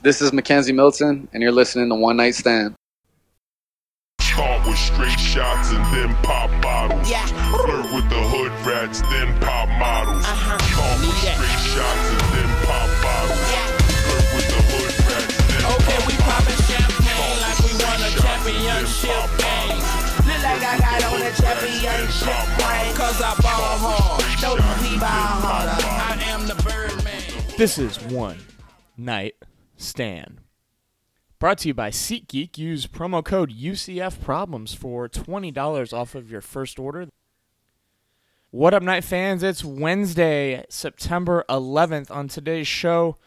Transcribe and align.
This 0.00 0.22
is 0.22 0.32
Mackenzie 0.32 0.70
Milton, 0.72 1.26
and 1.32 1.42
you're 1.42 1.50
listening 1.50 1.88
to 1.88 1.96
One 1.96 2.18
Night 2.18 2.36
Stand. 2.36 2.76
Start 4.20 4.64
with 4.64 4.78
straight 4.78 5.18
shots 5.18 5.72
and 5.72 5.82
then 5.90 6.14
pop 6.22 6.50
bottles. 6.62 7.10
Yeah. 7.10 7.26
Flirt 7.50 7.82
with 7.90 8.06
the 8.06 8.22
hood 8.30 8.54
rats, 8.62 9.02
then 9.10 9.34
pop 9.42 9.66
models. 9.74 10.22
Uh-huh. 10.22 10.54
Start 10.70 11.02
with 11.02 11.18
Need 11.18 11.26
that. 11.26 11.34
straight 11.34 11.62
shots 11.74 12.06
and 12.14 12.30
then 12.30 12.50
pop 12.62 12.86
bottles. 13.02 13.42
Yeah. 13.50 13.66
Flirt 14.06 14.26
with 14.38 14.46
the 14.46 14.60
hood 14.70 14.94
rats, 15.02 15.34
then 15.50 15.62
Okay, 15.66 15.98
pop 15.98 16.06
we 16.06 16.14
poppin' 16.22 16.60
champagne 16.70 17.38
like 17.42 17.58
we 17.66 17.74
won 17.82 17.98
a 17.98 18.10
championship 18.22 19.26
game. 19.34 19.82
Look 20.30 20.42
like 20.46 20.62
I 20.62 20.78
got 20.78 21.02
on 21.10 21.26
a 21.26 21.32
championship 21.34 22.46
ring. 22.62 22.94
Cause 22.94 23.18
I 23.18 23.34
ball 23.42 23.82
hard. 23.82 24.22
Those 24.38 24.62
we 24.78 24.94
ball 25.02 25.42
harder. 25.42 25.74
I 25.82 26.14
am 26.30 26.46
the 26.46 26.54
Birdman. 26.62 27.18
This 27.58 27.82
is 27.82 27.98
One 28.14 28.38
Night 28.96 29.34
Stand. 29.78 30.40
Brought 31.38 31.58
to 31.58 31.68
you 31.68 31.74
by 31.74 31.90
SeatGeek. 31.90 32.58
Use 32.58 32.86
promo 32.86 33.24
code 33.24 33.52
UCF 33.52 34.20
Problems 34.20 34.74
for 34.74 35.08
$20 35.08 35.92
off 35.92 36.14
of 36.16 36.30
your 36.30 36.40
first 36.40 36.78
order. 36.78 37.08
What 38.50 38.74
up, 38.74 38.82
Knight 38.82 39.04
fans? 39.04 39.42
It's 39.42 39.64
Wednesday, 39.64 40.64
September 40.68 41.44
11th. 41.48 42.10
On 42.10 42.26
today's 42.26 42.66
show, 42.66 43.18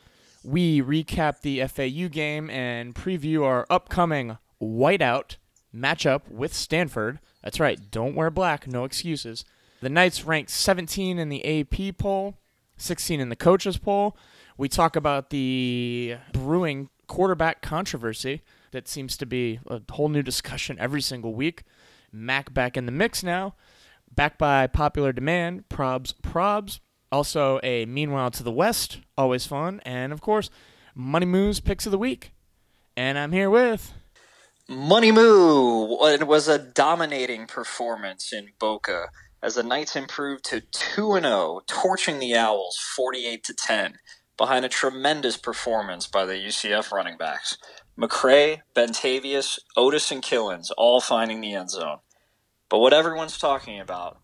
we 0.44 0.82
recap 0.82 1.42
the 1.42 1.66
FAU 1.68 2.10
game 2.10 2.50
and 2.50 2.94
preview 2.94 3.46
our 3.46 3.66
upcoming 3.70 4.38
whiteout 4.62 5.38
matchup 5.74 6.30
with 6.30 6.54
Stanford. 6.54 7.20
That's 7.44 7.60
right, 7.60 7.80
don't 7.92 8.16
wear 8.16 8.30
black, 8.30 8.68
no 8.68 8.84
excuses. 8.84 9.46
The 9.80 9.90
Knights 9.90 10.26
ranked 10.26 10.50
17 10.50 11.18
in 11.18 11.30
the 11.30 11.62
AP 11.62 11.98
poll, 11.98 12.38
16 12.78 13.20
in 13.20 13.30
the 13.30 13.36
coaches 13.36 13.78
poll. 13.78 14.18
We 14.62 14.70
talk 14.70 14.96
about 14.96 15.32
the 15.32 16.18
brewing 16.34 16.90
quarterback 17.08 17.64
controversy 17.64 18.44
that 18.70 18.88
seems 18.88 19.18
to 19.18 19.26
be 19.26 19.60
a 19.66 19.82
whole 19.90 20.08
new 20.08 20.22
discussion 20.22 20.78
every 20.80 21.02
single 21.02 21.34
week. 21.34 21.64
Mac 22.12 22.54
back 22.54 22.78
in 22.78 22.86
the 22.86 22.92
mix 22.92 23.24
now, 23.24 23.56
back 24.14 24.38
by 24.38 24.68
popular 24.68 25.14
demand. 25.14 25.68
Probs, 25.68 26.14
probs. 26.14 26.80
Also 27.12 27.60
a 27.64 27.88
meanwhile 27.88 28.30
to 28.30 28.44
the 28.44 28.52
west, 28.52 29.00
always 29.18 29.48
fun, 29.48 29.82
and 29.84 30.14
of 30.14 30.22
course, 30.22 30.52
Money 30.94 31.26
Moves 31.26 31.60
picks 31.60 31.88
of 31.88 31.92
the 31.92 31.98
week. 31.98 32.32
And 32.96 33.18
I'm 33.18 33.32
here 33.32 33.50
with 33.50 33.92
Money 34.70 35.12
Moo. 35.12 36.06
It 36.06 36.28
was 36.28 36.48
a 36.48 36.60
dominating 36.60 37.48
performance 37.48 38.32
in 38.32 38.50
Boca 38.60 39.08
as 39.42 39.56
the 39.56 39.64
Knights 39.64 39.96
improved 39.96 40.46
to 40.46 40.62
2 40.62 41.20
0, 41.20 41.62
torching 41.66 42.20
the 42.20 42.36
Owls 42.36 42.78
48 42.78 43.44
to 43.46 43.56
10 43.56 43.98
behind 44.42 44.66
a 44.66 44.70
tremendous 44.70 45.38
performance 45.38 46.08
by 46.08 46.26
the 46.26 46.34
UCF 46.34 46.92
running 46.92 47.16
backs. 47.16 47.60
McCrae, 47.96 48.62
Bentavious, 48.76 49.60
Otis, 49.78 50.10
and 50.12 50.24
Killins 50.24 50.72
all 50.80 51.00
finding 51.00 51.42
the 51.42 51.54
end 51.54 51.70
zone. 51.70 52.00
But 52.68 52.80
what 52.80 52.92
everyone's 52.92 53.38
talking 53.38 53.80
about, 53.80 54.18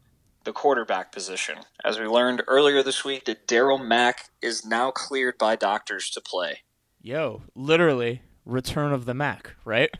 the 0.44 0.54
quarterback 0.54 1.12
position. 1.12 1.58
As 1.86 2.00
we 2.00 2.08
learned 2.08 2.42
earlier 2.48 2.82
this 2.82 3.06
week 3.06 3.26
that 3.26 3.48
Darriel 3.48 3.86
Mack 3.86 4.30
is 4.42 4.66
now 4.66 4.90
cleared 4.90 5.38
by 5.38 5.56
doctors 5.56 6.10
to 6.10 6.20
play. 6.22 6.62
Yo, 7.00 7.44
literally 7.54 8.24
Return 8.44 8.92
of 8.94 9.06
the 9.06 9.14
Mac, 9.14 9.54
right? 9.66 9.92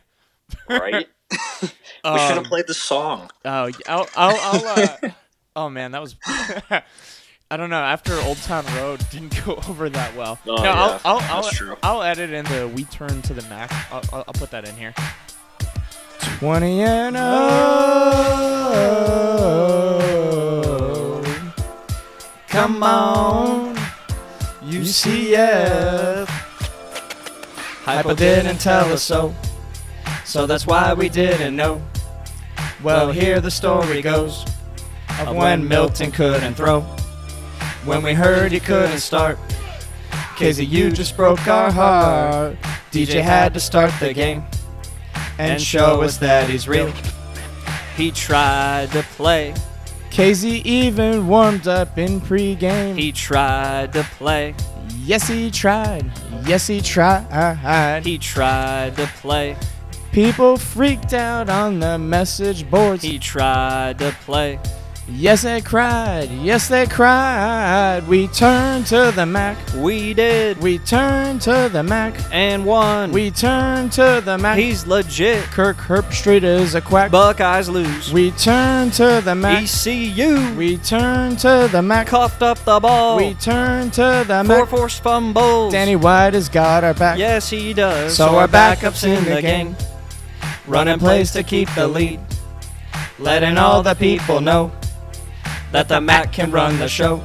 Right? 0.68 1.06
we 1.62 1.68
Um, 2.02 2.18
should 2.18 2.38
have 2.38 2.44
played 2.44 2.66
the 2.66 2.74
song. 2.74 3.30
Oh, 3.44 3.70
I'll, 3.86 4.08
I'll, 4.16 4.36
I'll 4.40 4.66
uh, 4.66 4.96
oh 5.54 5.68
man, 5.70 5.92
that 5.92 6.02
was. 6.02 6.16
I 7.50 7.56
don't 7.56 7.70
know. 7.70 7.80
After 7.80 8.12
Old 8.20 8.36
Town 8.38 8.66
Road 8.76 9.00
didn't 9.10 9.42
go 9.46 9.54
over 9.68 9.88
that 9.88 10.14
well. 10.14 10.38
Oh, 10.46 10.56
no, 10.56 10.62
yeah, 10.62 10.74
I'll, 10.74 11.00
I'll, 11.04 11.20
I'll, 11.20 11.42
that's 11.42 11.56
true. 11.56 11.76
I'll 11.82 12.02
edit 12.02 12.30
in 12.30 12.44
the 12.44 12.68
"We 12.74 12.84
Turn 12.84 13.22
to 13.22 13.32
the 13.32 13.40
Mac." 13.48 13.72
I'll, 13.90 14.02
I'll, 14.12 14.24
I'll 14.28 14.34
put 14.34 14.50
that 14.50 14.68
in 14.68 14.76
here. 14.76 14.92
Twenty 16.38 16.82
and 16.82 17.16
oh, 17.16 17.24
come 22.48 22.82
on, 22.82 23.74
UCF. 24.62 26.26
Heupel 27.84 28.14
didn't 28.16 28.58
tell 28.58 28.92
us 28.92 29.02
so, 29.02 29.34
so 30.26 30.46
that's 30.46 30.66
why 30.66 30.92
we 30.92 31.08
didn't 31.08 31.56
know. 31.56 31.80
Well, 32.82 33.10
here 33.10 33.40
the 33.40 33.50
story 33.50 34.02
goes 34.02 34.44
of 35.18 35.34
when 35.34 35.66
Milton 35.66 36.12
couldn't 36.12 36.52
throw. 36.54 36.84
When 37.88 38.02
we 38.02 38.12
heard 38.12 38.52
he 38.52 38.60
couldn't 38.60 38.98
start, 38.98 39.38
KZU 40.36 40.92
just 40.92 41.16
broke 41.16 41.48
our 41.48 41.72
heart. 41.72 42.58
DJ 42.92 43.22
had 43.22 43.54
to 43.54 43.60
start 43.60 43.92
the 43.98 44.12
game 44.12 44.44
and 45.38 45.60
show 45.60 46.02
us 46.02 46.18
that 46.18 46.50
he's 46.50 46.68
real. 46.68 46.92
He 47.96 48.10
tried 48.10 48.92
to 48.92 49.02
play. 49.16 49.54
KZ 50.10 50.66
even 50.66 51.28
warmed 51.28 51.66
up 51.66 51.96
in 51.96 52.20
pregame. 52.20 52.94
He 52.98 53.10
tried 53.10 53.94
to 53.94 54.02
play. 54.18 54.54
Yes, 54.98 55.26
he 55.26 55.50
tried. 55.50 56.10
Yes, 56.44 56.66
he 56.66 56.82
tried. 56.82 58.02
He 58.04 58.18
tried 58.18 58.96
to 58.96 59.06
play. 59.22 59.56
People 60.12 60.58
freaked 60.58 61.14
out 61.14 61.48
on 61.48 61.80
the 61.80 61.98
message 61.98 62.70
boards. 62.70 63.02
He 63.02 63.18
tried 63.18 63.98
to 64.00 64.14
play. 64.26 64.60
Yes, 65.10 65.40
they 65.42 65.62
cried. 65.62 66.30
Yes, 66.30 66.68
they 66.68 66.86
cried. 66.86 68.06
We 68.06 68.28
turned 68.28 68.86
to 68.88 69.10
the 69.14 69.24
Mac. 69.24 69.56
We 69.74 70.12
did. 70.12 70.58
We 70.58 70.78
turned 70.78 71.40
to 71.42 71.70
the 71.72 71.82
Mac 71.82 72.14
and 72.30 72.66
won. 72.66 73.10
We 73.10 73.30
turned 73.30 73.90
to 73.92 74.20
the 74.22 74.36
Mac. 74.36 74.58
He's 74.58 74.86
legit. 74.86 75.44
Kirk 75.44 75.78
Herbstreit 75.78 76.42
is 76.42 76.74
a 76.74 76.82
quack. 76.82 77.10
Buckeyes 77.10 77.70
lose. 77.70 78.12
We 78.12 78.32
turned 78.32 78.92
to 78.94 79.22
the 79.24 79.34
Mac. 79.34 79.62
ECU. 79.62 80.54
We 80.54 80.76
turned 80.76 81.38
to 81.38 81.70
the 81.72 81.80
Mac. 81.80 82.08
Coughed 82.08 82.42
up 82.42 82.58
the 82.58 82.78
ball. 82.78 83.16
We 83.16 83.32
turned 83.34 83.94
to 83.94 84.24
the 84.26 84.44
Mac. 84.44 84.58
Four 84.58 84.66
forced 84.66 85.02
fumbles. 85.02 85.72
Danny 85.72 85.96
White 85.96 86.34
has 86.34 86.50
got 86.50 86.84
our 86.84 86.94
back. 86.94 87.18
Yes, 87.18 87.48
he 87.48 87.72
does. 87.72 88.14
So, 88.14 88.36
our 88.36 88.46
backups 88.46 89.04
in 89.04 89.24
the 89.24 89.40
game. 89.40 89.74
Running 90.66 90.98
plays 90.98 91.32
to 91.32 91.42
keep 91.42 91.70
the 91.74 91.88
lead. 91.88 92.20
Letting 93.18 93.56
all 93.56 93.82
the 93.82 93.94
people 93.94 94.40
know 94.40 94.70
that 95.72 95.88
the 95.88 96.00
Mac 96.00 96.32
can 96.32 96.50
run 96.50 96.78
the 96.78 96.88
show. 96.88 97.22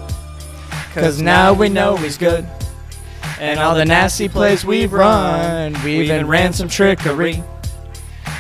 Cause 0.94 1.22
now 1.22 1.54
we 1.54 1.70
know 1.70 1.98
he's 1.98 2.18
good. 2.18 2.46
And 3.40 3.60
all 3.60 3.76
the 3.76 3.86
nasty 3.86 4.30
plays 4.30 4.64
we've 4.64 4.94
run, 4.94 5.76
we 5.84 6.02
even 6.02 6.28
ran 6.28 6.54
some 6.54 6.68
trickery. 6.68 7.44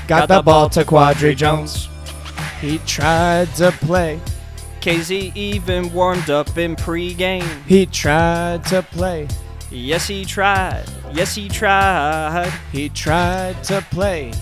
Got 0.07 0.27
the 0.27 0.41
ball 0.41 0.69
to 0.69 0.83
Quadri 0.83 1.35
Jones. 1.35 1.89
He 2.61 2.77
tried 2.79 3.53
to 3.55 3.71
play. 3.71 4.19
KZ 4.81 5.35
even 5.35 5.91
warmed 5.93 6.29
up 6.29 6.57
in 6.57 6.75
pregame. 6.75 7.63
He 7.65 7.85
tried 7.85 8.65
to 8.65 8.83
play. 8.83 9.27
Yes, 9.71 10.07
he 10.07 10.25
tried. 10.25 10.85
Yes, 11.13 11.33
he 11.35 11.49
tried. 11.49 12.53
He 12.71 12.89
tried 12.89 13.63
to 13.65 13.81
play. 13.89 14.33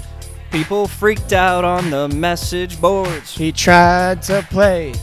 People 0.52 0.88
freaked 0.88 1.32
out 1.32 1.64
on 1.64 1.90
the 1.90 2.10
message 2.10 2.82
boards. 2.82 3.36
He 3.38 3.52
tried 3.52 4.22
to 4.24 4.46
play. 4.50 4.94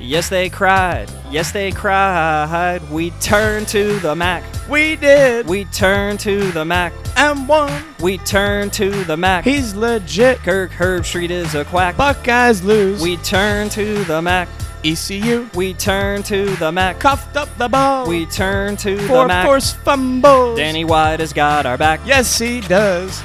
Yes, 0.00 0.28
they 0.28 0.48
cried. 0.48 1.10
Yes, 1.30 1.50
they 1.50 1.72
cried. 1.72 2.80
We 2.90 3.10
turned 3.20 3.66
to 3.68 3.98
the 3.98 4.14
Mac. 4.14 4.44
We 4.68 4.96
did. 4.96 5.46
We 5.48 5.64
turned 5.66 6.20
to 6.20 6.52
the 6.52 6.64
Mac. 6.64 6.92
And 7.16 7.48
won. 7.48 7.82
We 8.00 8.18
turned 8.18 8.72
to 8.74 8.90
the 9.04 9.16
Mac. 9.16 9.44
He's 9.44 9.74
legit. 9.74 10.38
Kirk 10.38 10.70
Herbstreit 10.70 11.30
is 11.30 11.54
a 11.54 11.64
quack. 11.64 11.96
Buckeyes 11.96 12.62
lose. 12.62 13.02
We 13.02 13.16
turned 13.18 13.72
to 13.72 14.04
the 14.04 14.22
Mac. 14.22 14.48
ECU. 14.84 15.48
We 15.54 15.74
turned 15.74 16.24
to 16.26 16.54
the 16.56 16.70
Mac. 16.70 17.00
Coughed 17.00 17.36
up 17.36 17.48
the 17.58 17.68
ball. 17.68 18.06
We 18.08 18.26
turned 18.26 18.78
to 18.80 18.96
the 18.96 19.26
Mac. 19.26 19.44
force 19.44 19.72
fumbles. 19.72 20.58
Danny 20.58 20.84
White 20.84 21.18
has 21.18 21.32
got 21.32 21.66
our 21.66 21.76
back. 21.76 22.00
Yes, 22.04 22.38
he 22.38 22.60
does. 22.60 23.20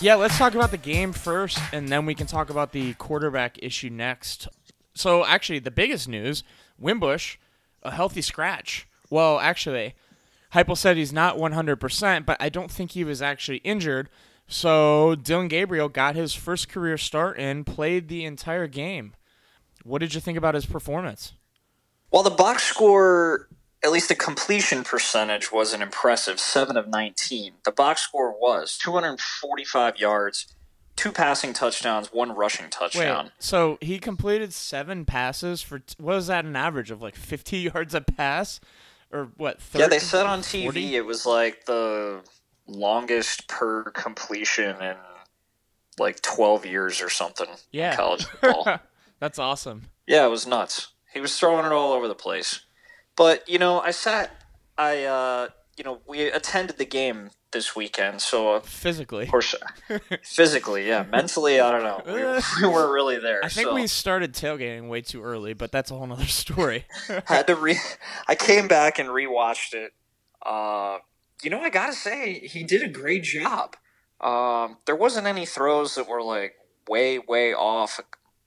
Yeah, 0.00 0.16
let's 0.16 0.36
talk 0.36 0.54
about 0.54 0.70
the 0.70 0.76
game 0.76 1.12
first, 1.12 1.58
and 1.72 1.88
then 1.88 2.04
we 2.04 2.14
can 2.14 2.26
talk 2.26 2.50
about 2.50 2.72
the 2.72 2.94
quarterback 2.94 3.58
issue 3.62 3.90
next. 3.90 4.48
So, 4.94 5.24
actually, 5.24 5.60
the 5.60 5.70
biggest 5.70 6.08
news 6.08 6.42
Wimbush, 6.78 7.36
a 7.82 7.92
healthy 7.92 8.20
scratch. 8.20 8.88
Well, 9.08 9.38
actually, 9.38 9.94
Heupel 10.52 10.76
said 10.76 10.96
he's 10.96 11.12
not 11.12 11.36
100%, 11.36 12.26
but 12.26 12.36
I 12.40 12.48
don't 12.48 12.70
think 12.70 12.90
he 12.90 13.04
was 13.04 13.22
actually 13.22 13.58
injured. 13.58 14.10
So, 14.48 15.14
Dillon 15.14 15.48
Gabriel 15.48 15.88
got 15.88 16.16
his 16.16 16.34
first 16.34 16.68
career 16.68 16.98
start 16.98 17.38
and 17.38 17.64
played 17.64 18.08
the 18.08 18.24
entire 18.24 18.66
game. 18.66 19.14
What 19.84 20.00
did 20.00 20.14
you 20.14 20.20
think 20.20 20.36
about 20.36 20.54
his 20.54 20.66
performance? 20.66 21.34
Well, 22.10 22.22
the 22.22 22.30
box 22.30 22.64
score, 22.64 23.48
at 23.84 23.92
least 23.92 24.08
the 24.08 24.14
completion 24.14 24.82
percentage, 24.82 25.52
was 25.52 25.72
an 25.74 25.82
impressive 25.82 26.40
7 26.40 26.76
of 26.76 26.88
19. 26.88 27.52
The 27.64 27.70
box 27.70 28.00
score 28.02 28.32
was 28.32 28.78
245 28.78 29.98
yards, 29.98 30.46
two 30.96 31.12
passing 31.12 31.52
touchdowns, 31.52 32.12
one 32.12 32.32
rushing 32.34 32.70
touchdown. 32.70 33.24
Wait, 33.26 33.32
so 33.38 33.76
he 33.80 33.98
completed 33.98 34.52
seven 34.52 35.04
passes 35.04 35.60
for 35.62 35.82
what 35.98 36.14
was 36.16 36.26
that 36.28 36.44
an 36.44 36.56
average 36.56 36.90
of 36.90 37.02
like 37.02 37.14
50 37.16 37.58
yards 37.74 37.94
a 37.94 38.00
pass? 38.00 38.58
or 39.12 39.28
what? 39.36 39.60
Yeah, 39.74 39.86
they 39.86 39.98
said 40.00 40.26
on 40.26 40.40
TV 40.40 40.62
40? 40.64 40.96
it 40.96 41.04
was 41.06 41.24
like 41.26 41.66
the 41.66 42.22
longest 42.66 43.46
per 43.48 43.84
completion 43.90 44.80
in 44.82 44.96
like 45.98 46.20
12 46.22 46.66
years 46.66 47.00
or 47.00 47.08
something 47.10 47.46
in 47.48 47.56
Yeah. 47.70 47.94
college 47.96 48.24
football. 48.40 48.80
That's 49.20 49.38
awesome. 49.38 49.82
yeah, 50.06 50.24
it 50.26 50.30
was 50.30 50.46
nuts. 50.46 50.88
He 51.12 51.20
was 51.20 51.38
throwing 51.38 51.64
it 51.64 51.70
all 51.70 51.92
over 51.92 52.08
the 52.08 52.14
place. 52.16 52.62
But, 53.16 53.48
you 53.48 53.58
know, 53.58 53.80
I 53.80 53.90
sat, 53.92 54.30
I, 54.76 55.04
uh, 55.04 55.48
you 55.76 55.84
know, 55.84 56.00
we 56.06 56.22
attended 56.22 56.78
the 56.78 56.84
game 56.84 57.30
this 57.52 57.76
weekend, 57.76 58.20
so 58.20 58.58
physically, 58.60 59.24
of 59.24 59.28
Physically. 59.28 59.28
course, 59.28 59.54
physically, 60.24 60.88
yeah, 60.88 61.04
mentally, 61.04 61.60
I 61.60 61.70
don't 61.70 61.84
know. 61.84 62.02
We, 62.04 62.66
we 62.66 62.72
weren't 62.72 62.92
really 62.92 63.18
there. 63.18 63.44
I 63.44 63.48
think 63.48 63.68
so. 63.68 63.74
we 63.74 63.86
started 63.86 64.32
tailgating 64.34 64.88
way 64.88 65.02
too 65.02 65.22
early, 65.22 65.52
but 65.52 65.70
that's 65.70 65.90
a 65.92 65.94
whole 65.94 66.06
nother 66.06 66.26
story. 66.26 66.84
had 67.26 67.46
to 67.46 67.54
re. 67.54 67.78
I 68.26 68.34
came 68.34 68.66
back 68.66 68.98
and 68.98 69.08
rewatched 69.08 69.74
it. 69.74 69.92
Uh, 70.44 70.98
you 71.42 71.50
know, 71.50 71.60
I 71.60 71.70
gotta 71.70 71.92
say, 71.92 72.40
he 72.40 72.64
did 72.64 72.82
a 72.82 72.88
great 72.88 73.22
job. 73.22 73.76
Um, 74.20 74.78
there 74.86 74.96
wasn't 74.96 75.26
any 75.28 75.46
throws 75.46 75.94
that 75.94 76.08
were 76.08 76.22
like 76.22 76.54
way, 76.88 77.18
way 77.20 77.52
off. 77.54 78.00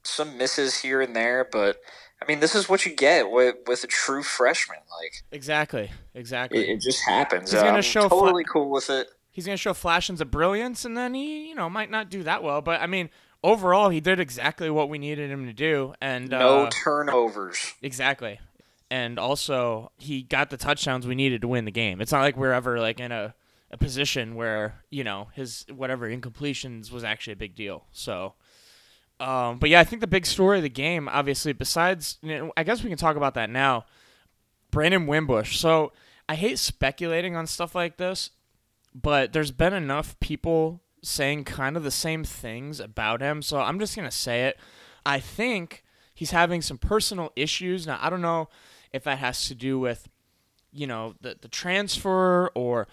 Some 0.03 0.37
misses 0.37 0.79
here 0.79 1.01
and 1.01 1.15
there, 1.15 1.47
but 1.49 1.77
I 2.21 2.25
mean, 2.27 2.39
this 2.39 2.55
is 2.55 2.67
what 2.67 2.85
you 2.85 2.95
get 2.95 3.29
with 3.29 3.55
with 3.67 3.83
a 3.83 3.87
true 3.87 4.23
freshman. 4.23 4.79
Like 5.01 5.23
exactly. 5.31 5.91
Exactly. 6.15 6.59
it, 6.69 6.69
it 6.77 6.81
just 6.81 7.03
happens. 7.03 7.51
He's 7.51 7.61
gonna 7.61 7.77
I'm 7.77 7.81
show 7.83 8.09
totally 8.09 8.43
cool 8.43 8.69
with 8.71 8.89
it. 8.89 9.07
he's 9.31 9.45
gonna 9.45 9.57
show 9.57 9.73
flashes 9.73 10.19
of 10.21 10.31
brilliance, 10.31 10.83
and 10.83 10.97
then 10.97 11.13
he, 11.13 11.47
you 11.49 11.55
know, 11.55 11.69
might 11.69 11.91
not 11.91 12.09
do 12.09 12.23
that 12.23 12.41
well. 12.43 12.61
But 12.61 12.81
I 12.81 12.87
mean, 12.87 13.09
overall, 13.43 13.89
he 13.89 13.99
did 13.99 14.19
exactly 14.19 14.69
what 14.69 14.89
we 14.89 14.97
needed 14.97 15.29
him 15.29 15.45
to 15.45 15.53
do, 15.53 15.93
and 16.01 16.29
No 16.29 16.63
uh, 16.65 16.69
turnovers. 16.71 17.73
exactly. 17.81 18.39
And 18.89 19.19
also, 19.19 19.91
he 19.97 20.23
got 20.23 20.49
the 20.49 20.57
touchdowns 20.57 21.05
we 21.05 21.13
needed 21.13 21.41
to 21.41 21.47
win 21.47 21.65
the 21.65 21.71
game. 21.71 21.99
It's 22.01 22.11
not 22.13 22.21
like 22.21 22.37
we're 22.37 22.53
ever 22.53 22.79
like 22.79 22.99
in 23.01 23.11
a, 23.11 23.35
a 23.69 23.77
position 23.77 24.33
where 24.35 24.81
you 24.89 25.03
know 25.03 25.27
his 25.33 25.65
whatever 25.69 26.09
incompletions 26.09 26.91
was 26.91 27.03
actually 27.03 27.33
a 27.33 27.37
big 27.37 27.53
deal. 27.53 27.85
So. 27.91 28.33
Um, 29.19 29.57
but 29.57 29.69
yeah, 29.69 29.79
I 29.79 29.83
think 29.83 30.01
the 30.01 30.07
big 30.07 30.25
story 30.25 30.57
of 30.57 30.63
the 30.63 30.69
game, 30.69 31.09
obviously, 31.09 31.53
besides, 31.53 32.17
you 32.21 32.37
know, 32.37 32.53
I 32.55 32.63
guess 32.63 32.83
we 32.83 32.89
can 32.89 32.97
talk 32.97 33.15
about 33.15 33.33
that 33.33 33.49
now. 33.49 33.85
Brandon 34.69 35.07
Wimbush. 35.07 35.57
So 35.57 35.91
I 36.29 36.35
hate 36.35 36.59
speculating 36.59 37.35
on 37.35 37.47
stuff 37.47 37.73
like 37.73 37.97
this, 37.97 38.31
but 38.93 39.33
there's 39.33 39.51
been 39.51 39.73
enough 39.73 40.19
people 40.19 40.81
saying 41.01 41.45
kind 41.45 41.77
of 41.77 41.83
the 41.83 41.91
same 41.91 42.23
things 42.23 42.79
about 42.79 43.21
him. 43.21 43.41
So 43.41 43.59
I'm 43.59 43.79
just 43.79 43.95
going 43.95 44.09
to 44.09 44.15
say 44.15 44.45
it. 44.45 44.59
I 45.05 45.19
think 45.19 45.83
he's 46.13 46.31
having 46.31 46.61
some 46.61 46.77
personal 46.77 47.31
issues. 47.35 47.87
Now, 47.87 47.97
I 48.01 48.09
don't 48.09 48.21
know 48.21 48.49
if 48.91 49.03
that 49.05 49.19
has 49.19 49.47
to 49.47 49.55
do 49.55 49.79
with, 49.79 50.07
you 50.71 50.85
know, 50.85 51.15
the, 51.21 51.37
the 51.39 51.47
transfer 51.47 52.51
or, 52.55 52.87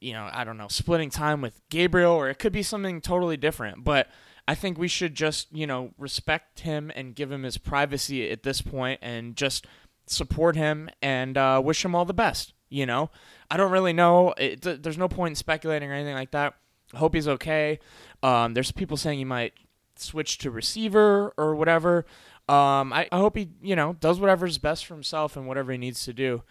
you 0.00 0.12
know, 0.12 0.28
I 0.32 0.44
don't 0.44 0.58
know, 0.58 0.68
splitting 0.68 1.10
time 1.10 1.40
with 1.40 1.60
Gabriel, 1.70 2.12
or 2.12 2.28
it 2.28 2.38
could 2.38 2.52
be 2.52 2.62
something 2.62 3.00
totally 3.00 3.36
different. 3.36 3.82
But 3.82 4.08
I 4.48 4.54
think 4.54 4.78
we 4.78 4.88
should 4.88 5.14
just, 5.14 5.48
you 5.52 5.66
know, 5.66 5.90
respect 5.98 6.60
him 6.60 6.92
and 6.94 7.14
give 7.14 7.32
him 7.32 7.42
his 7.42 7.58
privacy 7.58 8.30
at 8.30 8.42
this 8.42 8.60
point 8.60 9.00
and 9.02 9.36
just 9.36 9.66
support 10.06 10.56
him 10.56 10.88
and 11.02 11.36
uh, 11.36 11.60
wish 11.64 11.84
him 11.84 11.94
all 11.94 12.04
the 12.04 12.14
best. 12.14 12.52
You 12.68 12.86
know, 12.86 13.10
I 13.50 13.56
don't 13.56 13.70
really 13.70 13.92
know. 13.92 14.34
It, 14.38 14.62
th- 14.62 14.82
there's 14.82 14.98
no 14.98 15.08
point 15.08 15.32
in 15.32 15.36
speculating 15.36 15.90
or 15.90 15.94
anything 15.94 16.14
like 16.14 16.32
that. 16.32 16.54
I 16.94 16.98
hope 16.98 17.14
he's 17.14 17.28
okay. 17.28 17.78
Um, 18.22 18.54
there's 18.54 18.72
people 18.72 18.96
saying 18.96 19.18
he 19.18 19.24
might 19.24 19.52
switch 19.96 20.38
to 20.38 20.50
receiver 20.50 21.32
or 21.36 21.54
whatever. 21.54 22.06
Um, 22.48 22.92
I, 22.92 23.08
I 23.10 23.18
hope 23.18 23.36
he, 23.36 23.50
you 23.60 23.74
know, 23.74 23.94
does 23.94 24.20
whatever's 24.20 24.58
best 24.58 24.86
for 24.86 24.94
himself 24.94 25.36
and 25.36 25.46
whatever 25.46 25.72
he 25.72 25.78
needs 25.78 26.04
to 26.04 26.12
do. 26.12 26.42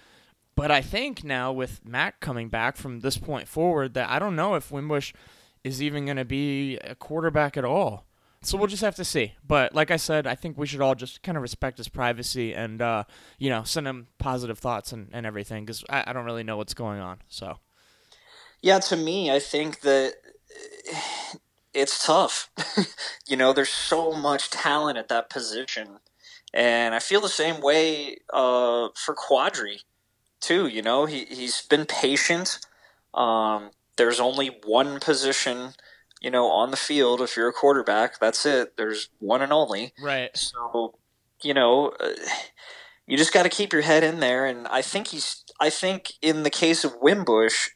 But 0.56 0.72
I 0.72 0.82
think 0.82 1.24
now 1.24 1.52
with 1.52 1.86
Mac 1.86 2.22
coming 2.22 2.50
back 2.50 2.78
from 2.78 3.02
this 3.02 3.18
point 3.18 3.48
forward, 3.48 3.94
that 3.94 4.10
I 4.10 4.20
don't 4.20 4.36
know 4.36 4.56
if 4.56 4.72
Wimbush 4.72 5.14
is 5.66 5.82
even 5.82 6.06
going 6.06 6.16
to 6.18 6.26
be 6.26 6.78
a 6.78 6.94
quarterback 6.94 7.58
at 7.58 7.66
all. 7.66 8.06
So 8.44 8.56
we'll 8.56 8.68
just 8.68 8.84
have 8.84 8.96
to 8.98 9.04
see. 9.04 9.34
But 9.46 9.74
like 9.74 9.90
I 9.90 9.96
said, 9.98 10.28
I 10.28 10.36
think 10.36 10.60
we 10.60 10.68
should 10.68 10.80
all 10.80 10.94
just 10.94 11.24
kind 11.24 11.36
of 11.36 11.42
respect 11.42 11.80
his 11.80 11.88
privacy 11.88 12.54
and, 12.54 12.80
uh, 12.84 13.06
you 13.40 13.50
know, 13.50 13.64
send 13.64 13.88
him 13.88 14.06
positive 14.20 14.60
thoughts 14.60 14.92
and, 14.92 15.10
and 15.12 15.26
everything 15.26 15.66
because 15.66 15.84
I, 15.90 16.04
I 16.06 16.14
don't 16.14 16.26
really 16.26 16.44
know 16.44 16.56
what's 16.56 16.76
going 16.76 17.00
on. 17.00 17.24
So 17.30 17.58
Yeah, 18.62 18.78
to 18.78 18.96
me, 18.96 19.32
I 19.32 19.40
think 19.40 19.80
that 19.82 20.14
it's 21.74 22.06
tough. 22.06 22.52
you 23.28 23.36
know, 23.36 23.52
there's 23.52 23.70
so 23.70 24.12
much 24.12 24.52
talent 24.52 25.00
at 25.00 25.08
that 25.10 25.32
position. 25.32 25.98
And 26.54 26.94
I 26.94 27.00
feel 27.00 27.22
the 27.22 27.28
same 27.28 27.60
way 27.60 28.18
uh, 28.32 28.90
for 28.94 29.16
Quadri, 29.16 29.80
too. 30.40 30.68
You 30.68 30.84
know, 30.84 31.08
he, 31.08 31.26
he's 31.26 31.64
been 31.64 31.88
patient. 31.88 32.60
Um, 33.16 33.72
there's 33.98 34.20
only 34.20 34.48
one 34.66 35.00
position, 35.00 35.74
you 36.22 36.30
know, 36.30 36.48
on 36.48 36.72
the 36.72 36.78
field. 36.78 37.22
If 37.22 37.36
you're 37.38 37.50
a 37.50 37.54
quarterback, 37.54 38.20
that's 38.20 38.46
it. 38.46 38.78
There's 38.78 39.10
one 39.20 39.42
and 39.42 39.54
only. 39.54 39.94
right, 40.02 40.36
So, 40.36 40.96
you 41.42 41.54
know, 41.54 41.94
uh, 42.00 42.10
you 43.08 43.18
just 43.18 43.34
got 43.34 43.44
to 43.44 43.50
keep 43.50 43.74
your 43.74 43.84
head 43.84 44.04
in 44.04 44.20
there. 44.20 44.46
And 44.46 44.68
I 44.68 44.82
think 44.82 45.08
he's, 45.08 45.44
I 45.60 45.70
think 45.70 46.14
in 46.22 46.44
the 46.44 46.50
case 46.50 46.84
of 46.84 46.96
Wimbush, 47.02 47.70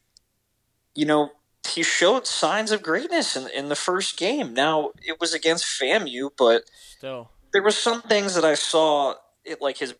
you 0.95 1.05
know, 1.05 1.31
he 1.67 1.83
showed 1.83 2.25
signs 2.25 2.71
of 2.71 2.81
greatness 2.81 3.35
in, 3.35 3.47
in 3.49 3.69
the 3.69 3.75
first 3.75 4.17
game. 4.17 4.53
Now, 4.53 4.91
it 5.01 5.19
was 5.19 5.33
against 5.33 5.65
FAMU, 5.65 6.31
but 6.37 6.63
still. 6.79 7.29
there 7.53 7.61
were 7.61 7.71
some 7.71 8.01
things 8.01 8.33
that 8.35 8.45
I 8.45 8.55
saw, 8.55 9.15
it, 9.45 9.61
like 9.61 9.77
his 9.77 9.93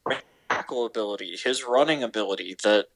tackle 0.50 0.86
ability, 0.86 1.38
his 1.44 1.63
running 1.63 2.01
ability, 2.01 2.56
that 2.63 2.88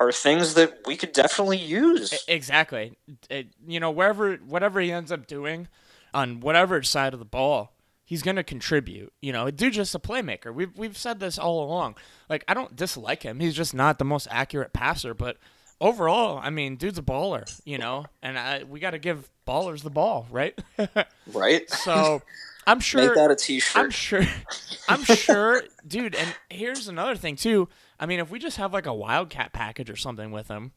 are 0.00 0.12
things 0.12 0.54
that 0.54 0.80
we 0.86 0.96
could 0.96 1.12
definitely 1.12 1.58
use. 1.58 2.24
Exactly. 2.28 2.96
It, 3.30 3.48
you 3.66 3.80
know, 3.80 3.90
wherever 3.90 4.34
whatever 4.36 4.80
he 4.80 4.92
ends 4.92 5.10
up 5.12 5.26
doing 5.26 5.68
on 6.14 6.40
whatever 6.40 6.82
side 6.82 7.12
of 7.12 7.18
the 7.18 7.24
ball, 7.24 7.74
he's 8.04 8.22
going 8.22 8.36
to 8.36 8.44
contribute. 8.44 9.12
You 9.20 9.32
know, 9.32 9.50
dude 9.50 9.72
just 9.74 9.94
a 9.94 9.98
playmaker. 9.98 10.52
We've 10.54 10.76
we've 10.76 10.96
said 10.98 11.20
this 11.20 11.38
all 11.38 11.62
along. 11.64 11.96
Like 12.28 12.44
I 12.48 12.54
don't 12.54 12.76
dislike 12.76 13.22
him. 13.22 13.40
He's 13.40 13.54
just 13.54 13.74
not 13.74 13.98
the 13.98 14.04
most 14.04 14.28
accurate 14.30 14.72
passer, 14.72 15.14
but 15.14 15.38
overall, 15.80 16.40
I 16.42 16.50
mean, 16.50 16.76
dude's 16.76 16.98
a 16.98 17.02
baller, 17.02 17.44
you 17.64 17.78
know, 17.78 18.06
and 18.22 18.38
I, 18.38 18.64
we 18.64 18.80
got 18.80 18.92
to 18.92 18.98
give 18.98 19.28
ballers 19.46 19.82
the 19.82 19.90
ball, 19.90 20.26
right? 20.30 20.58
right? 21.32 21.68
so, 21.70 22.22
I'm 22.66 22.80
sure 22.80 23.02
Make 23.06 23.14
that 23.14 23.30
a 23.30 23.32
I'm 23.32 23.36
t-shirt. 23.36 23.92
sure. 23.92 24.24
I'm 24.88 25.04
sure, 25.04 25.62
dude. 25.86 26.14
And 26.14 26.34
here's 26.50 26.88
another 26.88 27.16
thing 27.16 27.36
too. 27.36 27.68
I 27.98 28.06
mean, 28.06 28.20
if 28.20 28.30
we 28.30 28.38
just 28.38 28.56
have 28.56 28.72
like 28.72 28.86
a 28.86 28.94
wildcat 28.94 29.52
package 29.52 29.90
or 29.90 29.96
something 29.96 30.30
with 30.30 30.48
him, 30.48 30.72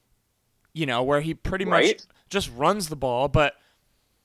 you 0.74 0.86
know, 0.86 1.04
where 1.04 1.22
he 1.22 1.34
pretty 1.34 1.66
much 1.66 1.86
just 2.30 2.52
runs 2.56 2.90
the 2.90 2.96
ball, 2.96 3.28
but 3.28 3.56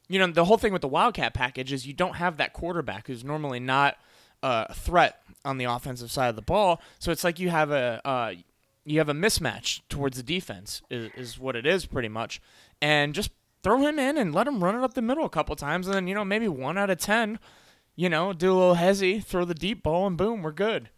you 0.08 0.18
know, 0.18 0.26
the 0.26 0.44
whole 0.44 0.58
thing 0.58 0.72
with 0.72 0.82
the 0.82 0.88
wildcat 0.88 1.34
package 1.34 1.72
is 1.72 1.86
you 1.86 1.94
don't 1.94 2.16
have 2.16 2.36
that 2.36 2.52
quarterback 2.52 3.06
who's 3.06 3.24
normally 3.24 3.58
not 3.60 3.96
a 4.42 4.74
threat 4.74 5.20
on 5.44 5.56
the 5.56 5.64
offensive 5.64 6.10
side 6.10 6.28
of 6.28 6.36
the 6.36 6.42
ball. 6.42 6.82
So 6.98 7.10
it's 7.10 7.24
like 7.24 7.38
you 7.38 7.48
have 7.48 7.70
a 7.70 8.00
uh, 8.04 8.34
you 8.84 8.98
have 8.98 9.08
a 9.08 9.14
mismatch 9.14 9.80
towards 9.88 10.16
the 10.18 10.22
defense 10.22 10.82
is, 10.90 11.10
is 11.16 11.38
what 11.38 11.56
it 11.56 11.66
is 11.66 11.86
pretty 11.86 12.08
much, 12.08 12.40
and 12.82 13.14
just 13.14 13.30
throw 13.62 13.80
him 13.80 13.98
in 13.98 14.18
and 14.18 14.34
let 14.34 14.46
him 14.46 14.62
run 14.62 14.76
it 14.76 14.84
up 14.84 14.92
the 14.92 15.02
middle 15.02 15.24
a 15.24 15.30
couple 15.30 15.56
times, 15.56 15.86
and 15.86 15.96
then 15.96 16.06
you 16.06 16.14
know 16.14 16.24
maybe 16.24 16.48
one 16.48 16.76
out 16.76 16.90
of 16.90 16.98
ten, 16.98 17.38
you 17.96 18.08
know, 18.08 18.32
do 18.32 18.52
a 18.52 18.54
little 18.54 18.76
hezzy, 18.76 19.24
throw 19.24 19.44
the 19.44 19.54
deep 19.54 19.82
ball, 19.82 20.06
and 20.06 20.18
boom, 20.18 20.42
we're 20.42 20.52
good. 20.52 20.90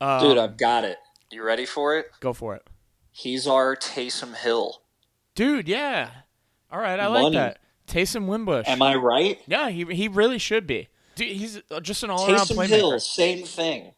Uh, 0.00 0.20
Dude, 0.20 0.38
I've 0.38 0.56
got 0.56 0.84
it. 0.84 0.96
You 1.30 1.42
ready 1.42 1.66
for 1.66 1.96
it? 1.96 2.10
go 2.20 2.32
for 2.32 2.54
it, 2.54 2.66
He's 3.10 3.46
our 3.46 3.76
Taysom 3.76 4.34
Hill. 4.36 4.82
dude. 5.34 5.68
Yeah, 5.68 6.10
all 6.70 6.78
right, 6.80 6.98
I 7.00 7.06
like 7.08 7.32
that. 7.32 7.58
Taysom 7.86 8.26
Wimbush. 8.26 8.66
Am 8.68 8.80
I 8.82 8.94
right? 8.94 9.38
Yeah, 9.46 9.68
he 9.70 9.84
he 9.94 10.08
really 10.08 10.38
should 10.38 10.66
be. 10.66 10.88
Dude, 11.16 11.28
he's 11.36 11.60
just 11.82 12.02
an 12.02 12.10
all 12.10 12.26
around 12.26 12.38
Taysom 12.46 12.56
playmaker. 12.56 12.68
Hill, 12.68 13.00
same 13.00 13.44
thing. 13.44 13.92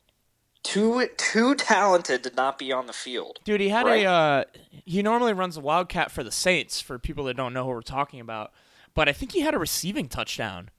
Too 0.62 1.06
too 1.16 1.54
talented 1.54 2.25
to 2.25 2.33
not 2.35 2.59
be 2.59 2.73
on 2.73 2.87
the 2.87 2.92
field. 2.92 3.38
Dude, 3.45 3.61
he 3.61 3.68
had 3.68 3.87
Right. 3.87 4.04
a. 4.04 4.11
Uh, 4.11 4.45
he 4.85 5.00
normally 5.02 5.33
runs 5.33 5.56
a 5.56 5.61
wildcat 5.61 6.11
for 6.11 6.25
the 6.25 6.33
Saints. 6.33 6.80
For 6.80 6.99
people 6.99 7.25
that 7.26 7.37
don't 7.37 7.52
know 7.52 7.62
who 7.64 7.71
we're 7.71 7.83
talking 7.83 8.18
about, 8.18 8.52
but 8.95 9.09
I 9.09 9.12
think 9.12 9.33
he 9.33 9.40
had 9.42 9.54
a 9.54 9.59
receiving 9.59 10.09
touchdown. 10.09 10.71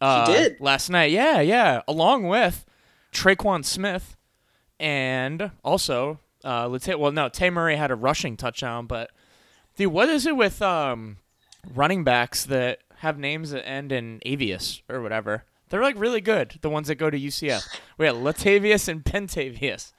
Uh, 0.00 0.24
did? 0.26 0.56
last 0.60 0.88
night. 0.88 1.10
Yeah, 1.10 1.40
yeah, 1.40 1.82
along 1.86 2.26
with 2.28 2.64
Tre'Quan 3.12 3.64
Smith, 3.64 4.15
and 4.78 5.50
also 5.64 6.18
uh, 6.46 6.68
let's 6.68 6.84
say, 6.84 6.94
well, 6.94 7.12
no, 7.12 7.28
Tay 7.28 7.50
Murray 7.50 7.76
had 7.76 7.90
a 7.90 7.96
rushing 7.96 8.36
touchdown. 8.36 8.86
But 8.86 9.10
dude, 9.76 9.92
what 9.92 10.08
is 10.08 10.26
it 10.26 10.36
with 10.36 10.62
um, 10.62 11.16
running 11.74 12.04
backs 12.04 12.44
that 12.44 12.78
have 12.98 13.18
names 13.18 13.50
that 13.50 13.66
end 13.66 13.90
in 13.90 14.20
Avius 14.24 14.82
or 14.88 15.02
whatever? 15.02 15.44
They're 15.68 15.82
like 15.82 15.98
really 15.98 16.20
good. 16.20 16.58
The 16.60 16.70
ones 16.70 16.86
that 16.86 16.94
go 16.94 17.10
to 17.10 17.18
UCF. 17.18 17.66
We 17.98 18.06
got 18.06 18.14
Latavius 18.14 18.88
and 18.88 19.04
Bentavious. 19.04 19.92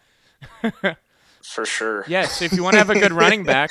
For 1.43 1.65
sure. 1.65 2.05
Yeah, 2.07 2.25
so 2.25 2.46
if 2.46 2.53
you 2.53 2.63
want 2.63 2.74
to 2.74 2.79
have 2.79 2.89
a 2.89 3.00
good 3.00 3.12
running 3.13 3.43
back, 3.43 3.69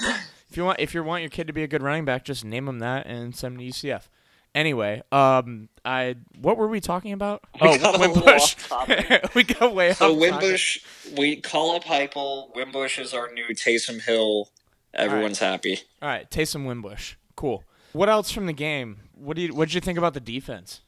if 0.51 0.57
you 0.57 0.65
want 0.65 0.79
if 0.79 0.93
you 0.95 1.03
want 1.03 1.23
your 1.23 1.31
kid 1.31 1.47
to 1.47 1.53
be 1.55 1.63
a 1.63 1.69
good 1.69 1.83
running 1.83 2.05
back, 2.05 2.25
just 2.25 2.45
name 2.45 2.69
him 2.69 2.81
that 2.81 3.07
and 3.07 3.35
send 3.35 3.55
him 3.55 3.61
to 3.61 3.67
UCF. 3.67 4.09
Anyway, 4.57 5.03
um, 5.13 5.69
I 5.85 6.17
what 6.41 6.57
were 6.57 6.67
we 6.67 6.81
talking 6.81 7.13
about? 7.13 7.45
We 7.61 7.69
oh, 7.69 7.79
got 7.79 7.95
a 7.95 7.99
little 7.99 8.15
Wimbush. 8.15 8.57
we 9.35 9.45
go 9.45 9.71
way 9.71 9.93
So 9.93 10.15
off. 10.15 10.19
Wimbush, 10.19 10.79
we 11.15 11.37
call 11.37 11.77
up 11.77 11.85
Heupel. 11.85 12.55
Wimbush 12.57 12.99
is 12.99 13.13
our 13.13 13.31
new 13.35 13.49
Taysom 13.51 14.01
Hill. 14.01 14.49
Everyone's 14.95 15.41
happy. 15.41 15.81
All 16.01 16.09
right, 16.09 16.31
Taysom 16.31 16.65
Wimbush. 16.65 17.17
Cool. 17.37 17.65
What 17.93 18.09
else 18.09 18.31
from 18.31 18.47
the 18.47 18.55
game? 18.55 19.01
What 19.15 19.37
do 19.37 19.43
you 19.43 19.55
what 19.55 19.69
did 19.69 19.75
you 19.75 19.83
think 19.83 19.99
about 19.99 20.15
the 20.15 20.21
defense? 20.21 20.81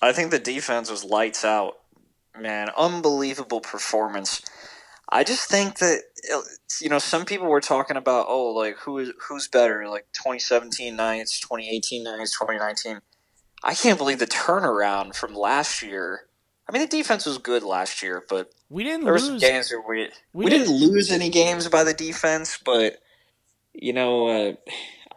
I 0.00 0.14
think 0.14 0.30
the 0.30 0.38
defense 0.38 0.90
was 0.90 1.04
lights 1.04 1.44
out. 1.44 1.76
Man, 2.40 2.70
unbelievable 2.74 3.60
performance. 3.60 4.40
I 5.10 5.24
just 5.24 5.48
think 5.48 5.78
that 5.78 6.02
uh, 6.34 6.40
you 6.80 6.88
know 6.88 6.98
some 6.98 7.24
people 7.24 7.46
were 7.46 7.60
talking 7.60 7.96
about 7.96 8.26
oh 8.28 8.52
like 8.52 8.76
who 8.78 8.98
is 8.98 9.12
who's 9.28 9.48
better 9.48 9.88
like 9.88 10.06
2017 10.12 10.94
Knights, 10.96 11.40
2018 11.40 12.04
Knights, 12.04 12.38
2019. 12.38 13.00
I 13.64 13.74
can't 13.74 13.98
believe 13.98 14.18
the 14.18 14.26
turnaround 14.26 15.14
from 15.14 15.34
last 15.34 15.82
year. 15.82 16.26
I 16.68 16.72
mean 16.72 16.82
the 16.82 16.88
defense 16.88 17.26
was 17.26 17.38
good 17.38 17.62
last 17.62 18.02
year, 18.02 18.24
but 18.28 18.50
We 18.68 18.84
didn't 18.84 19.04
there 19.04 19.12
were 19.14 19.18
some 19.18 19.32
lose. 19.34 19.42
games 19.42 19.70
where 19.70 19.82
we 19.88 20.10
we 20.32 20.44
we, 20.44 20.50
didn't 20.50 20.74
lose 20.74 21.10
any 21.10 21.30
games 21.30 21.68
by 21.68 21.84
the 21.84 21.94
defense, 21.94 22.58
but 22.62 22.98
you 23.72 23.92
know 23.92 24.28
uh, 24.28 24.52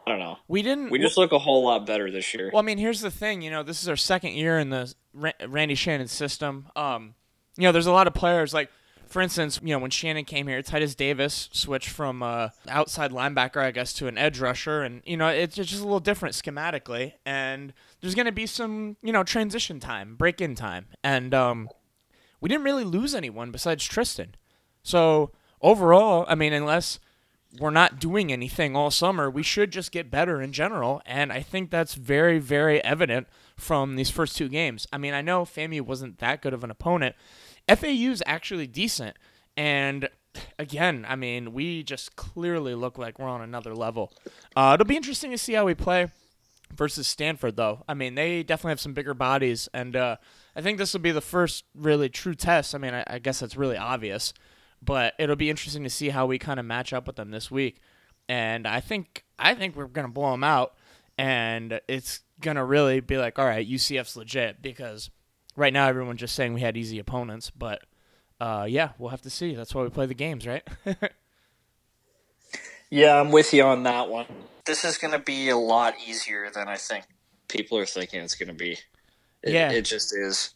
I 0.05 0.09
don't 0.09 0.19
know. 0.19 0.37
We 0.47 0.61
didn't. 0.61 0.89
We 0.89 0.99
just 0.99 1.17
look 1.17 1.31
a 1.31 1.39
whole 1.39 1.63
lot 1.63 1.85
better 1.85 2.09
this 2.09 2.33
year. 2.33 2.49
Well, 2.51 2.61
I 2.61 2.65
mean, 2.65 2.77
here's 2.79 3.01
the 3.01 3.11
thing. 3.11 3.41
You 3.41 3.51
know, 3.51 3.61
this 3.61 3.83
is 3.83 3.89
our 3.89 3.95
second 3.95 4.33
year 4.33 4.57
in 4.57 4.69
the 4.69 4.93
Randy 5.13 5.75
Shannon 5.75 6.07
system. 6.07 6.67
Um, 6.75 7.13
you 7.55 7.63
know, 7.63 7.71
there's 7.71 7.85
a 7.85 7.91
lot 7.91 8.07
of 8.07 8.13
players 8.13 8.53
like, 8.53 8.69
for 9.11 9.21
instance, 9.21 9.59
you 9.61 9.69
know, 9.69 9.79
when 9.79 9.91
Shannon 9.91 10.25
came 10.25 10.47
here, 10.47 10.61
Titus 10.61 10.95
Davis 10.95 11.49
switched 11.51 11.89
from 11.89 12.23
uh, 12.23 12.49
outside 12.69 13.11
linebacker, 13.11 13.61
I 13.61 13.71
guess, 13.71 13.93
to 13.93 14.07
an 14.07 14.17
edge 14.17 14.39
rusher, 14.39 14.81
and 14.81 15.01
you 15.05 15.17
know, 15.17 15.27
it's 15.27 15.55
just 15.55 15.79
a 15.79 15.83
little 15.83 15.99
different 15.99 16.33
schematically. 16.33 17.13
And 17.25 17.73
there's 17.99 18.15
going 18.15 18.25
to 18.25 18.31
be 18.31 18.45
some, 18.45 18.97
you 19.03 19.11
know, 19.11 19.23
transition 19.23 19.79
time, 19.79 20.15
break-in 20.15 20.55
time, 20.55 20.87
and 21.03 21.33
um, 21.33 21.69
we 22.39 22.49
didn't 22.49 22.63
really 22.63 22.85
lose 22.85 23.13
anyone 23.13 23.51
besides 23.51 23.85
Tristan. 23.85 24.35
So 24.83 25.31
overall, 25.61 26.25
I 26.27 26.35
mean, 26.35 26.53
unless 26.53 26.99
we're 27.59 27.69
not 27.69 27.99
doing 27.99 28.31
anything 28.31 28.75
all 28.75 28.91
summer, 28.91 29.29
we 29.29 29.43
should 29.43 29.71
just 29.71 29.91
get 29.91 30.09
better 30.09 30.41
in 30.41 30.53
general. 30.53 31.01
And 31.05 31.33
I 31.33 31.41
think 31.41 31.69
that's 31.69 31.95
very, 31.95 32.39
very 32.39 32.83
evident 32.83 33.27
from 33.57 33.95
these 33.95 34.09
first 34.09 34.37
two 34.37 34.47
games. 34.47 34.87
I 34.93 34.97
mean, 34.97 35.13
I 35.13 35.21
know 35.21 35.43
FAMU 35.43 35.81
wasn't 35.81 36.19
that 36.19 36.41
good 36.41 36.53
of 36.53 36.63
an 36.63 36.71
opponent. 36.71 37.15
FAU's 37.67 38.21
actually 38.25 38.67
decent. 38.67 39.17
And 39.57 40.09
again, 40.57 41.05
I 41.07 41.15
mean, 41.15 41.53
we 41.53 41.83
just 41.83 42.15
clearly 42.15 42.75
look 42.75 42.97
like 42.97 43.19
we're 43.19 43.27
on 43.27 43.41
another 43.41 43.75
level. 43.75 44.13
Uh, 44.55 44.71
it'll 44.73 44.87
be 44.87 44.97
interesting 44.97 45.31
to 45.31 45.37
see 45.37 45.53
how 45.53 45.65
we 45.65 45.73
play 45.73 46.07
versus 46.75 47.07
Stanford, 47.07 47.55
though. 47.55 47.83
I 47.87 47.93
mean, 47.93 48.15
they 48.15 48.43
definitely 48.43 48.71
have 48.71 48.81
some 48.81 48.93
bigger 48.93 49.13
bodies, 49.13 49.69
and 49.73 49.95
uh, 49.95 50.17
I 50.55 50.61
think 50.61 50.77
this 50.77 50.93
will 50.93 51.01
be 51.01 51.11
the 51.11 51.21
first 51.21 51.65
really 51.75 52.09
true 52.09 52.35
test. 52.35 52.73
I 52.75 52.77
mean, 52.77 52.93
I, 52.93 53.03
I 53.07 53.19
guess 53.19 53.39
that's 53.39 53.57
really 53.57 53.77
obvious, 53.77 54.33
but 54.81 55.13
it'll 55.19 55.35
be 55.35 55.49
interesting 55.49 55.83
to 55.83 55.89
see 55.89 56.09
how 56.09 56.25
we 56.25 56.39
kind 56.39 56.59
of 56.59 56.65
match 56.65 56.93
up 56.93 57.07
with 57.07 57.15
them 57.15 57.31
this 57.31 57.51
week. 57.51 57.81
And 58.29 58.67
I 58.67 58.79
think 58.79 59.25
I 59.37 59.55
think 59.55 59.75
we're 59.75 59.87
gonna 59.87 60.07
blow 60.07 60.31
them 60.31 60.43
out, 60.43 60.75
and 61.17 61.81
it's 61.87 62.21
gonna 62.39 62.63
really 62.63 62.99
be 63.01 63.17
like, 63.17 63.37
all 63.37 63.45
right, 63.45 63.67
UCF's 63.67 64.15
legit 64.15 64.61
because 64.61 65.09
right 65.55 65.73
now 65.73 65.87
everyone's 65.87 66.19
just 66.19 66.35
saying 66.35 66.53
we 66.53 66.61
had 66.61 66.77
easy 66.77 66.99
opponents, 66.99 67.49
but. 67.49 67.83
Uh, 68.39 68.65
yeah, 68.67 68.89
we'll 68.97 69.11
have 69.11 69.21
to 69.21 69.29
see. 69.29 69.53
That's 69.53 69.75
why 69.75 69.83
we 69.83 69.89
play 69.89 70.07
the 70.07 70.15
games, 70.15 70.47
right? 70.47 70.67
Yeah, 72.91 73.19
I'm 73.19 73.31
with 73.31 73.53
you 73.53 73.63
on 73.63 73.83
that 73.83 74.09
one. 74.09 74.25
This 74.65 74.83
is 74.83 74.97
going 74.97 75.13
to 75.13 75.19
be 75.19 75.49
a 75.49 75.57
lot 75.57 75.95
easier 76.05 76.51
than 76.53 76.67
I 76.67 76.75
think 76.75 77.05
people 77.47 77.77
are 77.77 77.85
thinking 77.85 78.21
it's 78.21 78.35
going 78.35 78.49
to 78.49 78.53
be. 78.53 78.73
It, 79.41 79.53
Yeah. 79.53 79.71
It 79.71 79.83
just 79.83 80.13
is. 80.15 80.53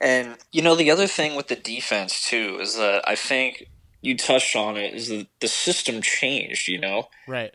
And, 0.00 0.36
you 0.52 0.62
know, 0.62 0.76
the 0.76 0.90
other 0.90 1.08
thing 1.08 1.34
with 1.34 1.48
the 1.48 1.56
defense, 1.56 2.26
too, 2.26 2.58
is 2.60 2.76
that 2.76 3.02
I 3.06 3.16
think 3.16 3.68
you 4.00 4.16
touched 4.16 4.56
on 4.56 4.76
it, 4.76 4.94
is 4.94 5.08
that 5.08 5.26
the 5.40 5.48
system 5.48 6.00
changed, 6.02 6.68
you 6.68 6.78
know? 6.78 7.08
right. 7.26 7.54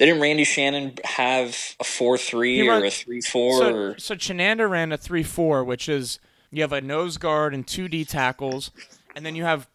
Didn't 0.00 0.22
Randy 0.22 0.44
Shannon 0.44 0.94
have 1.04 1.76
a 1.78 1.84
4 1.84 2.16
3 2.16 2.62
He 2.62 2.68
or 2.70 2.82
a 2.82 2.90
3 2.90 3.20
4? 3.20 3.58
So, 3.58 3.74
or 3.74 3.98
so 3.98 4.14
Chenanda 4.14 4.68
ran 4.68 4.92
a 4.92 4.96
three-four, 4.96 5.62
which 5.62 5.90
is 5.90 6.18
you 6.50 6.62
have 6.62 6.72
a 6.72 6.80
nose 6.80 7.18
guard 7.18 7.52
and 7.52 7.66
two 7.66 7.86
D 7.86 8.06
tackles, 8.06 8.70
and 9.14 9.26
then 9.26 9.34
you 9.36 9.44
have 9.44 9.68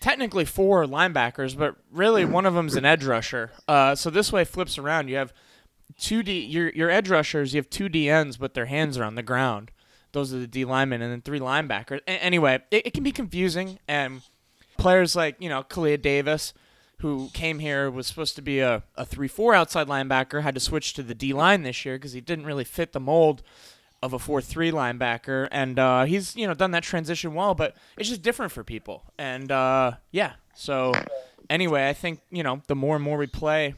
technically 0.00 0.46
four 0.46 0.86
linebackers, 0.86 1.54
but 1.54 1.76
really 1.92 2.24
one 2.24 2.46
of 2.46 2.54
them's 2.54 2.76
an 2.76 2.86
edge 2.86 3.04
rusher. 3.04 3.50
Uh, 3.68 3.94
so 3.94 4.08
this 4.08 4.32
way 4.32 4.42
flips 4.42 4.78
around. 4.78 5.08
You 5.08 5.16
have 5.16 5.34
two 5.98 6.22
D 6.22 6.40
your 6.40 6.70
your 6.70 6.88
edge 6.88 7.10
rushers. 7.10 7.52
You 7.52 7.58
have 7.58 7.68
two 7.68 7.90
DNs, 7.90 8.38
but 8.38 8.54
their 8.54 8.66
hands 8.66 8.96
are 8.96 9.04
on 9.04 9.16
the 9.16 9.22
ground. 9.22 9.70
Those 10.12 10.32
are 10.32 10.38
the 10.38 10.46
D 10.46 10.64
linemen, 10.64 11.02
and 11.02 11.12
then 11.12 11.20
three 11.20 11.40
linebackers. 11.40 12.00
A- 12.08 12.24
anyway, 12.24 12.62
it, 12.70 12.86
it 12.86 12.94
can 12.94 13.04
be 13.04 13.12
confusing, 13.12 13.80
and 13.86 14.22
players 14.78 15.14
like 15.14 15.36
you 15.38 15.50
know 15.50 15.62
Kalia 15.62 16.00
Davis, 16.00 16.54
who 16.98 17.30
came 17.32 17.60
here 17.60 17.90
was 17.90 18.06
supposed 18.06 18.34
to 18.36 18.42
be 18.42 18.60
a, 18.60 18.82
a 18.96 19.04
three 19.04 19.28
four 19.28 19.54
outside 19.54 19.86
linebacker, 19.86 20.42
had 20.42 20.54
to 20.54 20.60
switch 20.60 20.94
to 20.94 21.02
the 21.02 21.14
D 21.14 21.32
line 21.32 21.62
this 21.62 21.84
year 21.84 21.96
because 21.96 22.12
he 22.12 22.20
didn't 22.20 22.46
really 22.46 22.64
fit 22.64 22.92
the 22.92 23.00
mold 23.00 23.42
of 24.02 24.12
a 24.12 24.18
four 24.18 24.40
three 24.40 24.70
linebacker, 24.70 25.48
and 25.50 25.78
uh, 25.78 26.04
he's 26.04 26.36
you 26.36 26.46
know 26.46 26.54
done 26.54 26.72
that 26.72 26.82
transition 26.82 27.34
well, 27.34 27.54
but 27.54 27.76
it's 27.96 28.08
just 28.08 28.22
different 28.22 28.52
for 28.52 28.64
people, 28.64 29.04
and 29.18 29.50
uh, 29.50 29.92
yeah. 30.10 30.34
So 30.54 30.92
anyway, 31.48 31.88
I 31.88 31.92
think 31.92 32.20
you 32.30 32.42
know 32.42 32.62
the 32.66 32.76
more 32.76 32.96
and 32.96 33.04
more 33.04 33.18
we 33.18 33.26
play, 33.26 33.74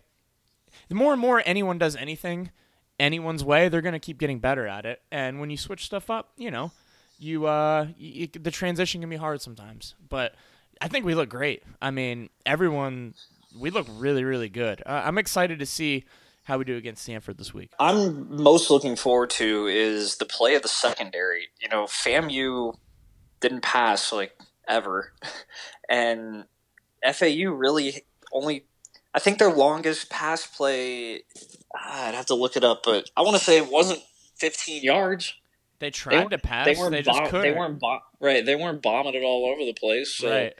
the 0.88 0.94
more 0.94 1.12
and 1.12 1.20
more 1.20 1.42
anyone 1.44 1.78
does 1.78 1.96
anything 1.96 2.50
anyone's 2.98 3.42
way, 3.44 3.68
they're 3.68 3.80
gonna 3.80 3.98
keep 3.98 4.18
getting 4.18 4.38
better 4.38 4.66
at 4.66 4.84
it, 4.84 5.02
and 5.10 5.40
when 5.40 5.50
you 5.50 5.56
switch 5.56 5.84
stuff 5.84 6.10
up, 6.10 6.32
you 6.36 6.50
know, 6.50 6.72
you 7.18 7.46
uh, 7.46 7.88
you, 7.98 8.26
the 8.28 8.50
transition 8.50 9.00
can 9.00 9.10
be 9.10 9.16
hard 9.16 9.40
sometimes, 9.40 9.94
but 10.08 10.34
I 10.80 10.88
think 10.88 11.04
we 11.04 11.14
look 11.14 11.28
great. 11.28 11.62
I 11.80 11.90
mean, 11.90 12.30
everyone, 12.46 13.14
we 13.58 13.70
look 13.70 13.86
really 13.98 14.24
really 14.24 14.48
good. 14.48 14.82
Uh, 14.86 15.02
I'm 15.04 15.18
excited 15.18 15.58
to 15.58 15.66
see 15.66 16.04
how 16.44 16.58
we 16.58 16.64
do 16.64 16.76
against 16.76 17.02
Stanford 17.02 17.38
this 17.38 17.52
week. 17.54 17.70
I'm 17.78 18.42
most 18.42 18.70
looking 18.70 18.96
forward 18.96 19.30
to 19.30 19.66
is 19.66 20.16
the 20.16 20.24
play 20.24 20.54
of 20.54 20.62
the 20.62 20.68
secondary. 20.68 21.48
You 21.60 21.68
know, 21.68 21.84
FAMU 21.84 22.76
didn't 23.40 23.60
pass 23.62 24.12
like 24.12 24.36
ever, 24.68 25.12
and 25.88 26.44
FAU 27.12 27.50
really 27.50 28.02
only. 28.32 28.64
I 29.12 29.18
think 29.18 29.38
their 29.38 29.50
longest 29.52 30.08
pass 30.08 30.46
play. 30.46 31.22
ah, 31.74 32.08
I'd 32.08 32.14
have 32.14 32.26
to 32.26 32.34
look 32.34 32.56
it 32.56 32.62
up, 32.64 32.82
but 32.84 33.10
I 33.16 33.22
want 33.22 33.36
to 33.36 33.42
say 33.44 33.56
it 33.58 33.70
wasn't 33.70 34.00
15 34.38 34.82
yards. 34.84 35.34
They 35.80 35.90
tried 35.90 36.14
weren't- 36.18 36.30
to 36.30 36.38
pass, 36.38 36.66
They 36.66 36.74
they, 36.74 36.80
weren't. 36.80 37.04
bomb- 37.06 37.26
couldn't. 37.26 37.42
they 37.42 37.52
weren't. 37.58 37.80
Bom- 37.80 38.00
right. 38.20 38.44
They 38.46 38.54
weren't 38.54 38.82
bombing 38.82 39.14
it 39.14 39.22
all 39.24 39.46
over 39.50 39.64
the 39.64 39.72
place. 39.72 40.14
So 40.14 40.30
right. 40.30 40.54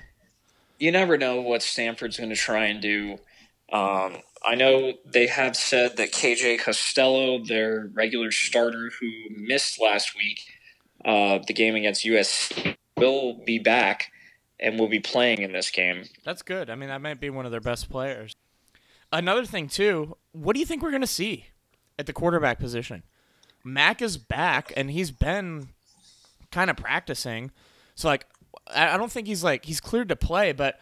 You 0.81 0.91
never 0.91 1.17
know 1.17 1.41
what 1.41 1.63
Stanford's 1.63 2.17
going 2.17 2.31
to 2.31 2.37
try 2.37 2.67
and 2.67 2.81
do. 2.81 3.19
Um, 3.73 4.17
I 4.45 4.55
know 4.57 4.95
they 5.05 5.27
have 5.27 5.55
said 5.55 5.99
that 5.99 6.13
KJ 6.13 6.61
Costello, 6.61 7.45
their 7.45 7.91
regular 7.93 8.33
starter 8.33 8.91
who 8.99 9.11
missed 9.37 9.81
last 9.81 10.17
week, 10.17 10.41
uh, 11.05 11.39
the 11.47 11.53
game 11.53 11.77
against 11.77 12.05
USC, 12.05 12.77
will 12.97 13.45
be 13.45 13.59
back 13.59 14.11
and 14.59 14.79
will 14.79 14.89
be 14.89 15.01
playing 15.01 15.43
in 15.43 15.53
this 15.53 15.71
game. 15.71 16.05
That's 16.25 16.43
good. 16.43 16.71
I 16.71 16.75
mean, 16.75 16.89
that 16.89 17.01
might 17.01 17.21
be 17.21 17.31
one 17.31 17.45
of 17.45 17.53
their 17.53 17.61
best 17.61 17.91
players. 17.91 18.35
Another 19.13 19.45
thing 19.45 19.69
too, 19.69 20.17
what 20.33 20.55
do 20.55 20.61
you 20.61 20.67
think 20.67 20.83
we're 20.83 20.91
gonna 20.91 21.07
see 21.07 21.47
at 21.99 22.07
the 22.07 22.13
quarterback 22.13 22.59
position? 22.59 23.03
Mac 23.65 24.01
is 24.01 24.17
back, 24.17 24.73
and 24.77 24.91
he's 24.91 25.11
been 25.11 25.69
kind 26.51 26.71
of 26.71 26.77
practicing. 26.77 27.51
So 27.95 28.09
like, 28.09 28.27
I 28.69 28.97
don't 28.97 29.11
think 29.11 29.27
he's 29.27 29.45
like 29.45 29.65
he's 29.65 29.81
cleared 29.81 30.09
to 30.09 30.17
play, 30.17 30.53
but 30.53 30.79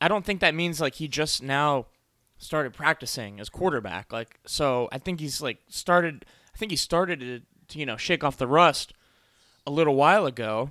I 0.00 0.08
don't 0.08 0.24
think 0.24 0.40
that 0.40 0.54
means 0.54 0.80
like 0.80 0.94
he 0.94 1.08
just 1.08 1.42
now 1.42 1.86
started 2.38 2.72
practicing 2.72 3.40
as 3.40 3.48
quarterback. 3.48 4.12
Like, 4.12 4.38
so 4.46 4.88
I 4.92 4.98
think 4.98 5.20
he's 5.20 5.40
like 5.40 5.58
started. 5.68 6.24
I 6.54 6.58
think 6.58 6.70
he 6.70 6.76
started 6.76 7.20
to, 7.20 7.40
to 7.68 7.78
you 7.78 7.86
know 7.86 7.96
shake 7.96 8.24
off 8.24 8.36
the 8.36 8.46
rust 8.46 8.92
a 9.66 9.70
little 9.70 9.94
while 9.94 10.26
ago. 10.26 10.70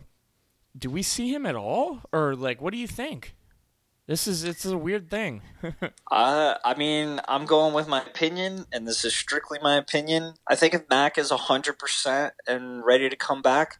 Do 0.77 0.89
we 0.89 1.01
see 1.01 1.34
him 1.34 1.46
at 1.46 1.56
all, 1.56 2.01
or 2.12 2.36
like, 2.36 2.62
what 2.62 2.72
do 2.72 2.80
you 2.80 2.88
think? 2.88 3.36
This 4.08 4.25
is 4.25 4.46
it's 4.46 4.66
a 4.66 4.77
weird 4.77 5.10
thing. 5.10 5.42
Uh, 6.10 6.56
I 6.63 6.74
mean, 6.74 7.20
I'm 7.27 7.46
going 7.46 7.74
with 7.74 7.89
my 7.89 8.01
opinion, 8.01 8.66
and 8.72 8.88
this 8.88 9.04
is 9.04 9.13
strictly 9.13 9.60
my 9.62 9.75
opinion. 9.75 10.36
I 10.48 10.56
think 10.56 10.74
if 10.74 10.89
Mac 10.89 11.18
is 11.18 11.32
100% 11.32 12.32
and 12.48 12.86
ready 12.86 13.10
to 13.10 13.16
come 13.18 13.42
back, 13.42 13.80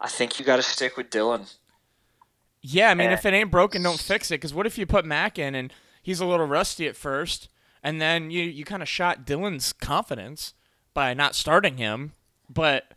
I 0.00 0.08
think 0.08 0.38
you 0.38 0.44
got 0.44 0.56
to 0.56 0.62
stick 0.62 0.96
with 0.96 1.08
Dillon. 1.08 1.46
Yeah, 2.60 2.90
I 2.90 2.94
mean, 2.94 3.10
Eh. 3.10 3.14
if 3.14 3.24
it 3.24 3.32
ain't 3.34 3.50
broken, 3.50 3.82
don't 3.82 4.00
fix 4.00 4.30
it. 4.30 4.34
Because 4.34 4.52
what 4.54 4.66
if 4.66 4.76
you 4.78 4.86
put 4.86 5.04
Mac 5.04 5.38
in 5.38 5.54
and 5.54 5.72
he's 6.02 6.20
a 6.20 6.26
little 6.26 6.46
rusty 6.46 6.86
at 6.88 6.96
first, 6.96 7.48
and 7.82 8.00
then 8.00 8.30
you 8.30 8.42
you 8.42 8.64
kind 8.64 8.82
of 8.82 8.88
shot 8.88 9.24
Dillon's 9.24 9.72
confidence 9.72 10.54
by 10.94 11.14
not 11.14 11.34
starting 11.34 11.76
him, 11.78 12.12
but. 12.48 12.92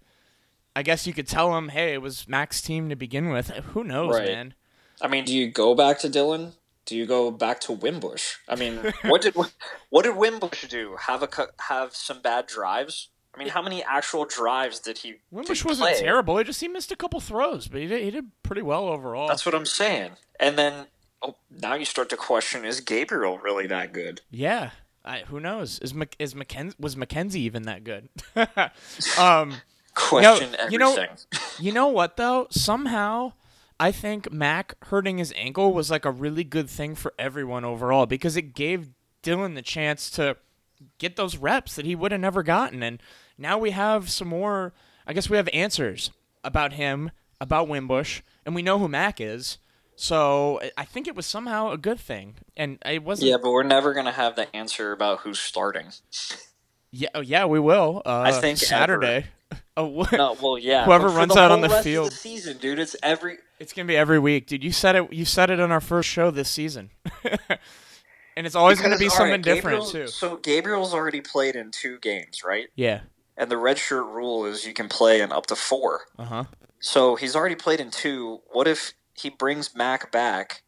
I 0.74 0.84
guess 0.84 1.06
you 1.06 1.12
could 1.12 1.28
tell 1.28 1.58
him, 1.58 1.68
"Hey, 1.68 1.94
it 1.94 2.02
was 2.02 2.30
Mac's 2.30 2.62
team 2.62 2.88
to 2.88 2.96
begin 2.96 3.28
with." 3.28 3.50
Who 3.50 3.84
knows, 3.84 4.16
Right. 4.16 4.26
man? 4.30 4.54
I 5.02 5.10
mean, 5.10 5.26
do 5.26 5.36
you 5.36 5.52
go 5.52 5.76
back 5.76 6.00
to 6.00 6.08
Dillon? 6.08 6.54
Do 6.86 6.96
you 6.96 7.06
go 7.06 7.30
back 7.30 7.60
to 7.62 7.74
Wimbush? 7.74 8.36
I 8.48 8.56
mean, 8.56 8.78
what 9.04 9.22
did 9.22 9.36
what 9.90 10.04
did 10.06 10.16
Wimbush 10.16 10.70
do? 10.70 10.96
Have 11.08 11.24
a 11.24 11.30
have 11.68 11.94
some 11.94 12.22
bad 12.22 12.48
drives? 12.48 13.10
I 13.34 13.40
mean, 13.40 13.48
how 13.50 13.62
many 13.62 13.84
actual 13.84 14.26
drives 14.26 14.80
did 14.80 14.98
he? 15.00 15.16
Wimbush 15.32 15.64
wasn't 15.64 15.90
play? 15.92 16.00
terrible. 16.00 16.38
He 16.38 16.44
just 16.44 16.60
he 16.60 16.68
missed 16.68 16.92
a 16.92 16.96
couple 16.96 17.20
throws, 17.20 17.68
but 17.68 17.80
he 17.80 17.88
did, 17.88 18.04
he 18.04 18.12
did 18.12 18.26
pretty 18.44 18.62
well 18.62 18.88
overall. 18.88 19.28
That's 19.28 19.46
what 19.46 19.56
I'm 19.56 19.66
saying. 19.66 20.12
And 20.40 20.58
then 20.58 20.88
oh, 21.22 21.36
now 21.50 21.76
you 21.76 21.86
start 21.86 22.10
to 22.10 22.18
question: 22.18 22.66
Is 22.66 22.82
Gabriel 22.82 23.38
really 23.38 23.68
that 23.68 23.94
good? 23.94 24.22
yeah. 24.30 24.72
I, 25.04 25.22
who 25.22 25.40
knows? 25.40 25.80
Is 25.80 25.96
Mc, 25.96 26.16
is 26.20 26.36
McKenzie 26.36 26.80
was 26.80 26.96
McKenzie 26.96 27.38
even 27.38 27.64
that 27.64 27.84
good? 27.84 28.08
um, 29.18 29.56
Question 29.96 30.56
you 30.70 30.78
know- 30.78 30.92
everything. 30.92 31.18
You 31.60 31.72
know 31.72 31.88
what 31.88 32.18
though? 32.18 32.48
Somehow 32.50 33.34
I 33.80 33.92
think 33.92 34.32
Mac 34.32 34.76
hurting 34.86 35.18
his 35.18 35.34
ankle 35.36 35.74
was 35.74 35.90
like 35.92 36.06
a 36.06 36.12
really 36.12 36.44
good 36.44 36.70
thing 36.70 36.96
for 36.96 37.14
everyone 37.20 37.66
overall 37.66 38.06
because 38.06 38.38
it 38.38 38.54
gave 38.54 38.90
Dillon 39.24 39.56
the 39.56 39.62
chance 39.62 40.10
to 40.12 40.38
get 40.98 41.16
those 41.16 41.38
reps 41.38 41.76
that 41.76 41.86
he 41.86 41.96
would 41.96 42.12
have 42.12 42.22
never 42.22 42.42
gotten 42.44 42.82
and 42.84 43.02
now 43.38 43.58
we 43.58 43.72
have 43.72 44.10
some 44.10 44.28
more 44.28 44.74
I 45.08 45.14
guess 45.14 45.30
we 45.30 45.38
have 45.38 45.50
answers 45.54 46.12
about 46.44 46.74
him, 46.74 47.12
about 47.40 47.68
Wimbush, 47.68 48.22
and 48.46 48.56
we 48.56 48.62
know 48.62 48.80
who 48.80 48.88
Mac 48.88 49.20
is. 49.20 49.58
So 49.96 50.62
I- 50.78 50.86
think 50.86 51.08
it 51.08 51.16
was 51.16 51.26
somehow 51.26 51.72
a 51.72 51.78
good 51.78 52.00
thing. 52.00 52.36
And 52.56 52.78
it 52.86 53.04
wasn't 53.04 53.30
Yeah, 53.30 53.38
but 53.42 53.52
we're 53.52 53.64
never 53.64 53.94
gonna 53.94 54.12
have 54.12 54.36
the 54.36 54.54
answer 54.56 54.92
about 54.92 55.20
who's 55.20 55.40
starting. 55.40 55.88
Yeah, 56.92 57.10
oh, 57.16 57.22
yeah, 57.22 57.46
we 57.46 57.60
will. 57.60 58.02
Uh, 58.06 58.22
I 58.22 58.32
think 58.32 58.58
Saturday. 58.58 59.28
Oh, 59.78 59.86
what? 59.86 60.12
No, 60.12 60.38
well, 60.42 60.58
yeah. 60.58 60.86
Whoever 60.86 61.08
runs 61.10 61.36
out 61.36 61.52
on 61.52 61.62
the 61.62 61.68
rest 61.68 61.80
of 61.80 61.84
field. 61.84 62.12
the 62.12 62.16
season, 62.16 62.58
dude. 62.58 62.78
It's 62.80 62.96
every. 63.02 63.38
It's 63.60 63.74
gonna 63.74 63.88
be 63.88 63.98
every 63.98 64.20
week, 64.20 64.48
dude. 64.48 64.64
You 64.64 64.72
said 64.72 64.96
it. 64.96 65.12
You 65.14 65.26
said 65.26 65.50
it 65.50 65.60
on 65.60 65.72
our 65.72 65.82
first 65.82 66.10
show 66.10 66.30
this 66.30 66.50
season, 66.50 66.90
and 68.36 68.46
it's 68.46 68.56
always 68.56 68.82
gonna 68.82 68.98
be 68.98 69.10
something 69.10 69.32
right, 69.32 69.42
different 69.42 69.88
too. 69.88 70.08
So 70.08 70.38
Gabriel's 70.38 70.94
already 70.94 71.22
played 71.22 71.56
in 71.56 71.72
two 71.72 72.00
games, 72.00 72.44
right? 72.44 72.68
Yeah. 72.76 73.02
And 73.42 73.50
the 73.50 73.58
red 73.58 73.80
shirt 73.80 74.06
rule 74.06 74.46
is 74.46 74.68
you 74.68 74.74
can 74.74 74.88
play 74.88 75.20
in 75.20 75.32
up 75.32 75.48
to 75.48 75.56
four. 75.56 76.02
Uh 76.20 76.26
huh. 76.26 76.44
So 76.80 77.16
he's 77.16 77.36
already 77.36 77.56
played 77.56 77.80
in 77.80 77.90
two. 77.90 78.42
What 78.52 78.68
if 78.68 78.94
he 79.16 79.32
brings 79.32 79.76
Mac 79.76 80.12
back, 80.12 80.62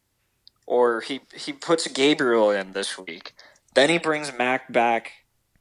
or 0.65 1.01
he 1.01 1.21
he 1.35 1.53
puts 1.53 1.87
Gabriel 1.87 2.49
in 2.49 2.73
this 2.73 2.97
week? 2.97 3.33
Then 3.75 3.91
he 3.91 3.99
brings 3.99 4.35
Mac 4.35 4.73
back 4.73 5.11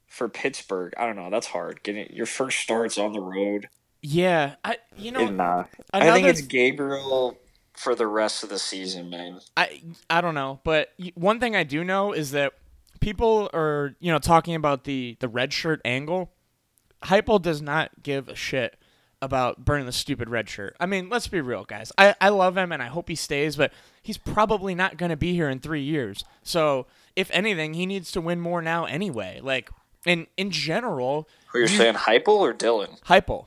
for 0.07 0.31
Pittsburgh. 0.31 0.95
I 0.97 1.05
don't 1.05 1.17
know. 1.17 1.29
That's 1.29 1.49
hard. 1.49 1.83
Getting 1.83 2.11
your 2.15 2.25
first 2.25 2.61
starts 2.61 2.97
on 2.97 3.13
the 3.13 3.21
road. 3.21 3.69
Yeah. 4.01 4.55
I. 4.65 4.79
You 4.97 5.13
know. 5.13 5.27
And, 5.27 5.39
uh, 5.39 5.65
I 5.93 6.11
think 6.13 6.27
it's 6.27 6.41
Gabriel 6.41 7.37
for 7.75 7.95
the 7.95 8.07
rest 8.07 8.43
of 8.43 8.49
the 8.49 8.59
season, 8.59 9.11
man. 9.11 9.41
I 9.55 9.83
I 10.09 10.23
don't 10.23 10.35
know, 10.35 10.61
but 10.65 10.95
one 11.15 11.41
thing 11.41 11.57
I 11.57 11.65
do 11.65 11.85
know 11.85 12.15
is 12.15 12.31
that 12.31 12.55
people 13.01 13.51
are 13.53 13.97
you 14.01 14.11
know 14.11 14.19
talking 14.19 14.55
about 14.55 14.85
the 14.85 15.19
the 15.21 15.29
red 15.29 15.53
shirt 15.53 15.83
angle. 15.85 16.33
Heupel 17.05 17.41
does 17.41 17.61
not 17.63 17.91
give 18.03 18.29
a 18.29 18.35
shit 18.35 18.77
about 19.21 19.65
burning 19.65 19.87
the 19.87 19.93
stupid 19.93 20.29
red 20.29 20.49
shirt. 20.49 20.77
I 20.81 20.87
mean, 20.87 21.09
let's 21.09 21.29
be 21.29 21.41
real, 21.41 21.65
guys. 21.65 21.93
I, 21.97 22.15
I 22.21 22.31
love 22.31 22.57
him 22.57 22.73
and 22.73 22.83
I 22.83 22.87
hope 22.87 23.09
he 23.09 23.15
stays, 23.15 23.55
but 23.57 23.73
he's 24.03 24.19
probably 24.19 24.75
not 24.75 24.97
going 24.97 25.11
to 25.11 25.17
be 25.17 25.33
here 25.33 25.49
in 25.49 25.61
three 25.61 25.83
years. 25.83 26.25
So 26.43 26.87
if 27.15 27.31
anything, 27.33 27.75
he 27.75 27.87
needs 27.87 28.11
to 28.13 28.21
win 28.21 28.41
more 28.41 28.61
now 28.63 28.85
anyway. 28.85 29.41
Like 29.43 29.71
in 30.05 30.27
in 30.37 30.51
general, 30.51 31.29
Who 31.53 31.61
you're 31.61 31.69
saying, 31.69 31.95
Heupel 31.95 32.39
or 32.39 32.53
Dillon? 32.53 32.97
Heupel. 33.07 33.47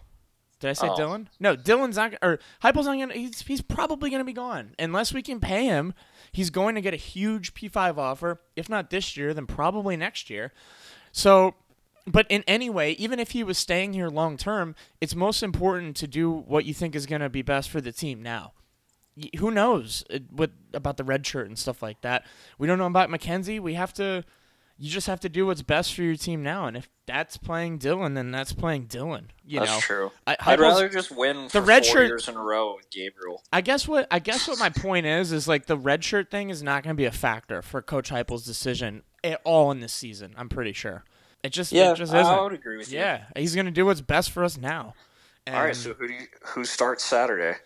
Did 0.61 0.69
I 0.69 0.73
say 0.73 0.87
Oh. 0.89 0.95
Dillon? 0.95 1.27
No, 1.41 1.57
Dillon's 1.57 1.97
not. 1.97 2.13
Or 2.21 2.39
Heupel's 2.63 2.85
not 2.85 2.97
gonna. 2.97 3.13
He's 3.13 3.41
he's 3.41 3.61
probably 3.61 4.09
gonna 4.09 4.23
be 4.23 4.31
gone 4.31 4.75
unless 4.79 5.13
we 5.13 5.21
can 5.21 5.41
pay 5.41 5.65
him. 5.65 5.93
He's 6.31 6.49
going 6.49 6.75
to 6.75 6.81
get 6.81 6.93
a 6.93 6.97
huge 6.97 7.53
P 7.53 7.67
five 7.67 7.99
offer. 7.99 8.39
If 8.55 8.69
not 8.69 8.89
this 8.89 9.17
year, 9.17 9.33
then 9.33 9.45
probably 9.45 9.97
next 9.97 10.29
year. 10.29 10.53
So, 11.11 11.55
but 12.07 12.25
in 12.29 12.43
any 12.47 12.69
way, 12.69 12.91
even 12.93 13.19
if 13.19 13.31
he 13.31 13.43
was 13.43 13.57
staying 13.57 13.93
here 13.93 14.09
long 14.09 14.37
term, 14.37 14.75
it's 15.01 15.15
most 15.15 15.41
important 15.43 15.95
to 15.97 16.07
do 16.07 16.31
what 16.31 16.65
you 16.65 16.73
think 16.73 16.95
is 16.95 17.05
gonna 17.05 17.29
be 17.29 17.41
best 17.41 17.69
for 17.69 17.81
the 17.81 17.91
team 17.91 18.21
now. 18.21 18.53
Y- 19.17 19.29
Who 19.39 19.49
knows 19.51 20.03
uh, 20.13 20.19
what 20.29 20.51
about 20.73 20.97
the 20.97 21.03
red 21.03 21.25
shirt 21.25 21.47
and 21.47 21.57
stuff 21.57 21.81
like 21.81 22.01
that? 22.01 22.25
We 22.57 22.67
don't 22.67 22.77
know 22.77 22.85
about 22.85 23.09
McKenzie. 23.09 23.59
We 23.59 23.73
have 23.75 23.93
to. 23.95 24.23
You 24.77 24.89
just 24.89 25.07
have 25.07 25.21
to 25.21 25.29
do 25.29 25.45
what's 25.45 25.61
best 25.61 25.93
for 25.93 26.01
your 26.03 26.17
team 26.17 26.43
now, 26.43 26.65
and 26.67 26.75
if 26.75 26.89
that's 27.07 27.37
playing 27.37 27.77
Dillon, 27.77 28.13
then 28.13 28.31
that's 28.31 28.51
playing 28.51 28.87
Dillon. 28.87 29.31
You 29.45 29.59
That's 29.61 29.71
know, 29.71 29.79
true. 29.79 30.11
I, 30.27 30.33
I'd 30.33 30.37
Heupel's- 30.59 30.59
rather 30.59 30.89
just 30.89 31.11
win 31.15 31.47
for 31.47 31.61
red 31.61 31.85
four 31.85 31.93
shirt- 31.93 32.07
years 32.09 32.27
in 32.27 32.35
a 32.35 32.41
row 32.41 32.75
with 32.75 32.89
Gabriel. 32.91 33.41
I 33.53 33.61
guess 33.61 33.87
what 33.87 34.05
I 34.11 34.19
guess 34.19 34.49
what 34.49 34.59
my 34.59 34.67
point 34.69 35.05
is 35.05 35.31
is 35.31 35.47
like 35.47 35.67
the 35.67 35.77
red 35.77 36.03
shirt 36.03 36.29
thing 36.29 36.49
is 36.49 36.61
not 36.61 36.83
going 36.83 36.93
to 36.93 36.97
be 36.97 37.05
a 37.05 37.11
factor 37.11 37.61
for 37.61 37.81
Coach 37.81 38.09
Heupel's 38.09 38.45
decision 38.45 39.03
at 39.23 39.39
all 39.45 39.71
in 39.71 39.79
this 39.79 39.93
season. 39.93 40.33
I'm 40.37 40.49
pretty 40.49 40.73
sure. 40.73 41.05
It 41.45 41.51
just 41.53 41.71
Yeah, 41.71 41.91
it 41.91 41.95
just 41.95 42.13
I 42.13 42.21
isn't. 42.21 42.43
would 42.43 42.53
agree 42.53 42.77
with 42.77 42.91
you. 42.91 42.99
Yeah, 42.99 43.25
he's 43.35 43.53
going 43.55 43.65
to 43.65 43.71
do 43.71 43.85
what's 43.85 44.01
best 44.01 44.31
for 44.31 44.43
us 44.43 44.57
now. 44.57 44.93
And 45.45 45.55
All 45.55 45.63
right, 45.63 45.75
so 45.75 45.93
who 45.93 46.07
do 46.07 46.13
you, 46.13 46.25
who 46.47 46.65
starts 46.65 47.03
Saturday? 47.03 47.57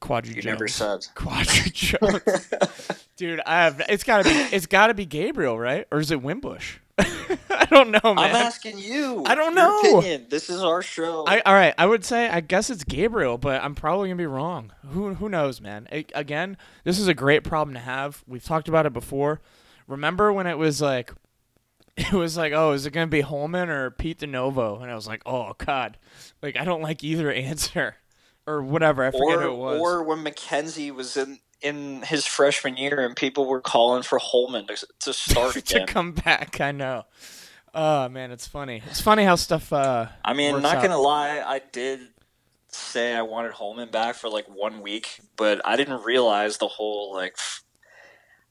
Quadri 0.00 0.34
You 0.36 0.42
Jones. 0.42 0.44
never 0.44 0.68
said. 0.68 1.06
Quadri 1.14 1.72
Jones. 1.72 2.50
Dude, 3.16 3.40
I 3.46 3.64
have 3.64 3.80
it's 3.88 4.04
got 4.04 4.24
to 4.24 4.28
be 4.28 4.34
it's 4.54 4.66
got 4.66 4.88
to 4.88 4.94
be 4.94 5.06
Gabriel, 5.06 5.58
right? 5.58 5.86
Or 5.90 6.00
is 6.00 6.10
it 6.10 6.20
Wimbush? 6.20 6.76
I 6.98 7.66
don't 7.70 7.90
know, 7.90 8.00
man. 8.14 8.18
I'm 8.18 8.36
asking 8.36 8.78
you. 8.78 9.22
I 9.24 9.34
don't 9.34 9.54
your 9.56 9.64
know. 9.64 9.98
Opinion. 10.00 10.26
This 10.28 10.50
is 10.50 10.62
our 10.62 10.82
show. 10.82 11.24
I 11.26 11.40
all 11.40 11.54
right. 11.54 11.72
I 11.78 11.86
would 11.86 12.04
say 12.04 12.28
I 12.28 12.40
guess 12.40 12.68
it's 12.68 12.84
Gabriel, 12.84 13.38
but 13.38 13.62
I'm 13.64 13.74
probably 13.74 14.08
gonna 14.08 14.18
be 14.18 14.26
wrong. 14.26 14.72
Who 14.90 15.14
who 15.14 15.28
knows, 15.30 15.60
man? 15.62 15.88
A- 15.90 16.04
again, 16.14 16.58
this 16.84 16.98
is 16.98 17.08
a 17.08 17.14
great 17.14 17.42
problem 17.42 17.72
to 17.74 17.80
have. 17.80 18.22
We've 18.26 18.44
talked 18.44 18.68
about 18.68 18.84
it 18.84 18.92
before. 18.92 19.40
Remember 19.88 20.32
when 20.32 20.46
it 20.46 20.58
was 20.58 20.82
like, 20.82 21.12
it 21.96 22.12
was 22.12 22.36
like, 22.36 22.52
oh, 22.52 22.72
is 22.72 22.86
it 22.86 22.92
gonna 22.92 23.06
be 23.06 23.20
Holman 23.20 23.68
or 23.68 23.90
Pete 23.90 24.18
DiNovo? 24.18 24.82
And 24.82 24.90
I 24.90 24.94
was 24.94 25.06
like, 25.06 25.22
oh 25.26 25.52
God, 25.58 25.96
like 26.42 26.56
I 26.56 26.64
don't 26.64 26.82
like 26.82 27.04
either 27.04 27.30
answer, 27.32 27.96
or 28.46 28.62
whatever. 28.62 29.04
I 29.04 29.10
forget 29.10 29.38
or 29.38 29.42
who 29.42 29.52
it 29.52 29.56
was. 29.56 29.80
or 29.80 30.02
when 30.02 30.24
McKenzie 30.24 30.94
was 30.94 31.16
in 31.16 31.38
in 31.62 32.02
his 32.02 32.26
freshman 32.26 32.76
year 32.76 33.00
and 33.00 33.16
people 33.16 33.46
were 33.46 33.60
calling 33.60 34.02
for 34.02 34.18
Holman 34.18 34.66
to, 34.66 34.86
to 35.00 35.12
start 35.12 35.54
to 35.66 35.86
come 35.86 36.12
back. 36.12 36.60
I 36.60 36.72
know. 36.72 37.04
Oh 37.74 38.08
man, 38.08 38.30
it's 38.30 38.46
funny. 38.46 38.82
It's 38.90 39.00
funny 39.00 39.24
how 39.24 39.36
stuff. 39.36 39.72
Uh, 39.72 40.08
I 40.24 40.34
mean, 40.34 40.60
not 40.62 40.82
gonna 40.82 40.98
lie, 40.98 41.40
I 41.40 41.60
did 41.72 42.00
say 42.68 43.14
I 43.14 43.22
wanted 43.22 43.52
Holman 43.52 43.90
back 43.90 44.16
for 44.16 44.28
like 44.28 44.46
one 44.46 44.82
week, 44.82 45.20
but 45.36 45.60
I 45.64 45.76
didn't 45.76 46.04
realize 46.04 46.58
the 46.58 46.68
whole 46.68 47.14
like. 47.14 47.36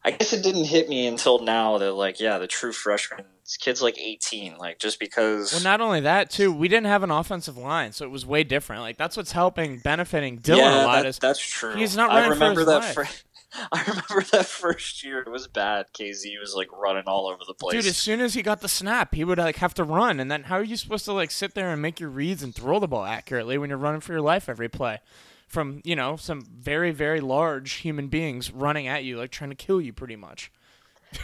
I 0.06 0.12
guess 0.12 0.34
it 0.34 0.44
didn't 0.44 0.66
hit 0.66 0.90
me 0.90 1.08
until 1.08 1.40
now 1.40 1.78
that 1.78 1.94
like 1.94 2.20
yeah, 2.20 2.38
the 2.38 2.48
true 2.48 2.74
freshman, 2.74 3.24
this 3.54 3.58
kid's 3.64 3.82
like 3.82 4.00
eighteen, 4.00 4.58
like 4.58 4.80
just 4.80 5.00
because. 5.00 5.54
Well, 5.54 5.62
not 5.62 5.80
only 5.80 6.02
that, 6.02 6.30
too, 6.32 6.52
we 6.52 6.68
didn't 6.68 6.88
have 6.88 7.04
an 7.04 7.12
offensive 7.12 7.56
line, 7.58 7.92
so 7.92 8.04
it 8.06 8.10
was 8.10 8.26
way 8.26 8.44
different. 8.44 8.82
Like 8.82 8.98
that's 8.98 9.16
what's 9.16 9.32
helping, 9.34 9.78
benefiting 9.78 10.38
Dillon 10.38 10.64
yeah, 10.64 10.84
a 10.84 10.88
lot. 10.88 10.96
that- 11.04 11.06
is 11.06 11.20
that's 11.20 11.40
true. 11.40 11.76
he's 11.76 11.96
not 11.96 12.10
I 12.12 12.22
running 12.22 12.30
for 12.30 12.34
remember 12.34 12.60
his 12.62 12.68
that. 12.68 12.80
life. 12.80 12.94
fir- 12.96 13.08
I 13.72 13.82
remember 13.82 14.24
that 14.32 14.48
first 14.48 15.04
year. 15.04 15.20
It 15.20 15.30
was 15.30 15.48
bad. 15.48 15.86
KZ 15.94 16.40
was 16.40 16.56
like 16.56 16.72
running 16.72 17.04
all 17.06 17.28
over 17.28 17.44
the 17.48 17.54
place. 17.54 17.74
dude, 17.74 17.86
as 17.86 17.98
soon 17.98 18.20
as 18.22 18.34
he 18.34 18.42
got 18.42 18.62
the 18.62 18.68
snap, 18.68 19.14
he 19.14 19.24
would 19.24 19.38
like 19.38 19.58
have 19.58 19.76
to 19.76 19.84
run, 19.84 20.20
and 20.20 20.32
then 20.32 20.44
how 20.44 20.56
are 20.58 20.64
you 20.64 20.76
supposed 20.76 21.06
to 21.06 21.14
like 21.14 21.30
sit 21.30 21.54
there 21.54 21.70
and 21.72 21.80
make 21.80 22.00
your 22.00 22.10
reads 22.10 22.42
and 22.42 22.56
throw 22.56 22.80
the 22.80 22.88
ball 22.88 23.06
accurately 23.06 23.60
when 23.60 23.70
you're 23.70 23.78
running 23.78 24.02
for 24.02 24.14
your 24.14 24.22
life 24.22 24.50
every 24.50 24.70
play? 24.70 25.00
From 25.48 25.82
you 25.84 25.96
know 25.96 26.16
some 26.16 26.42
very 26.42 26.90
very 26.90 27.22
large 27.22 27.74
human 27.74 28.08
beings 28.08 28.52
running 28.52 28.88
at 28.88 29.04
you 29.04 29.20
like 29.20 29.30
trying 29.30 29.52
to 29.52 29.56
kill 29.56 29.80
you 29.80 29.94
pretty 29.94 30.16
much. 30.16 30.52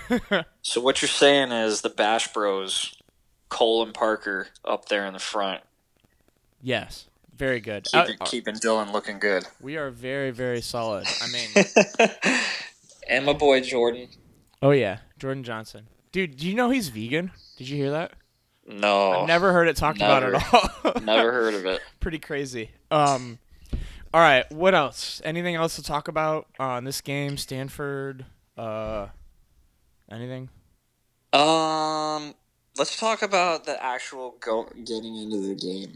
So 0.62 0.82
what 0.82 1.02
you're 1.02 1.10
saying 1.10 1.52
is 1.52 1.82
the 1.82 1.90
Bash 1.90 2.32
Bros, 2.34 2.96
Cole 3.50 3.84
and 3.84 3.94
Parker 3.94 4.48
up 4.66 4.86
there 4.90 5.06
in 5.06 5.14
the 5.14 5.20
front, 5.20 5.62
Yes, 6.62 7.08
very 7.36 7.60
good. 7.62 7.86
keeping, 7.86 8.18
Uh, 8.20 8.26
keeping 8.26 8.56
Dillon 8.56 8.92
looking 8.92 9.18
good. 9.20 9.46
we 9.62 9.78
are 9.78 9.90
very 9.90 10.32
very 10.32 10.62
solid. 10.62 11.06
I 11.22 11.28
mean, 11.32 12.10
and 13.08 13.26
my 13.26 13.34
boy 13.34 13.62
Jordan. 13.62 14.10
oh 14.62 14.72
yeah, 14.72 15.00
Jordan 15.18 15.44
Johnson, 15.44 15.88
dude. 16.12 16.38
Do 16.38 16.48
you 16.48 16.56
know 16.56 16.70
he's 16.70 16.90
vegan? 16.90 17.32
Did 17.58 17.70
you 17.70 17.78
hear 17.78 17.92
that? 17.92 18.14
No, 18.68 19.22
I've 19.22 19.28
never 19.28 19.52
heard 19.52 19.68
it 19.68 19.76
talked 19.78 19.98
about 19.98 20.22
at 20.24 20.54
all. 20.54 20.94
never 21.02 21.32
heard 21.32 21.54
of 21.56 21.66
it. 21.66 21.82
pretty 22.00 22.20
crazy. 22.20 22.70
Um, 22.92 23.40
all 24.14 24.22
right, 24.22 24.50
what 24.52 24.76
else? 24.76 25.22
Anything 25.26 25.56
else 25.56 25.76
to 25.78 25.84
talk 25.84 26.08
about 26.08 26.48
on 26.60 26.84
this 26.84 27.02
game? 27.02 27.38
Stanford, 27.38 28.26
uh, 28.58 29.08
anything? 30.12 30.50
Um, 31.34 32.34
let's 32.78 33.00
talk 33.00 33.22
about 33.22 33.66
the 33.66 33.82
actual 33.84 34.36
go 34.40 34.68
getting 34.86 35.16
into 35.16 35.38
the 35.38 35.56
game. 35.56 35.96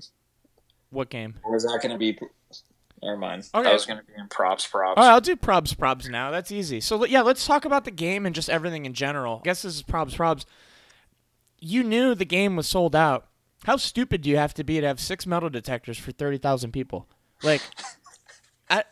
What 0.90 1.10
game? 1.10 1.36
Or 1.44 1.56
is 1.56 1.64
that 1.64 1.80
going 1.82 1.92
to 1.92 1.98
be? 1.98 2.20
Never 3.02 3.18
mind. 3.18 3.50
Okay. 3.54 3.64
That 3.64 3.74
was 3.74 3.86
going 3.86 4.00
to 4.00 4.06
be 4.06 4.14
in 4.18 4.28
props. 4.28 4.68
Props. 4.68 4.98
All 4.98 5.04
right, 5.04 5.12
I'll 5.12 5.22
do 5.22 5.36
props, 5.36 5.74
props 5.74 6.08
now. 6.08 6.32
That's 6.32 6.52
easy. 6.52 6.80
So 6.80 7.04
yeah, 7.06 7.22
let's 7.22 7.46
talk 7.46 7.66
about 7.66 7.86
the 7.86 7.92
game 7.92 8.26
and 8.26 8.34
just 8.34 8.50
everything 8.50 8.86
in 8.86 8.94
general. 8.94 9.40
I 9.44 9.46
guess 9.46 9.64
this 9.64 9.76
is 9.76 9.82
props, 9.82 10.16
props. 10.16 10.46
You 11.60 11.84
knew 11.84 12.14
the 12.16 12.26
game 12.26 12.56
was 12.56 12.68
sold 12.68 12.96
out. 12.96 13.28
How 13.66 13.78
stupid 13.78 14.22
do 14.22 14.30
you 14.30 14.38
have 14.38 14.54
to 14.56 14.64
be 14.64 14.80
to 14.80 14.88
have 14.88 15.00
six 15.00 15.26
metal 15.26 15.50
detectors 15.50 15.98
for 15.98 16.12
thirty 16.12 16.38
thousand 16.38 16.72
people? 16.72 17.08
Like, 17.42 17.62
I, 18.70 18.84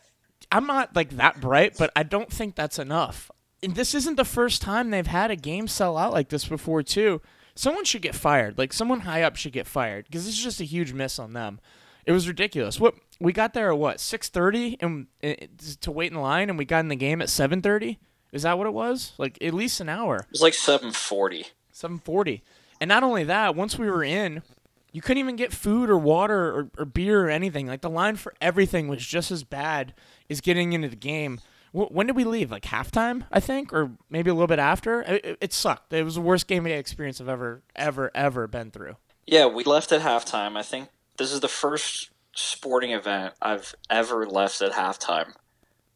I'm 0.50 0.66
not 0.66 0.96
like 0.96 1.10
that 1.10 1.40
bright, 1.40 1.76
but 1.78 1.92
I 1.94 2.02
don't 2.02 2.30
think 2.32 2.54
that's 2.54 2.78
enough. 2.78 3.30
And 3.62 3.74
this 3.74 3.94
isn't 3.94 4.16
the 4.16 4.24
first 4.24 4.60
time 4.62 4.90
they've 4.90 5.06
had 5.06 5.30
a 5.30 5.36
game 5.36 5.68
sell 5.68 5.96
out 5.96 6.12
like 6.12 6.28
this 6.30 6.44
before, 6.46 6.82
too. 6.82 7.20
someone 7.54 7.84
should 7.84 8.02
get 8.02 8.14
fired. 8.14 8.58
Like 8.58 8.72
someone 8.72 9.00
high 9.00 9.22
up 9.22 9.36
should 9.36 9.52
get 9.52 9.66
fired 9.66 10.06
because 10.06 10.24
this 10.24 10.34
is 10.36 10.42
just 10.42 10.60
a 10.60 10.64
huge 10.64 10.92
miss 10.92 11.18
on 11.18 11.32
them. 11.32 11.60
It 12.04 12.12
was 12.12 12.26
ridiculous. 12.26 12.80
What 12.80 12.94
we 13.20 13.32
got 13.32 13.54
there 13.54 13.70
at 13.70 13.78
what 13.78 14.00
six 14.00 14.28
thirty 14.28 14.76
and 14.80 15.06
uh, 15.22 15.34
to 15.82 15.92
wait 15.92 16.10
in 16.10 16.20
line, 16.20 16.48
and 16.50 16.58
we 16.58 16.64
got 16.64 16.80
in 16.80 16.88
the 16.88 16.96
game 16.96 17.22
at 17.22 17.28
seven 17.28 17.62
thirty. 17.62 17.98
Is 18.32 18.42
that 18.42 18.58
what 18.58 18.66
it 18.66 18.72
was? 18.72 19.12
Like 19.18 19.38
at 19.40 19.54
least 19.54 19.80
an 19.80 19.88
hour. 19.88 20.16
It 20.16 20.32
was 20.32 20.42
like 20.42 20.54
740. 20.54 21.46
Seven 21.70 21.98
forty. 21.98 22.42
And 22.80 22.88
not 22.88 23.04
only 23.04 23.22
that, 23.24 23.54
once 23.54 23.78
we 23.78 23.88
were 23.88 24.02
in, 24.02 24.42
you 24.90 25.00
couldn't 25.00 25.20
even 25.20 25.36
get 25.36 25.52
food 25.52 25.88
or 25.88 25.96
water 25.98 26.48
or, 26.52 26.70
or 26.78 26.84
beer 26.84 27.26
or 27.26 27.30
anything. 27.30 27.66
Like 27.68 27.82
the 27.82 27.90
line 27.90 28.16
for 28.16 28.34
everything 28.40 28.88
was 28.88 29.06
just 29.06 29.30
as 29.30 29.44
bad 29.44 29.94
as 30.28 30.40
getting 30.40 30.72
into 30.72 30.88
the 30.88 30.96
game. 30.96 31.40
Wh- 31.72 31.90
When 31.90 32.06
did 32.06 32.16
we 32.16 32.24
leave? 32.24 32.50
Like 32.50 32.64
halftime, 32.64 33.24
I 33.32 33.40
think, 33.40 33.72
or 33.72 33.90
maybe 34.08 34.30
a 34.30 34.34
little 34.34 34.46
bit 34.46 34.58
after. 34.58 35.02
It, 35.02 35.24
it, 35.24 35.38
it 35.40 35.52
sucked. 35.52 35.92
It 35.92 36.04
was 36.04 36.14
the 36.14 36.20
worst 36.20 36.46
game 36.46 36.64
day 36.64 36.78
experience 36.78 37.20
I've 37.20 37.28
ever, 37.28 37.62
ever, 37.74 38.10
ever 38.14 38.46
been 38.46 38.70
through. 38.70 38.96
Yeah, 39.26 39.46
we 39.46 39.64
left 39.64 39.92
at 39.92 40.00
halftime. 40.02 40.56
I 40.56 40.62
think 40.62 40.88
this 41.16 41.32
is 41.32 41.40
the 41.40 41.48
first 41.48 42.10
sporting 42.34 42.90
event 42.92 43.34
I've 43.42 43.74
ever 43.90 44.26
left 44.26 44.60
at 44.62 44.72
halftime 44.72 45.34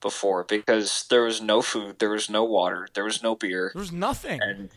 before 0.00 0.44
because 0.44 1.06
there 1.08 1.22
was 1.22 1.40
no 1.40 1.62
food, 1.62 1.98
there 1.98 2.10
was 2.10 2.28
no 2.30 2.44
water, 2.44 2.86
there 2.94 3.04
was 3.04 3.22
no 3.22 3.34
beer, 3.34 3.70
There 3.74 3.80
was 3.80 3.92
nothing. 3.92 4.40
and 4.42 4.68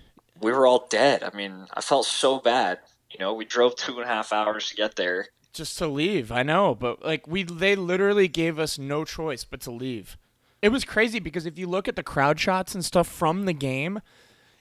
we 0.42 0.52
were 0.52 0.66
all 0.66 0.88
dead. 0.90 1.22
I 1.24 1.36
mean, 1.36 1.68
I 1.74 1.82
felt 1.82 2.06
so 2.06 2.40
bad. 2.40 2.80
You 3.12 3.20
know, 3.20 3.34
we 3.34 3.44
drove 3.46 3.76
two 3.76 3.96
and 4.00 4.04
a 4.04 4.08
half 4.14 4.32
hours 4.32 4.70
to 4.70 4.76
get 4.76 4.96
there. 4.96 5.28
just 5.54 5.78
to 5.80 5.88
leave. 5.88 6.32
I 6.32 6.44
know, 6.44 6.74
but 6.76 7.04
like 7.04 7.28
we 7.28 7.44
they 7.44 7.76
literally 7.76 8.28
gave 8.28 8.58
us 8.58 8.80
no 8.80 9.04
choice 9.04 9.44
but 9.44 9.60
to 9.62 9.72
leave. 9.72 10.18
It 10.62 10.70
was 10.70 10.84
crazy 10.84 11.20
because 11.20 11.46
if 11.46 11.58
you 11.58 11.68
look 11.68 11.88
at 11.88 11.96
the 11.96 12.04
crowd 12.04 12.40
shots 12.40 12.76
and 12.76 12.84
stuff 12.84 13.08
from 13.08 13.46
the 13.46 13.54
game, 13.54 14.02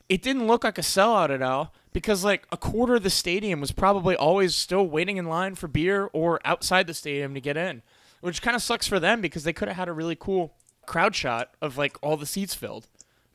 it 0.08 0.22
didn't 0.22 0.46
look 0.46 0.64
like 0.64 0.78
a 0.78 0.82
sellout 0.82 1.30
at 1.30 1.42
all 1.42 1.74
because 1.92 2.24
like 2.24 2.46
a 2.52 2.56
quarter 2.56 2.94
of 2.96 3.02
the 3.02 3.10
stadium 3.10 3.60
was 3.60 3.72
probably 3.72 4.14
always 4.16 4.54
still 4.54 4.86
waiting 4.86 5.16
in 5.16 5.26
line 5.26 5.54
for 5.54 5.66
beer 5.68 6.08
or 6.12 6.40
outside 6.44 6.86
the 6.86 6.94
stadium 6.94 7.34
to 7.34 7.40
get 7.40 7.56
in, 7.56 7.82
which 8.20 8.40
kind 8.42 8.54
of 8.54 8.62
sucks 8.62 8.86
for 8.86 9.00
them 9.00 9.20
because 9.20 9.44
they 9.44 9.52
could 9.52 9.68
have 9.68 9.76
had 9.76 9.88
a 9.88 9.92
really 9.92 10.16
cool 10.16 10.54
crowd 10.86 11.14
shot 11.16 11.50
of 11.60 11.76
like 11.76 11.98
all 12.00 12.16
the 12.16 12.26
seats 12.26 12.54
filled. 12.54 12.86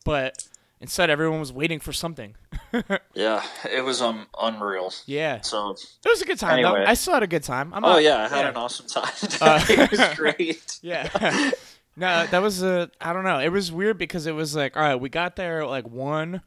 But 0.05 0.47
instead 0.79 1.09
everyone 1.09 1.39
was 1.39 1.51
waiting 1.53 1.79
for 1.79 1.93
something. 1.93 2.35
Yeah, 3.13 3.43
it 3.71 3.85
was 3.85 4.01
um 4.01 4.25
unreal. 4.41 4.91
Yeah. 5.05 5.41
So, 5.41 5.69
It 5.71 6.09
was 6.09 6.23
a 6.23 6.25
good 6.25 6.39
time 6.39 6.63
though. 6.63 6.73
I 6.73 6.95
still 6.95 7.13
had 7.13 7.21
a 7.21 7.27
good 7.27 7.43
time. 7.43 7.71
I'm 7.71 7.85
oh 7.85 7.89
not- 7.93 8.03
yeah, 8.03 8.23
I 8.23 8.27
had 8.27 8.45
an 8.47 8.55
awesome 8.57 8.87
time. 8.87 9.13
Uh, 9.41 9.63
it 9.69 9.91
was 9.91 10.15
great. 10.17 10.79
Yeah. 10.81 11.51
No, 11.95 12.25
that 12.27 12.41
was 12.41 12.63
a. 12.63 12.89
I 12.99 13.13
don't 13.13 13.23
know. 13.23 13.39
It 13.39 13.49
was 13.49 13.71
weird 13.71 13.97
because 13.97 14.25
it 14.25 14.33
was 14.33 14.55
like, 14.55 14.75
all 14.75 14.83
right, 14.83 14.95
we 14.95 15.09
got 15.09 15.35
there 15.35 15.61
at 15.61 15.69
like 15.69 15.87
one, 15.87 16.41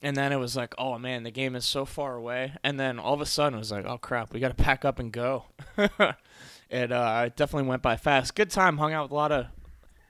and 0.00 0.16
then 0.16 0.32
it 0.32 0.36
was 0.36 0.56
like, 0.56 0.74
oh 0.78 0.98
man, 0.98 1.22
the 1.22 1.30
game 1.30 1.54
is 1.54 1.64
so 1.64 1.84
far 1.84 2.16
away, 2.16 2.54
and 2.64 2.80
then 2.80 2.98
all 2.98 3.14
of 3.14 3.20
a 3.20 3.26
sudden 3.26 3.54
it 3.54 3.58
was 3.58 3.70
like, 3.70 3.84
oh 3.84 3.98
crap, 3.98 4.32
we 4.32 4.40
got 4.40 4.56
to 4.56 4.62
pack 4.62 4.84
up 4.84 4.98
and 4.98 5.12
go. 5.12 5.44
it 6.70 6.90
uh, 6.92 7.28
definitely 7.36 7.68
went 7.68 7.82
by 7.82 7.96
fast. 7.96 8.34
Good 8.34 8.50
time. 8.50 8.78
Hung 8.78 8.92
out 8.92 9.04
with 9.04 9.12
a 9.12 9.16
lot 9.16 9.32
of, 9.32 9.46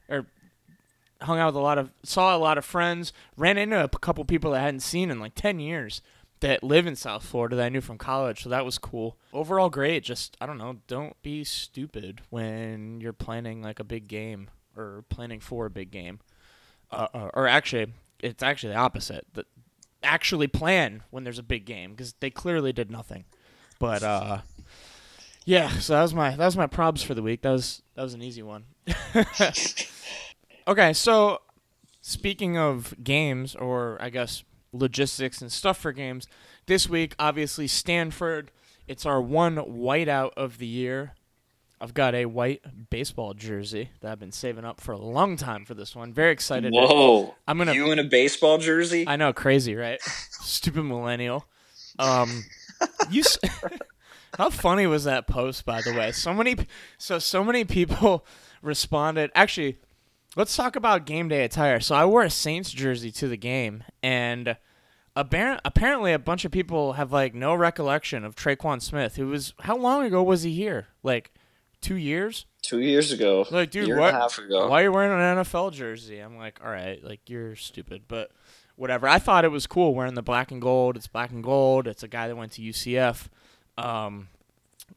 or 0.08 0.26
hung 1.20 1.40
out 1.40 1.46
with 1.46 1.56
a 1.56 1.60
lot 1.60 1.78
of, 1.78 1.90
saw 2.04 2.36
a 2.36 2.38
lot 2.38 2.56
of 2.56 2.64
friends. 2.64 3.12
Ran 3.36 3.58
into 3.58 3.82
a 3.82 3.88
couple 3.88 4.24
people 4.24 4.52
that 4.52 4.60
I 4.60 4.64
hadn't 4.64 4.80
seen 4.80 5.10
in 5.10 5.18
like 5.18 5.34
ten 5.34 5.58
years 5.58 6.02
that 6.42 6.62
live 6.62 6.86
in 6.86 6.94
South 6.94 7.24
Florida 7.24 7.56
that 7.56 7.66
I 7.66 7.68
knew 7.68 7.80
from 7.80 7.98
college, 7.98 8.42
so 8.42 8.48
that 8.50 8.64
was 8.64 8.76
cool. 8.78 9.16
Overall, 9.32 9.70
great. 9.70 10.04
Just 10.04 10.36
I 10.40 10.46
don't 10.46 10.58
know, 10.58 10.78
don't 10.86 11.20
be 11.22 11.44
stupid 11.44 12.20
when 12.30 13.00
you're 13.00 13.12
planning 13.12 13.62
like 13.62 13.80
a 13.80 13.84
big 13.84 14.06
game 14.06 14.50
or 14.76 15.04
planning 15.08 15.40
for 15.40 15.66
a 15.66 15.70
big 15.70 15.90
game. 15.90 16.20
Uh, 16.90 17.08
uh, 17.14 17.30
or 17.32 17.48
actually, 17.48 17.94
it's 18.20 18.42
actually 18.42 18.72
the 18.72 18.78
opposite. 18.78 19.26
The, 19.32 19.46
actually 20.02 20.48
plan 20.48 21.02
when 21.10 21.24
there's 21.24 21.38
a 21.38 21.44
big 21.44 21.64
game 21.64 21.92
because 21.92 22.14
they 22.20 22.30
clearly 22.30 22.72
did 22.72 22.90
nothing. 22.90 23.24
But 23.78 24.02
uh, 24.02 24.38
yeah, 25.44 25.70
so 25.78 25.94
that 25.94 26.02
was 26.02 26.14
my 26.14 26.30
that 26.36 26.44
was 26.44 26.56
my 26.56 26.66
probs 26.66 27.04
for 27.04 27.14
the 27.14 27.22
week. 27.22 27.42
That 27.42 27.52
was 27.52 27.82
that 27.94 28.02
was 28.02 28.14
an 28.14 28.22
easy 28.22 28.42
one. 28.42 28.64
okay, 30.68 30.92
so 30.92 31.40
speaking 32.00 32.58
of 32.58 32.94
games, 33.02 33.54
or 33.54 33.96
I 34.00 34.10
guess 34.10 34.44
logistics 34.72 35.40
and 35.40 35.52
stuff 35.52 35.78
for 35.78 35.92
games, 35.92 36.26
this 36.66 36.88
week, 36.88 37.14
obviously, 37.18 37.66
Stanford. 37.66 38.50
It's 38.86 39.06
our 39.06 39.20
one 39.20 39.56
whiteout 39.56 40.32
of 40.36 40.58
the 40.58 40.66
year. 40.66 41.14
I've 41.80 41.94
got 41.94 42.14
a 42.14 42.26
white 42.26 42.62
baseball 42.90 43.34
jersey 43.34 43.90
that 44.00 44.12
I've 44.12 44.20
been 44.20 44.30
saving 44.30 44.64
up 44.64 44.80
for 44.80 44.92
a 44.92 44.98
long 44.98 45.36
time 45.36 45.64
for 45.64 45.74
this 45.74 45.96
one. 45.96 46.12
Very 46.12 46.30
excited. 46.30 46.72
Whoa! 46.72 47.34
I'm 47.48 47.58
gonna. 47.58 47.74
You 47.74 47.90
in 47.90 47.98
a 47.98 48.04
baseball 48.04 48.58
jersey? 48.58 49.04
I 49.08 49.16
know, 49.16 49.32
crazy, 49.32 49.74
right? 49.74 50.00
Stupid 50.30 50.84
millennial. 50.84 51.44
Um, 51.98 52.44
you. 53.10 53.24
How 54.38 54.48
funny 54.48 54.86
was 54.86 55.04
that 55.04 55.26
post, 55.26 55.66
by 55.66 55.82
the 55.82 55.92
way? 55.92 56.12
So 56.12 56.32
many, 56.32 56.56
so 56.98 57.18
so 57.18 57.42
many 57.42 57.64
people 57.64 58.24
responded. 58.62 59.30
Actually, 59.34 59.78
let's 60.36 60.56
talk 60.56 60.76
about 60.76 61.06
game 61.06 61.28
day 61.28 61.44
attire. 61.44 61.80
So 61.80 61.94
I 61.94 62.04
wore 62.04 62.22
a 62.22 62.30
Saints 62.30 62.70
jersey 62.70 63.10
to 63.12 63.28
the 63.28 63.36
game, 63.36 63.84
and 64.02 64.56
apparent, 65.14 65.60
apparently 65.64 66.12
a 66.12 66.18
bunch 66.18 66.44
of 66.44 66.52
people 66.52 66.94
have 66.94 67.12
like 67.12 67.34
no 67.34 67.54
recollection 67.54 68.24
of 68.24 68.34
Tre'Quan 68.34 68.80
Smith, 68.80 69.16
who 69.16 69.28
was 69.28 69.54
how 69.60 69.76
long 69.76 70.04
ago 70.04 70.22
was 70.22 70.42
he 70.42 70.52
here? 70.52 70.88
Like 71.02 71.32
two 71.80 71.96
years? 71.96 72.46
Two 72.62 72.80
years 72.80 73.12
ago. 73.12 73.46
Like, 73.50 73.70
dude, 73.70 73.88
year 73.88 73.98
what? 73.98 74.08
and 74.08 74.16
a 74.16 74.20
half 74.20 74.38
ago. 74.38 74.68
Why 74.68 74.80
are 74.80 74.84
you 74.84 74.92
wearing 74.92 75.12
an 75.12 75.44
NFL 75.44 75.72
jersey? 75.72 76.18
I'm 76.18 76.36
like, 76.36 76.60
all 76.64 76.70
right, 76.70 77.02
like 77.04 77.28
you're 77.28 77.56
stupid, 77.56 78.04
but 78.08 78.30
whatever. 78.76 79.08
I 79.08 79.18
thought 79.18 79.44
it 79.44 79.50
was 79.50 79.66
cool 79.66 79.94
wearing 79.94 80.14
the 80.14 80.22
black 80.22 80.50
and 80.50 80.62
gold. 80.62 80.96
It's 80.96 81.08
black 81.08 81.30
and 81.30 81.42
gold. 81.42 81.86
It's 81.86 82.02
a 82.02 82.08
guy 82.08 82.28
that 82.28 82.36
went 82.36 82.52
to 82.52 82.62
UCF. 82.62 83.28
Um, 83.76 84.28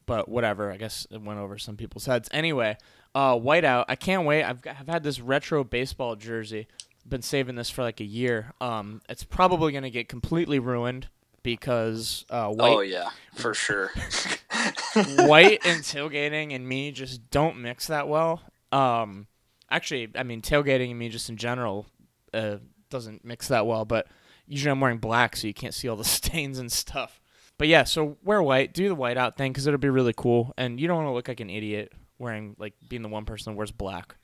but 0.06 0.28
whatever. 0.28 0.70
I 0.70 0.76
guess 0.76 1.06
it 1.10 1.20
went 1.20 1.40
over 1.40 1.58
some 1.58 1.76
people's 1.76 2.06
heads. 2.06 2.28
Anyway, 2.32 2.76
uh, 3.16 3.34
whiteout. 3.34 3.86
I 3.88 3.96
can't 3.96 4.26
wait. 4.26 4.44
I've 4.44 4.60
got, 4.60 4.76
I've 4.78 4.88
had 4.88 5.02
this 5.02 5.20
retro 5.20 5.64
baseball 5.64 6.16
jersey. 6.16 6.68
Been 7.08 7.22
saving 7.22 7.54
this 7.54 7.70
for 7.70 7.82
like 7.82 8.00
a 8.00 8.04
year. 8.04 8.52
Um, 8.60 9.00
it's 9.08 9.24
probably 9.24 9.72
gonna 9.72 9.90
get 9.90 10.08
completely 10.08 10.58
ruined 10.58 11.08
because 11.42 12.26
uh, 12.28 12.48
white 12.48 12.76
Oh 12.76 12.80
yeah, 12.80 13.08
for 13.34 13.54
sure. 13.54 13.90
white 15.20 15.64
and 15.64 15.82
tailgating 15.82 16.54
and 16.54 16.68
me 16.68 16.92
just 16.92 17.30
don't 17.30 17.62
mix 17.62 17.86
that 17.86 18.06
well. 18.06 18.42
Um, 18.70 19.28
actually, 19.70 20.10
I 20.14 20.22
mean 20.22 20.42
tailgating 20.42 20.90
and 20.90 20.98
me 20.98 21.08
just 21.08 21.30
in 21.30 21.38
general 21.38 21.86
uh, 22.34 22.56
doesn't 22.90 23.24
mix 23.24 23.48
that 23.48 23.66
well. 23.66 23.86
But 23.86 24.08
usually 24.46 24.72
I'm 24.72 24.80
wearing 24.80 24.98
black, 24.98 25.36
so 25.36 25.46
you 25.46 25.54
can't 25.54 25.72
see 25.72 25.88
all 25.88 25.96
the 25.96 26.04
stains 26.04 26.58
and 26.58 26.70
stuff. 26.70 27.18
But 27.56 27.68
yeah, 27.68 27.84
so 27.84 28.18
wear 28.22 28.42
white, 28.42 28.74
do 28.74 28.88
the 28.88 28.94
white 28.94 29.16
out 29.16 29.38
thing 29.38 29.52
because 29.52 29.66
it'll 29.66 29.78
be 29.78 29.88
really 29.88 30.12
cool, 30.14 30.52
and 30.58 30.78
you 30.78 30.86
don't 30.86 30.96
want 30.96 31.08
to 31.08 31.12
look 31.12 31.28
like 31.28 31.40
an 31.40 31.48
idiot 31.48 31.94
wearing 32.18 32.56
like 32.58 32.74
being 32.88 33.02
the 33.02 33.08
one 33.08 33.24
person 33.24 33.52
that 33.52 33.56
wears 33.56 33.70
black. 33.72 34.16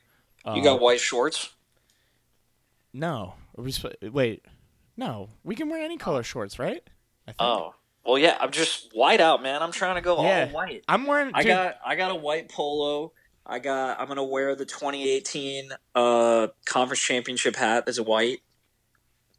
Uh, 0.44 0.55
you 0.55 0.62
got 0.62 0.81
white 0.81 1.00
shorts? 1.00 1.50
no? 2.92 3.35
We 3.57 3.72
sp- 3.72 4.00
wait, 4.02 4.44
no, 4.96 5.31
we 5.44 5.55
can 5.55 5.68
wear 5.68 5.83
any 5.85 5.96
color 5.98 6.22
shorts, 6.22 6.59
right? 6.59 6.83
I 7.26 7.31
think. 7.33 7.37
Oh. 7.40 7.74
Well, 8.05 8.18
yeah. 8.18 8.37
I'm 8.40 8.50
just 8.50 8.90
white 8.94 9.20
out, 9.20 9.42
man. 9.42 9.62
I'm 9.62 9.70
trying 9.70 9.94
to 9.94 10.00
go 10.00 10.22
Yeah. 10.24 10.46
all 10.48 10.55
white. 10.55 10.83
I'm 10.88 11.07
wearing. 11.07 11.31
I 11.35 11.42
dude, 11.42 11.48
got 11.50 11.76
I 11.87 11.94
got 11.94 12.11
a 12.11 12.16
white 12.16 12.48
polo. 12.48 13.12
I 13.46 13.59
got 13.61 14.00
I'm 14.00 14.09
gonna 14.09 14.24
wear 14.24 14.57
the 14.57 14.64
2018 14.64 15.70
uh 15.94 16.48
conference 16.64 17.00
championship 17.00 17.55
hat 17.57 17.85
as 17.87 17.98
a 17.98 18.02
white. 18.02 18.40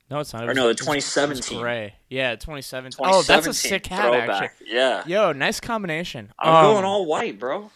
no, 0.09 0.19
it's 0.19 0.31
not. 0.33 0.47
Or 0.47 0.53
no, 0.53 0.63
the 0.63 0.69
it 0.69 0.79
was- 0.79 0.87
it 0.87 0.89
was 0.95 1.05
2017. 1.45 1.59
Gray. 1.59 1.95
Yeah, 2.09 2.35
2017. 2.35 3.05
Oh, 3.05 3.21
that's 3.23 3.47
a 3.47 3.53
sick 3.53 3.85
hat, 3.87 4.01
throwback. 4.03 4.29
actually. 4.43 4.67
Yeah. 4.71 5.03
Yo, 5.07 5.33
nice 5.33 5.59
combination. 5.59 6.31
I'm 6.39 6.53
Um, 6.65 6.71
going 6.73 6.85
all 6.85 7.05
white, 7.05 7.37
bro. 7.39 7.69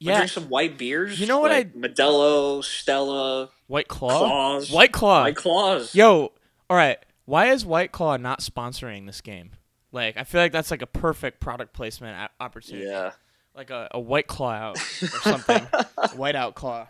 Yeah, 0.00 0.16
drink 0.16 0.30
some 0.32 0.48
white 0.48 0.76
beers. 0.76 1.18
You 1.18 1.26
know 1.26 1.38
what 1.38 1.50
like 1.50 1.74
Modelo, 1.74 2.62
Stella, 2.62 3.50
White 3.66 3.88
Claw. 3.88 4.18
Claws. 4.18 4.70
White 4.70 4.92
Claw. 4.92 5.22
White 5.22 5.36
Claws. 5.36 5.94
Yo, 5.94 6.32
all 6.68 6.76
right. 6.76 6.98
Why 7.26 7.46
is 7.46 7.64
White 7.64 7.92
Claw 7.92 8.16
not 8.16 8.40
sponsoring 8.40 9.06
this 9.06 9.20
game? 9.20 9.52
Like, 9.92 10.16
I 10.16 10.24
feel 10.24 10.40
like 10.40 10.52
that's 10.52 10.70
like 10.70 10.82
a 10.82 10.86
perfect 10.86 11.40
product 11.40 11.72
placement 11.72 12.30
opportunity. 12.40 12.86
Yeah. 12.86 13.12
Like 13.54 13.70
a, 13.70 13.88
a 13.92 14.00
White 14.00 14.26
Claw 14.26 14.50
out 14.50 14.76
or 14.76 15.06
something. 15.06 15.66
white 16.16 16.34
out 16.34 16.54
claw. 16.54 16.88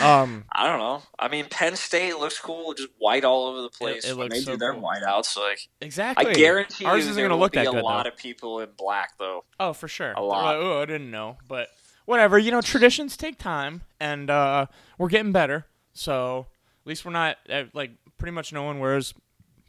Um, 0.00 0.44
I 0.52 0.66
don't 0.66 0.78
know. 0.78 1.02
I 1.18 1.28
mean, 1.28 1.46
Penn 1.50 1.76
State 1.76 2.16
looks 2.16 2.38
cool, 2.38 2.74
just 2.74 2.90
white 2.98 3.24
all 3.24 3.46
over 3.46 3.62
the 3.62 3.68
place. 3.70 4.04
it 4.04 4.16
when 4.16 4.28
looks 4.28 4.38
they 4.38 4.40
so 4.44 4.52
do 4.52 4.58
their 4.58 4.72
cool. 4.72 4.82
whiteouts. 4.82 5.36
Like, 5.36 5.68
exactly. 5.80 6.26
I 6.26 6.32
guarantee 6.34 6.84
ours 6.84 7.06
isn't 7.06 7.20
gonna 7.20 7.36
look 7.36 7.52
be 7.52 7.58
that 7.58 7.66
a 7.66 7.72
lot 7.72 8.04
though. 8.04 8.10
of 8.10 8.16
people 8.16 8.60
in 8.60 8.68
black, 8.76 9.18
though. 9.18 9.44
Oh, 9.58 9.72
for 9.72 9.88
sure. 9.88 10.12
A 10.12 10.22
lot. 10.22 10.56
Like, 10.56 10.64
oh, 10.64 10.82
I 10.82 10.84
didn't 10.86 11.10
know, 11.10 11.38
but 11.48 11.68
whatever. 12.06 12.38
You 12.38 12.50
know, 12.50 12.60
traditions 12.60 13.16
take 13.16 13.38
time, 13.38 13.82
and 13.98 14.30
uh, 14.30 14.66
we're 14.98 15.08
getting 15.08 15.32
better. 15.32 15.66
So 15.92 16.46
at 16.82 16.86
least 16.88 17.04
we're 17.04 17.12
not 17.12 17.36
uh, 17.50 17.64
like 17.74 17.90
pretty 18.18 18.32
much 18.32 18.52
no 18.52 18.62
one 18.62 18.78
wears 18.78 19.14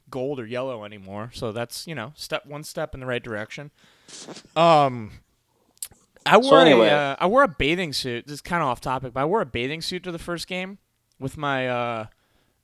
gold 0.10 0.39
or 0.39 0.46
yellow 0.46 0.84
anymore. 0.84 1.32
So 1.34 1.52
that's 1.52 1.88
you 1.88 1.96
know 1.96 2.13
step 2.15 2.46
one 2.46 2.63
step 2.63 2.94
in 2.94 3.00
the 3.00 3.06
right 3.06 3.24
direction. 3.24 3.72
Um, 4.56 5.12
I 6.26 6.38
wore 6.38 6.60
anyway. 6.60 6.88
a 6.88 6.96
uh, 6.96 7.15
I 7.20 7.28
wore 7.28 7.44
a 7.44 7.48
bathing 7.48 7.94
suit. 7.94 8.26
This 8.28 8.36
is 8.36 8.41
kind 8.41 8.62
of 8.62 8.67
off 8.70 8.82
topic, 8.82 9.13
but 9.13 9.22
I 9.22 9.26
wore 9.26 9.41
a 9.41 9.46
bathing 9.46 9.82
suit 9.82 10.04
to 10.04 10.12
the 10.12 10.20
first 10.20 10.48
game 10.48 10.78
with 11.20 11.38
my 11.38 11.67
uh, 11.67 12.06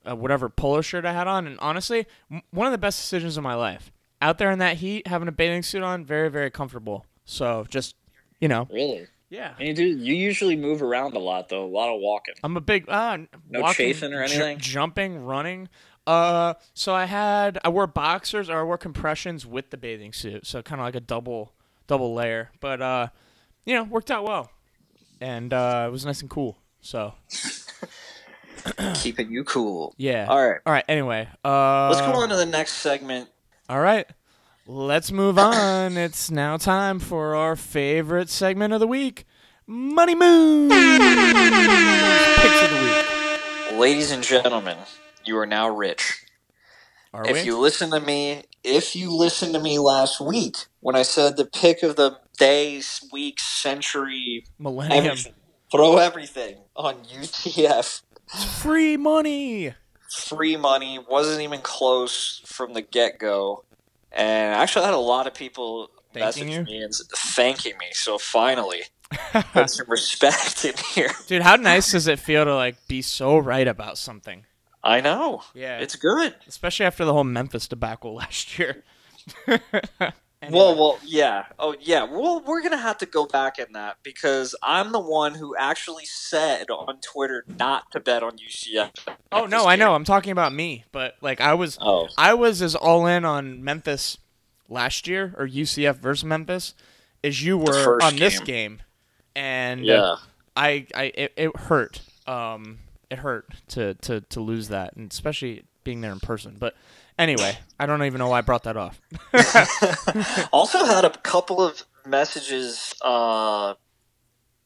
uh, 0.08 0.14
whatever 0.16 0.48
polo 0.48 0.80
shirt 0.80 1.04
I 1.04 1.12
had 1.12 1.26
on, 1.26 1.46
and 1.46 1.58
honestly, 1.60 2.06
m- 2.30 2.42
one 2.50 2.66
of 2.66 2.72
the 2.72 2.78
best 2.78 3.00
decisions 3.00 3.36
of 3.36 3.42
my 3.42 3.54
life. 3.54 3.90
out 4.22 4.38
there 4.38 4.50
in 4.50 4.58
that 4.60 4.76
heat, 4.78 5.06
having 5.08 5.28
a 5.28 5.32
bathing 5.32 5.62
suit 5.62 5.82
on, 5.82 6.04
very 6.04 6.28
very 6.30 6.50
comfortable. 6.50 7.04
So 7.24 7.66
just 7.68 7.96
you 8.40 8.46
know, 8.48 8.68
Really? 8.70 9.06
Yeah. 9.30 9.54
And 9.58 9.68
you 9.68 9.74
do. 9.74 9.84
You 9.84 10.14
usually 10.14 10.56
move 10.56 10.82
around 10.82 11.14
a 11.14 11.18
lot, 11.18 11.48
though. 11.48 11.64
A 11.64 11.66
lot 11.66 11.94
of 11.94 12.00
walking. 12.00 12.34
I'm 12.42 12.56
a 12.56 12.60
big 12.60 12.88
uh, 12.88 13.18
No 13.48 13.60
walking, 13.60 13.74
chafing 13.86 14.14
or 14.14 14.26
ju- 14.26 14.34
anything? 14.34 14.58
jumping, 14.58 15.24
running. 15.24 15.68
Uh, 16.06 16.54
so 16.72 16.94
I 16.94 17.04
had 17.04 17.58
I 17.64 17.68
wore 17.68 17.86
boxers 17.86 18.48
or 18.48 18.58
I 18.60 18.62
wore 18.62 18.78
compressions 18.78 19.44
with 19.44 19.68
the 19.70 19.76
bathing 19.76 20.12
suit, 20.14 20.46
so 20.46 20.62
kind 20.62 20.80
of 20.80 20.86
like 20.86 20.94
a 20.94 21.00
double 21.00 21.52
double 21.86 22.14
layer. 22.14 22.50
But 22.60 22.80
uh, 22.80 23.08
you 23.66 23.74
know, 23.74 23.84
worked 23.84 24.10
out 24.10 24.24
well, 24.24 24.50
and 25.20 25.52
uh, 25.52 25.84
it 25.86 25.90
was 25.92 26.06
nice 26.06 26.22
and 26.22 26.30
cool. 26.30 26.56
So 26.80 27.12
Keeping 28.94 29.30
you 29.30 29.44
cool. 29.44 29.94
yeah. 29.98 30.26
All 30.28 30.48
right. 30.48 30.58
All 30.66 30.72
right. 30.72 30.84
Anyway, 30.88 31.28
uh, 31.44 31.88
Let's 31.90 32.00
go 32.00 32.12
on 32.14 32.28
to 32.30 32.36
the 32.36 32.46
next 32.46 32.74
segment. 32.74 33.28
All 33.68 33.80
right. 33.80 34.06
Let's 34.70 35.10
move 35.10 35.38
on. 35.38 35.96
it's 35.96 36.30
now 36.30 36.58
time 36.58 36.98
for 36.98 37.34
our 37.34 37.56
favorite 37.56 38.28
segment 38.28 38.74
of 38.74 38.80
the 38.80 38.86
week, 38.86 39.24
Money 39.66 40.14
Moon. 40.14 40.68
Picks 40.68 42.62
of 42.64 42.70
the 42.70 42.82
week. 42.82 43.78
Ladies 43.80 44.10
and 44.10 44.22
gentlemen, 44.22 44.76
you 45.24 45.38
are 45.38 45.46
now 45.46 45.70
rich. 45.70 46.22
Are 47.14 47.26
if 47.26 47.32
we? 47.32 47.42
you 47.44 47.58
listen 47.58 47.90
to 47.92 48.00
me, 48.00 48.42
if 48.62 48.94
you 48.94 49.10
listened 49.10 49.54
to 49.54 49.58
me 49.58 49.78
last 49.78 50.20
week 50.20 50.56
when 50.80 50.94
I 50.94 51.02
said 51.02 51.38
the 51.38 51.46
pick 51.46 51.82
of 51.82 51.96
the 51.96 52.18
day, 52.38 52.82
week, 53.10 53.40
century, 53.40 54.44
Millennium. 54.58 55.06
everything, 55.06 55.34
throw 55.72 55.96
everything 55.96 56.58
on 56.76 56.96
UCF. 57.04 58.02
Free 58.60 58.98
money. 58.98 59.72
Free 60.10 60.58
money 60.58 60.98
wasn't 61.08 61.40
even 61.40 61.60
close 61.62 62.42
from 62.44 62.74
the 62.74 62.82
get 62.82 63.18
go, 63.18 63.64
and 64.12 64.54
I 64.54 64.62
actually 64.62 64.84
had 64.84 64.94
a 64.94 64.98
lot 64.98 65.26
of 65.26 65.34
people 65.34 65.90
Thanking 66.12 66.48
you? 66.48 66.62
me 66.62 66.82
and 66.82 66.92
thanking 67.14 67.76
me. 67.78 67.86
So 67.92 68.18
finally, 68.18 68.82
put 69.52 69.70
some 69.70 69.88
respect 69.88 70.64
in 70.64 70.74
here. 70.94 71.10
Dude, 71.26 71.42
how 71.42 71.56
nice 71.56 71.92
does 71.92 72.06
it 72.06 72.18
feel 72.18 72.44
to 72.44 72.54
like 72.54 72.76
be 72.88 73.02
so 73.02 73.38
right 73.38 73.68
about 73.68 73.98
something? 73.98 74.44
I 74.82 75.00
know. 75.00 75.42
Yeah. 75.54 75.78
it's 75.78 75.96
good. 75.96 76.34
Especially 76.46 76.86
after 76.86 77.04
the 77.04 77.12
whole 77.12 77.24
Memphis 77.24 77.68
debacle 77.68 78.14
last 78.14 78.58
year. 78.58 78.84
Well, 80.50 80.76
well, 80.76 80.98
yeah. 81.04 81.46
Oh, 81.58 81.74
yeah. 81.80 82.04
Well, 82.04 82.42
we're 82.46 82.62
gonna 82.62 82.76
have 82.78 82.98
to 82.98 83.06
go 83.06 83.26
back 83.26 83.58
in 83.58 83.72
that 83.72 83.96
because 84.02 84.54
I'm 84.62 84.92
the 84.92 85.00
one 85.00 85.34
who 85.34 85.56
actually 85.56 86.04
said 86.04 86.70
on 86.70 87.00
Twitter 87.00 87.44
not 87.58 87.90
to 87.92 88.00
bet 88.00 88.22
on 88.22 88.32
UCF. 88.38 88.90
oh 89.32 89.46
no, 89.46 89.66
I 89.66 89.76
know. 89.76 89.94
I'm 89.94 90.04
talking 90.04 90.30
about 90.30 90.52
me, 90.52 90.84
but 90.92 91.16
like 91.20 91.40
I 91.40 91.54
was 91.54 91.76
Oh, 91.80 92.08
I 92.16 92.34
was 92.34 92.62
as 92.62 92.74
all 92.76 93.06
in 93.06 93.24
on 93.24 93.64
Memphis 93.64 94.18
last 94.68 95.08
year 95.08 95.34
or 95.36 95.46
UCF 95.48 95.96
versus 95.96 96.24
Memphis 96.24 96.74
as 97.24 97.42
you 97.42 97.58
were 97.58 98.02
on 98.02 98.16
this 98.16 98.38
game. 98.38 98.46
game. 98.46 98.82
And 99.34 99.84
yeah. 99.84 100.16
I, 100.56 100.86
I 100.94 101.04
it, 101.14 101.32
it 101.36 101.56
hurt. 101.56 102.00
Um, 102.26 102.80
it 103.10 103.18
hurt 103.18 103.46
to, 103.68 103.94
to, 103.94 104.20
to 104.20 104.40
lose 104.40 104.68
that, 104.68 104.94
and 104.96 105.10
especially 105.10 105.64
being 105.84 106.00
there 106.00 106.12
in 106.12 106.20
person. 106.20 106.56
But 106.58 106.74
anyway, 107.18 107.58
I 107.78 107.86
don't 107.86 108.02
even 108.04 108.18
know 108.18 108.28
why 108.28 108.38
I 108.38 108.40
brought 108.42 108.64
that 108.64 108.76
off. 108.76 109.00
also 110.52 110.84
had 110.84 111.04
a 111.04 111.10
couple 111.10 111.60
of 111.60 111.84
messages. 112.06 112.94
Uh, 113.02 113.74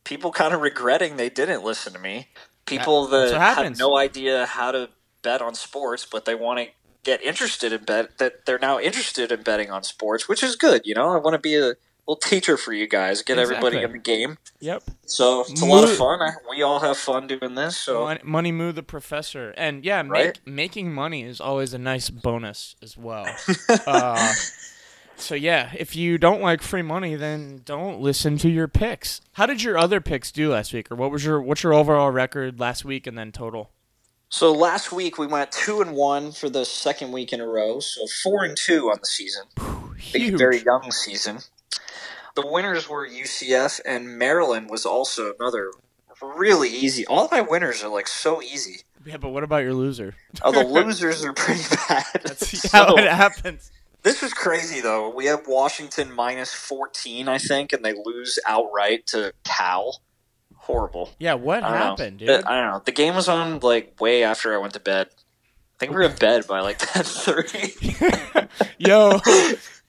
people 0.04 0.32
kind 0.32 0.54
of 0.54 0.60
regretting 0.60 1.16
they 1.16 1.30
didn't 1.30 1.64
listen 1.64 1.92
to 1.92 1.98
me. 1.98 2.28
People 2.66 3.06
That- 3.06 3.30
that's 3.30 3.32
that 3.32 3.64
have 3.64 3.78
no 3.78 3.96
idea 3.96 4.46
how 4.46 4.72
to 4.72 4.90
bet 5.22 5.42
on 5.42 5.54
sports, 5.54 6.06
but 6.10 6.24
they 6.24 6.34
want 6.34 6.58
to 6.60 6.66
get 7.04 7.22
interested 7.22 7.72
in 7.72 7.84
bet. 7.84 8.18
That 8.18 8.46
they're 8.46 8.58
now 8.58 8.78
interested 8.78 9.32
in 9.32 9.42
betting 9.42 9.70
on 9.70 9.82
sports, 9.82 10.28
which 10.28 10.42
is 10.42 10.56
good. 10.56 10.82
You 10.84 10.94
know, 10.94 11.10
I 11.10 11.16
want 11.18 11.34
to 11.34 11.38
be 11.40 11.56
a 11.56 11.74
little 12.06 12.20
teacher 12.20 12.56
for 12.56 12.72
you 12.72 12.86
guys, 12.86 13.22
get 13.22 13.38
everybody 13.38 13.80
in 13.82 13.92
the 13.92 13.98
game. 13.98 14.38
Yep. 14.60 14.82
So 15.06 15.42
it's 15.42 15.62
a 15.62 15.66
lot 15.66 15.84
of 15.84 15.96
fun. 15.96 16.20
I, 16.20 16.32
we 16.50 16.62
all 16.62 16.80
have 16.80 16.96
fun 16.96 17.26
doing 17.26 17.54
this. 17.54 17.76
So 17.76 18.04
Money, 18.04 18.20
money 18.24 18.52
Moo 18.52 18.72
the 18.72 18.82
professor, 18.82 19.54
and 19.56 19.84
yeah, 19.84 20.02
make, 20.02 20.12
Right? 20.12 20.40
making 20.44 20.92
money 20.92 21.22
is 21.22 21.40
always 21.40 21.74
a 21.74 21.78
nice 21.78 22.10
bonus 22.10 22.74
as 22.82 22.96
well. 22.96 23.26
uh, 23.86 24.32
so 25.16 25.34
yeah, 25.34 25.70
if 25.78 25.94
you 25.94 26.18
don't 26.18 26.40
like 26.40 26.62
free 26.62 26.82
money, 26.82 27.14
then 27.14 27.62
don't 27.64 28.00
listen 28.00 28.36
to 28.38 28.48
your 28.48 28.68
picks. 28.68 29.20
How 29.34 29.46
did 29.46 29.62
your 29.62 29.78
other 29.78 30.00
picks 30.00 30.32
do 30.32 30.50
last 30.50 30.72
week, 30.72 30.90
or 30.90 30.96
what 30.96 31.10
was 31.10 31.24
your 31.24 31.40
what's 31.40 31.62
your 31.62 31.72
overall 31.74 32.10
record 32.10 32.58
last 32.58 32.84
week 32.84 33.06
and 33.06 33.16
then 33.16 33.30
total? 33.30 33.70
So 34.28 34.50
last 34.50 34.92
week 34.92 35.18
we 35.18 35.26
went 35.26 35.52
two 35.52 35.82
and 35.82 35.94
one 35.94 36.32
for 36.32 36.48
the 36.48 36.64
second 36.64 37.12
week 37.12 37.34
in 37.34 37.40
a 37.40 37.46
row. 37.46 37.80
So 37.80 38.06
four 38.22 38.44
and 38.44 38.56
two 38.56 38.90
on 38.90 38.96
the 38.98 39.06
season. 39.06 39.44
Huge. 40.02 40.38
very 40.38 40.58
young 40.62 40.90
season. 40.90 41.38
The 42.34 42.46
winners 42.46 42.88
were 42.88 43.06
UCF 43.08 43.80
and 43.84 44.18
Maryland 44.18 44.70
was 44.70 44.84
also 44.86 45.34
another 45.38 45.70
really 46.22 46.68
easy. 46.68 47.04
All 47.06 47.28
my 47.32 47.40
winners 47.40 47.82
are 47.82 47.88
like 47.88 48.06
so 48.08 48.40
easy. 48.40 48.82
Yeah, 49.04 49.16
but 49.16 49.30
what 49.30 49.42
about 49.42 49.64
your 49.64 49.74
loser? 49.74 50.14
Oh, 50.42 50.52
the 50.52 50.64
losers 50.66 51.24
are 51.24 51.32
pretty 51.32 51.62
bad. 51.88 52.04
That's 52.22 52.70
So, 52.70 52.78
how 52.78 52.94
it 52.96 53.04
happens. 53.10 53.72
this 54.02 54.22
was 54.22 54.32
crazy 54.32 54.80
though. 54.80 55.10
We 55.10 55.26
have 55.26 55.40
Washington 55.48 56.12
minus 56.12 56.54
fourteen, 56.54 57.28
I 57.28 57.38
think, 57.38 57.72
and 57.72 57.84
they 57.84 57.92
lose 57.92 58.38
outright 58.46 59.06
to 59.08 59.32
Cal. 59.44 60.00
Horrible. 60.54 61.10
Yeah, 61.18 61.34
what 61.34 61.64
I 61.64 61.76
happened, 61.76 62.20
know. 62.20 62.26
dude? 62.36 62.44
I 62.44 62.60
don't 62.62 62.70
know. 62.70 62.82
The 62.84 62.92
game 62.92 63.16
was 63.16 63.28
on 63.28 63.58
like 63.58 64.00
way 64.00 64.22
after 64.22 64.54
I 64.54 64.58
went 64.58 64.74
to 64.74 64.80
bed. 64.80 65.08
I 65.10 65.78
think 65.80 65.90
we 65.90 65.96
were 65.96 66.02
in 66.04 66.14
bed 66.16 66.46
by 66.46 66.60
like 66.60 66.78
ten 66.80 67.02
thirty. 67.02 67.74
Yo, 68.78 69.18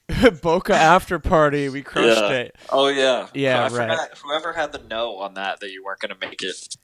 Boca 0.41 0.73
after 0.75 1.17
party, 1.19 1.69
we 1.69 1.81
crushed 1.81 2.21
Yeah. 2.21 2.29
it. 2.29 2.55
Oh 2.69 2.87
yeah, 2.87 3.27
Yeah, 3.33 3.59
I 3.59 3.67
right. 3.69 3.71
forgot- 3.71 4.17
whoever 4.23 4.53
had 4.53 4.71
the 4.71 4.79
no 4.89 5.17
on 5.17 5.33
that 5.35 5.59
that 5.61 5.71
you 5.71 5.83
weren't 5.83 5.99
going 5.99 6.13
to 6.13 6.27
make 6.27 6.41
it. 6.41 6.75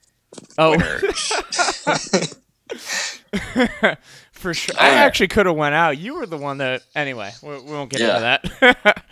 Oh, 0.58 0.78
for 4.32 4.54
sure. 4.54 4.76
All 4.78 4.86
I 4.86 4.90
right. 4.90 4.98
actually 4.98 5.28
could 5.28 5.46
have 5.46 5.56
went 5.56 5.76
out. 5.76 5.98
You 5.98 6.16
were 6.16 6.26
the 6.26 6.38
one 6.38 6.60
that. 6.60 6.84
Anyway, 6.96 7.32
we, 7.42 7.50
we 7.62 7.72
won't 7.72 7.90
get 7.90 8.02
Yeah. 8.02 8.38
into 8.38 8.50
that. 8.62 9.04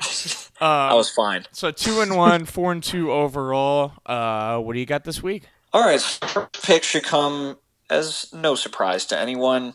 I 0.59 0.89
um, 0.91 0.95
was 0.97 1.09
fine. 1.11 1.45
so 1.51 1.71
two 1.71 2.01
and 2.01 2.15
one, 2.15 2.45
four 2.45 2.71
and 2.71 2.83
two 2.83 3.11
overall. 3.11 3.93
Uh, 4.05 4.57
what 4.59 4.73
do 4.73 4.79
you 4.79 4.85
got 4.85 5.03
this 5.03 5.21
week? 5.21 5.43
All 5.73 5.83
right, 5.83 5.99
so 5.99 6.47
pick 6.63 6.83
should 6.83 7.03
come 7.03 7.57
as 7.89 8.31
no 8.33 8.55
surprise 8.55 9.05
to 9.07 9.19
anyone. 9.19 9.73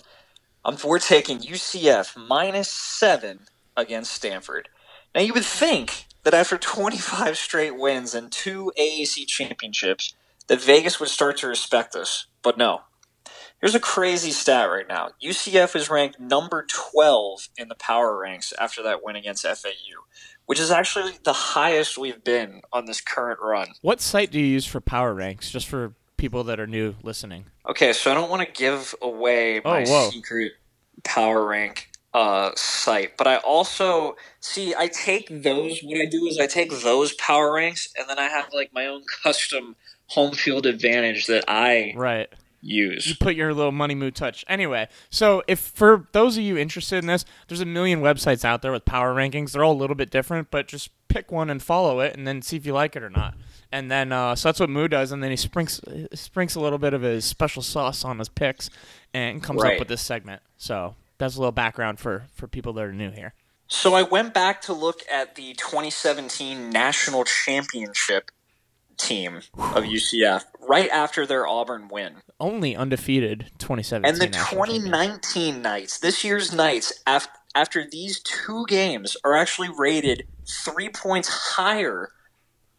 Um, 0.65 0.77
we're 0.85 0.99
taking 0.99 1.39
UCF 1.41 2.17
minus 2.17 2.69
seven 2.71 3.41
against 3.77 4.13
Stanford. 4.13 4.69
Now 5.15 5.21
you 5.21 5.33
would 5.35 5.45
think 5.45 6.07
that 6.25 6.35
after 6.35 6.57
25 6.57 7.37
straight 7.37 7.77
wins 7.79 8.15
and 8.15 8.31
two 8.31 8.73
AAC 8.79 9.27
championships, 9.27 10.15
that 10.49 10.61
Vegas 10.61 11.01
would 11.01 11.09
start 11.09 11.37
to 11.39 11.47
respect 11.49 11.95
us, 11.95 12.27
but 12.43 12.59
no. 12.59 12.83
Here's 13.61 13.75
a 13.77 13.81
crazy 13.81 14.33
stat 14.33 14.69
right 14.69 14.89
now. 14.89 15.11
UCF 15.23 15.77
is 15.77 15.89
ranked 15.89 16.19
number 16.19 16.67
12 16.69 17.49
in 17.57 17.69
the 17.69 17.77
power 17.77 18.19
ranks 18.19 18.53
after 18.59 18.83
that 18.83 19.05
win 19.05 19.15
against 19.15 19.47
FAU, 19.47 20.03
which 20.47 20.59
is 20.59 20.73
actually 20.73 21.13
the 21.23 21.33
highest 21.33 21.97
we've 21.97 22.25
been 22.25 22.63
on 22.73 22.87
this 22.87 23.01
current 23.01 23.39
run. 23.41 23.69
What 23.81 24.01
site 24.01 24.33
do 24.33 24.41
you 24.41 24.47
use 24.47 24.67
for 24.67 24.81
power 24.81 25.15
ranks? 25.15 25.49
Just 25.49 25.69
for 25.69 25.95
people 26.17 26.43
that 26.45 26.59
are 26.59 26.67
new 26.67 26.97
listening. 27.05 27.45
Okay, 27.69 27.93
so 27.93 28.11
I 28.11 28.15
don't 28.15 28.29
want 28.31 28.43
to 28.45 28.53
give 28.53 28.97
away 29.01 29.61
my 29.65 29.85
Oh, 29.87 30.11
secret 30.11 30.53
power 31.05 31.47
rank 31.47 31.89
uh, 32.15 32.51
site, 32.57 33.17
but 33.17 33.27
I 33.27 33.37
also 33.39 34.17
see 34.41 34.75
I 34.77 34.89
take 34.89 35.29
those. 35.31 35.81
What 35.83 36.01
I 36.01 36.07
do 36.07 36.27
is 36.27 36.39
I 36.39 36.47
take 36.47 36.71
those 36.83 37.15
power 37.15 37.53
ranks, 37.55 37.89
and 37.99 38.09
then 38.09 38.19
I 38.19 38.29
have 38.29 38.49
like 38.53 38.73
my 38.75 38.87
own 38.87 39.03
custom 39.23 39.77
home 40.09 40.33
field 40.33 40.67
advantage 40.67 41.27
that 41.27 41.45
I 41.49 41.95
Right. 41.97 42.29
Use. 42.65 43.09
You 43.09 43.17
put 43.19 43.35
your 43.35 43.53
little 43.53 43.73
money 43.73 43.97
mood 43.97 44.15
touch. 44.15 44.45
Anyway, 44.47 44.87
so 45.11 45.43
if 45.49 45.59
for 45.59 46.07
those 46.13 46.37
of 46.37 46.45
you 46.45 46.57
interested 46.57 46.99
in 46.99 47.07
this, 47.07 47.25
there's 47.49 47.61
a 47.61 47.67
million 47.67 48.01
websites 48.03 48.45
out 48.45 48.63
there 48.63 48.71
with 48.71 48.85
power 48.85 49.13
rankings. 49.13 49.51
They're 49.51 49.65
all 49.65 49.73
a 49.73 49.75
little 49.75 49.97
bit 49.97 50.11
different, 50.13 50.53
but 50.53 50.69
just 50.69 50.91
pick 51.09 51.33
one 51.33 51.51
and 51.51 51.61
follow 51.61 51.99
it, 51.99 52.17
and 52.17 52.25
then 52.25 52.41
see 52.41 52.57
if 52.57 52.65
you 52.65 52.73
like 52.73 52.95
it 52.95 53.03
or 53.03 53.11
not. 53.11 53.35
And 53.73 53.91
then 53.91 54.13
uh, 54.13 54.37
so 54.37 54.49
that's 54.49 54.61
what 54.61 54.71
Moo 54.71 54.87
does, 54.87 55.11
and 55.11 55.21
then 55.25 55.31
he 55.31 55.37
sprinks 55.37 55.81
sprinks 56.15 56.55
a 56.55 56.61
little 56.61 56.79
bit 56.79 56.95
of 56.95 57.03
his 57.03 57.25
special 57.25 57.63
sauce 57.63 58.05
on 58.05 58.21
his 58.21 58.29
picks, 58.29 58.71
and 59.13 59.43
comes 59.43 59.61
Right. 59.63 59.73
up 59.73 59.79
with 59.81 59.89
this 59.89 60.03
segment. 60.03 60.41
So 60.57 60.95
that's 61.23 61.37
a 61.37 61.39
little 61.39 61.53
background 61.53 62.01
for 62.01 62.25
for 62.35 62.49
people 62.49 62.73
that 62.75 62.85
are 62.85 62.93
new 62.93 63.11
here. 63.11 63.35
So 63.69 63.95
I 63.95 64.03
went 64.03 64.35
back 64.35 64.61
to 64.63 64.73
look 64.73 65.01
at 65.11 65.37
the 65.37 65.55
2017 65.55 66.69
national 66.69 67.25
championship 67.25 68.31
team 68.99 69.37
of 69.57 69.85
UCF 69.85 70.45
right 70.69 70.91
after 70.91 71.25
their 71.25 71.47
Auburn 71.47 71.89
win. 71.89 72.17
Only 72.41 72.75
undefeated 72.77 73.51
2017. 73.59 74.05
And 74.13 74.21
the 74.21 74.37
2019 74.37 75.63
Knights, 75.63 75.99
this 76.01 76.25
year's 76.25 76.53
Knights, 76.53 76.93
af- 77.07 77.29
after 77.55 77.87
these 77.89 78.21
two 78.21 78.67
games, 78.67 79.17
are 79.25 79.37
actually 79.37 79.71
rated 79.77 80.27
three 80.47 80.89
points 80.89 81.29
higher 81.29 82.11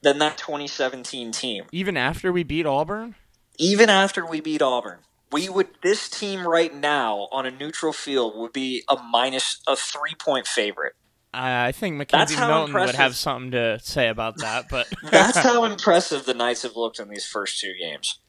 than 0.02 0.20
that 0.20 0.38
2017 0.38 1.32
team. 1.32 1.64
Even 1.72 1.96
after 1.98 2.32
we 2.32 2.44
beat 2.44 2.66
Auburn, 2.66 3.16
Even 3.58 3.90
after 3.90 4.26
we 4.26 4.42
beat 4.42 4.62
Auburn, 4.62 5.00
We 5.34 5.50
would 5.50 5.68
this 5.82 6.08
team 6.10 6.48
right 6.48 6.74
now 6.74 7.28
on 7.32 7.46
a 7.46 7.52
neutral 7.52 7.92
field 7.92 8.38
would 8.38 8.54
be 8.54 8.84
a 8.88 8.96
minus 8.96 9.62
a 9.68 9.76
three 9.76 10.16
point 10.18 10.48
favorite. 10.48 10.94
I 11.34 11.68
I 11.68 11.72
think 11.72 11.96
Mackenzie 11.98 12.38
Milton 12.38 12.74
would 12.74 12.96
have 12.96 13.16
something 13.16 13.52
to 13.52 13.80
say 13.80 14.08
about 14.10 14.38
that, 14.38 14.66
but 14.70 14.88
That's 15.12 15.38
how 15.40 15.64
impressive 15.64 16.26
the 16.26 16.34
Knights 16.34 16.62
have 16.62 16.76
looked 16.76 17.00
in 17.00 17.10
these 17.10 17.26
first 17.26 17.60
two 17.60 17.74
games. 17.80 18.20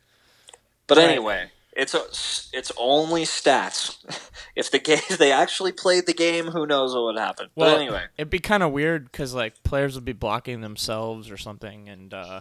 But 0.86 0.98
Right. 0.98 1.10
anyway, 1.10 1.50
it's 1.76 1.94
a, 1.94 2.04
it's 2.56 2.72
only 2.78 3.22
stats. 3.22 3.96
If 4.56 4.70
the 4.70 4.78
game 4.78 5.00
if 5.10 5.18
they 5.18 5.32
actually 5.32 5.72
played 5.72 6.06
the 6.06 6.14
game, 6.14 6.46
who 6.46 6.64
knows 6.64 6.94
what 6.94 7.06
would 7.06 7.18
happen. 7.18 7.48
well, 7.56 7.72
but 7.74 7.80
anyway, 7.80 8.04
it'd 8.16 8.30
be 8.30 8.38
kind 8.38 8.62
of 8.62 8.70
weird 8.70 9.10
because 9.10 9.34
like 9.34 9.64
players 9.64 9.96
would 9.96 10.04
be 10.04 10.12
blocking 10.12 10.60
themselves 10.60 11.28
or 11.28 11.36
something, 11.36 11.88
and 11.88 12.14
uh, 12.14 12.40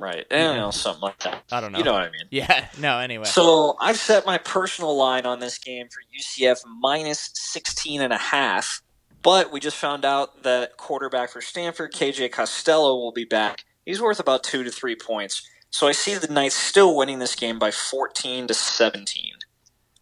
right? 0.00 0.26
I 0.30 0.36
don't 0.36 0.56
know 0.56 0.70
something 0.70 1.02
like 1.02 1.18
that. 1.20 1.44
I 1.52 1.60
don't 1.60 1.72
know. 1.72 1.78
You 1.78 1.84
know 1.84 1.92
what 1.92 2.02
I 2.02 2.10
mean? 2.10 2.26
yeah, 2.30 2.68
no. 2.78 2.98
Anyway, 2.98 3.24
So 3.24 3.76
I've 3.80 3.98
set 3.98 4.26
my 4.26 4.38
personal 4.38 4.96
line 4.96 5.26
on 5.26 5.38
this 5.40 5.58
game 5.58 5.88
for 5.88 6.00
UCF 6.18 6.62
minus 6.80 7.30
16 7.34 8.00
and 8.00 8.12
a 8.12 8.18
half. 8.18 8.82
But 9.22 9.52
we 9.52 9.60
just 9.60 9.76
found 9.76 10.04
out 10.06 10.44
that 10.44 10.78
quarterback 10.78 11.30
for 11.30 11.42
Stanford, 11.42 11.92
KJ 11.92 12.32
Costello, 12.32 12.96
will 12.96 13.12
be 13.12 13.26
back. 13.26 13.64
He's 13.84 14.00
worth 14.00 14.18
about 14.18 14.42
two 14.42 14.64
to 14.64 14.70
three 14.70 14.96
points. 14.96 15.46
So 15.68 15.86
I 15.86 15.92
see 15.92 16.14
the 16.14 16.32
Knights 16.32 16.54
still 16.56 16.96
winning 16.96 17.18
this 17.18 17.34
game 17.36 17.58
by 17.58 17.70
14 17.70 18.46
to 18.48 18.54
17. 18.54 19.32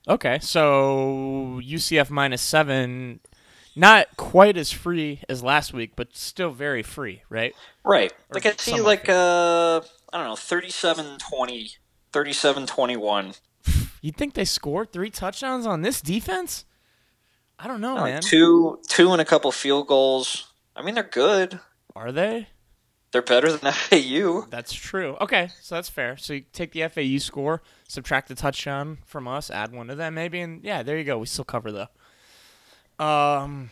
okay, 0.09 0.39
so 0.41 1.61
UCF 1.63 2.11
minus 2.11 2.41
seven, 2.43 3.21
not 3.79 4.17
quite 4.17 4.57
as 4.57 4.71
free 4.73 5.23
as 5.29 5.43
last 5.43 5.73
week, 5.73 5.93
but 5.97 6.15
still 6.17 6.51
very 6.51 6.83
free, 6.83 7.23
right? 7.31 7.55
Right. 7.85 8.13
Or 8.13 8.35
Like 8.35 8.47
I 8.47 8.53
see 8.57 8.81
like 8.81 9.09
uh 9.09 9.81
I 10.13 10.19
don't 10.19 10.27
know, 10.27 10.35
37-20, 10.35 11.77
37-21. 12.13 13.41
You'd 14.01 14.17
think 14.17 14.35
they 14.35 14.45
scored 14.45 14.93
three 14.93 15.11
touchdowns 15.11 15.67
on 15.67 15.83
this 15.83 16.01
defense? 16.01 16.65
I 17.59 17.67
don't 17.67 17.81
know, 17.81 17.99
Oh, 17.99 18.05
man. 18.05 18.23
two 18.23 18.79
two 18.89 19.13
and 19.13 19.21
a 19.21 19.25
couple 19.25 19.51
field 19.53 19.87
goals. 19.89 20.53
I 20.77 20.83
mean 20.83 20.95
they're 20.95 21.03
good. 21.05 21.61
Are 21.97 22.13
they? 22.13 22.49
They're 23.11 23.23
better 23.23 23.51
than 23.51 23.73
FAU. 23.73 24.43
That's 24.51 24.73
true. 24.75 25.17
Okay, 25.21 25.49
so 25.63 25.75
that's 25.77 25.89
fair. 25.89 26.17
So 26.19 26.35
you 26.35 26.45
take 26.53 26.73
the 26.73 26.87
FAU 26.89 27.19
score, 27.19 27.63
subtract 27.89 28.29
the 28.29 28.35
touchdown 28.35 28.99
from 29.07 29.27
us, 29.27 29.51
add 29.51 29.73
one 29.73 29.89
to 29.89 29.95
them 29.95 30.15
maybe, 30.15 30.41
and 30.41 30.63
yeah, 30.63 30.83
there 30.83 30.99
you 30.99 31.05
go. 31.05 31.19
We 31.19 31.27
still 31.27 31.45
cover 31.45 31.73
though. 31.73 31.89
Um, 32.99 33.71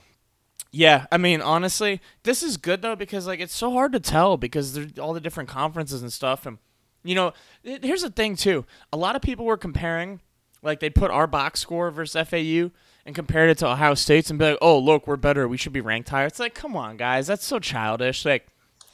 yeah, 0.72 1.06
I 1.10 1.16
mean 1.16 1.40
honestly, 1.40 2.00
this 2.22 2.42
is 2.42 2.56
good 2.56 2.82
though 2.82 2.96
because 2.96 3.26
like 3.26 3.40
it's 3.40 3.54
so 3.54 3.72
hard 3.72 3.92
to 3.92 4.00
tell 4.00 4.36
because 4.36 4.74
there's 4.74 4.98
all 4.98 5.12
the 5.12 5.20
different 5.20 5.48
conferences 5.48 6.02
and 6.02 6.12
stuff, 6.12 6.46
and 6.46 6.58
you 7.02 7.14
know, 7.14 7.32
th- 7.64 7.82
here's 7.82 8.02
the 8.02 8.10
thing 8.10 8.36
too. 8.36 8.64
A 8.92 8.96
lot 8.96 9.16
of 9.16 9.22
people 9.22 9.44
were 9.44 9.56
comparing, 9.56 10.20
like 10.62 10.80
they 10.80 10.90
put 10.90 11.10
our 11.10 11.26
box 11.26 11.60
score 11.60 11.90
versus 11.90 12.28
FAU 12.28 12.70
and 13.04 13.14
compared 13.14 13.50
it 13.50 13.58
to 13.58 13.68
Ohio 13.68 13.94
State's 13.94 14.28
and 14.30 14.38
be 14.38 14.50
like, 14.50 14.58
oh 14.60 14.78
look, 14.78 15.06
we're 15.06 15.16
better. 15.16 15.48
We 15.48 15.56
should 15.56 15.72
be 15.72 15.80
ranked 15.80 16.08
higher. 16.08 16.26
It's 16.26 16.40
like, 16.40 16.54
come 16.54 16.76
on, 16.76 16.96
guys, 16.96 17.26
that's 17.26 17.44
so 17.44 17.58
childish. 17.58 18.24
Like 18.24 18.48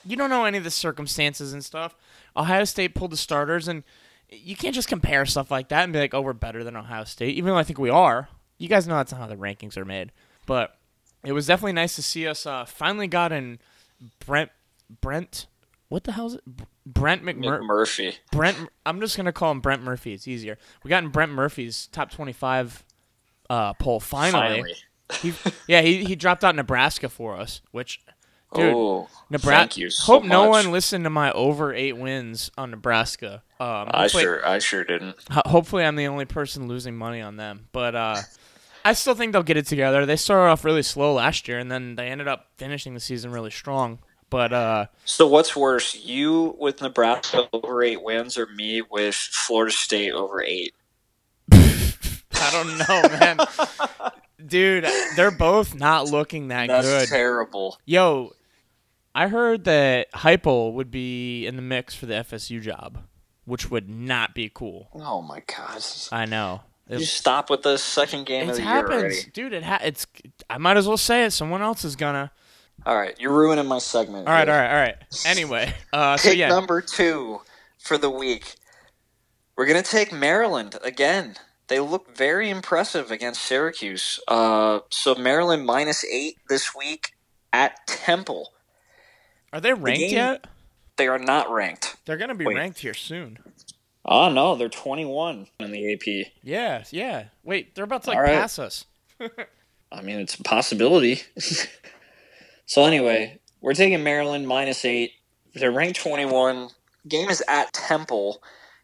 you 0.04 0.16
don't 0.16 0.30
know 0.30 0.44
any 0.44 0.58
of 0.58 0.64
the 0.64 0.70
circumstances 0.70 1.52
and 1.52 1.64
stuff. 1.64 1.96
Ohio 2.36 2.64
State 2.64 2.94
pulled 2.94 3.12
the 3.12 3.16
starters, 3.16 3.68
and 3.68 3.82
you 4.28 4.56
can't 4.56 4.74
just 4.74 4.88
compare 4.88 5.26
stuff 5.26 5.50
like 5.50 5.68
that 5.68 5.84
and 5.84 5.92
be 5.92 5.98
like, 5.98 6.14
"Oh, 6.14 6.20
we're 6.20 6.32
better 6.32 6.64
than 6.64 6.76
Ohio 6.76 7.04
State," 7.04 7.36
even 7.36 7.50
though 7.50 7.58
I 7.58 7.64
think 7.64 7.78
we 7.78 7.90
are. 7.90 8.28
You 8.62 8.68
guys 8.68 8.86
know 8.86 8.94
that's 8.94 9.10
not 9.10 9.20
how 9.20 9.26
the 9.26 9.34
rankings 9.34 9.76
are 9.76 9.84
made, 9.84 10.12
but 10.46 10.78
it 11.24 11.32
was 11.32 11.48
definitely 11.48 11.72
nice 11.72 11.96
to 11.96 12.02
see 12.02 12.28
us 12.28 12.46
uh, 12.46 12.64
finally 12.64 13.08
got 13.08 13.32
in 13.32 13.58
Brent 14.24 14.52
Brent. 15.00 15.48
What 15.88 16.04
the 16.04 16.12
hell 16.12 16.26
is 16.28 16.34
it? 16.34 16.42
Brent 16.86 17.24
McMur- 17.24 17.64
Murphy. 17.64 18.18
Brent. 18.30 18.56
I'm 18.86 19.00
just 19.00 19.16
gonna 19.16 19.32
call 19.32 19.50
him 19.50 19.60
Brent 19.60 19.82
Murphy. 19.82 20.12
It's 20.12 20.28
easier. 20.28 20.58
We 20.84 20.90
got 20.90 21.02
in 21.02 21.10
Brent 21.10 21.32
Murphy's 21.32 21.88
top 21.88 22.12
25 22.12 22.84
uh, 23.50 23.72
poll 23.74 23.98
finally. 23.98 24.76
He, 25.20 25.34
yeah, 25.66 25.80
he, 25.80 26.04
he 26.04 26.14
dropped 26.14 26.44
out 26.44 26.54
Nebraska 26.54 27.08
for 27.08 27.36
us, 27.36 27.62
which 27.72 28.00
Dude, 28.54 28.74
oh, 28.74 29.08
Nebraska. 29.28 29.58
thank 29.58 29.76
you 29.76 29.90
so 29.90 30.04
hope 30.04 30.24
no 30.24 30.48
one 30.48 30.70
listened 30.70 31.02
to 31.04 31.10
my 31.10 31.32
over 31.32 31.74
eight 31.74 31.96
wins 31.96 32.50
on 32.56 32.70
Nebraska. 32.70 33.42
Um, 33.58 33.88
I 33.90 34.06
sure, 34.06 34.46
I 34.46 34.60
sure 34.60 34.84
didn't. 34.84 35.16
ho- 35.30 35.42
hopefully, 35.46 35.84
I'm 35.84 35.96
the 35.96 36.06
only 36.06 36.26
person 36.26 36.68
losing 36.68 36.96
money 36.96 37.20
on 37.20 37.36
them. 37.36 37.68
But 37.72 37.94
uh, 37.94 38.16
I 38.84 38.92
still 38.94 39.14
think 39.14 39.32
they'll 39.32 39.42
get 39.42 39.56
it 39.56 39.66
together. 39.66 40.06
They 40.06 40.16
started 40.16 40.50
off 40.50 40.64
really 40.64 40.82
slow 40.82 41.14
last 41.14 41.46
year, 41.48 41.58
and 41.58 41.70
then 41.70 41.94
they 41.94 42.08
ended 42.08 42.28
up 42.28 42.46
finishing 42.56 42.94
the 42.94 43.00
season 43.00 43.30
really 43.32 43.50
strong. 43.50 43.98
But 44.30 44.52
uh, 44.52 44.86
So 45.04 45.26
what's 45.26 45.54
worse, 45.54 45.94
you 45.94 46.56
with 46.58 46.80
Nebraska 46.80 47.48
over 47.52 47.82
eight 47.82 48.02
wins, 48.02 48.38
or 48.38 48.46
me 48.46 48.82
with 48.82 49.14
Florida 49.14 49.72
State 49.72 50.12
over 50.12 50.42
eight? 50.42 50.74
I 51.52 52.50
don't 52.50 52.78
know, 52.78 53.18
man. 53.18 53.38
Dude, 54.44 54.86
they're 55.16 55.30
both 55.30 55.74
not 55.74 56.06
looking 56.08 56.48
that 56.48 56.66
That's 56.68 56.86
good. 56.86 57.08
terrible. 57.08 57.78
Yo, 57.84 58.32
I 59.14 59.28
heard 59.28 59.64
that 59.64 60.10
Heupel 60.12 60.72
would 60.72 60.90
be 60.90 61.46
in 61.46 61.56
the 61.56 61.62
mix 61.62 61.94
for 61.94 62.06
the 62.06 62.14
FSU 62.14 62.60
job, 62.60 62.98
which 63.44 63.70
would 63.70 63.88
not 63.88 64.34
be 64.34 64.50
cool. 64.52 64.88
Oh 64.94 65.20
my 65.22 65.42
god! 65.46 65.84
I 66.10 66.24
know. 66.24 66.62
You 66.88 67.04
stop 67.04 67.48
with 67.48 67.62
the 67.62 67.78
second 67.78 68.26
game 68.26 68.50
of 68.50 68.56
the 68.56 68.62
year 68.62 68.70
happens, 68.70 69.02
already. 69.02 69.30
dude. 69.32 69.52
It 69.54 69.62
ha- 69.62 69.80
it's. 69.82 70.06
I 70.50 70.58
might 70.58 70.76
as 70.76 70.86
well 70.86 70.96
say 70.98 71.24
it. 71.24 71.30
Someone 71.30 71.62
else 71.62 71.84
is 71.84 71.96
gonna. 71.96 72.30
All 72.84 72.96
right, 72.96 73.14
you're 73.18 73.32
ruining 73.32 73.66
my 73.66 73.78
segment. 73.78 74.26
All 74.26 74.34
right, 74.34 74.48
all 74.48 74.54
right, 74.56 74.68
all 74.70 74.76
right. 74.80 74.96
Anyway, 75.24 75.72
uh, 75.92 76.16
so 76.16 76.30
Pick 76.30 76.38
yeah, 76.38 76.48
number 76.48 76.80
two 76.82 77.40
for 77.78 77.96
the 77.96 78.10
week. 78.10 78.56
We're 79.56 79.66
gonna 79.66 79.82
take 79.82 80.12
Maryland 80.12 80.76
again. 80.82 81.36
They 81.68 81.78
look 81.80 82.14
very 82.16 82.50
impressive 82.50 83.10
against 83.10 83.42
Syracuse. 83.42 84.20
Uh, 84.28 84.80
so 84.90 85.14
Maryland 85.14 85.64
minus 85.64 86.04
eight 86.04 86.36
this 86.48 86.74
week 86.74 87.12
at 87.52 87.86
Temple. 87.86 88.52
are 89.52 89.60
they 89.60 89.72
ranked 89.72 90.00
game- 90.00 90.10
yet? 90.12 90.46
They 90.96 91.08
are 91.08 91.18
not 91.18 91.50
ranked. 91.50 91.96
They're 92.04 92.18
gonna 92.18 92.34
be 92.34 92.44
Wait. 92.44 92.56
ranked 92.56 92.80
here 92.80 92.92
soon. 92.94 93.38
Oh 94.04 94.30
no, 94.30 94.56
they're 94.56 94.68
21 94.68 95.46
in 95.60 95.70
the 95.70 95.92
AP. 95.92 96.32
Yeah, 96.42 96.84
yeah. 96.90 97.24
Wait, 97.44 97.74
they're 97.74 97.84
about 97.84 98.02
to 98.04 98.10
like 98.10 98.18
right. 98.18 98.32
pass 98.32 98.58
us. 98.58 98.84
I 99.92 100.02
mean, 100.02 100.18
it's 100.18 100.34
a 100.34 100.42
possibility. 100.42 101.20
so 102.66 102.84
anyway, 102.84 103.38
we're 103.60 103.74
taking 103.74 104.02
Maryland 104.02 104.48
minus 104.48 104.84
eight. 104.84 105.12
They're 105.54 105.70
ranked 105.70 106.00
21. 106.00 106.70
Game 107.06 107.28
is 107.28 107.42
at 107.46 107.72
Temple, 107.72 108.42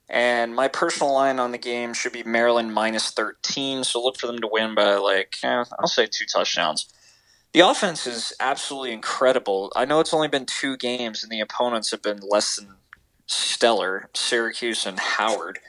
and 0.09 0.55
my 0.55 0.69
personal 0.69 1.15
line 1.15 1.39
on 1.39 1.53
the 1.53 1.59
game 1.59 1.95
should 1.95 2.13
be 2.13 2.23
Maryland 2.23 2.75
minus 2.75 3.11
13. 3.11 3.85
So 3.85 4.03
look 4.03 4.19
for 4.19 4.27
them 4.27 4.39
to 4.39 4.49
win 4.51 4.75
by 4.75 4.97
like 4.97 5.37
eh, 5.43 5.65
I'll 5.79 5.89
say 5.89 6.07
two 6.07 6.27
touchdowns. 6.27 6.93
The 7.55 7.61
offense 7.61 8.07
is 8.07 8.35
absolutely 8.41 8.93
incredible. 8.93 9.73
I 9.75 9.87
know 9.87 10.01
it's 10.01 10.13
only 10.13 10.29
been 10.29 10.47
two 10.47 10.77
games, 10.77 11.23
and 11.23 11.33
the 11.33 11.41
opponents 11.41 11.91
have 11.91 12.03
been 12.03 12.21
less 12.21 12.57
than 12.57 12.75
stellar, 13.29 14.11
Syracuse 14.15 14.85
and 14.87 14.99
Howard. 14.99 15.61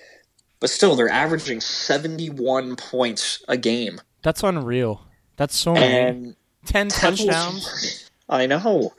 But 0.59 0.69
still, 0.69 0.95
they're 0.95 1.07
averaging 1.09 1.61
71 1.61 2.75
points 2.75 3.43
a 3.47 3.55
game. 3.55 4.01
That's 4.23 4.43
unreal. 4.43 5.05
That's 5.37 5.55
so 5.55 5.73
many. 5.73 5.93
And 5.95 6.35
Ten 6.65 6.89
Temple's- 6.89 7.25
touchdowns. 7.25 8.09
I 8.29 8.45
know. 8.45 8.93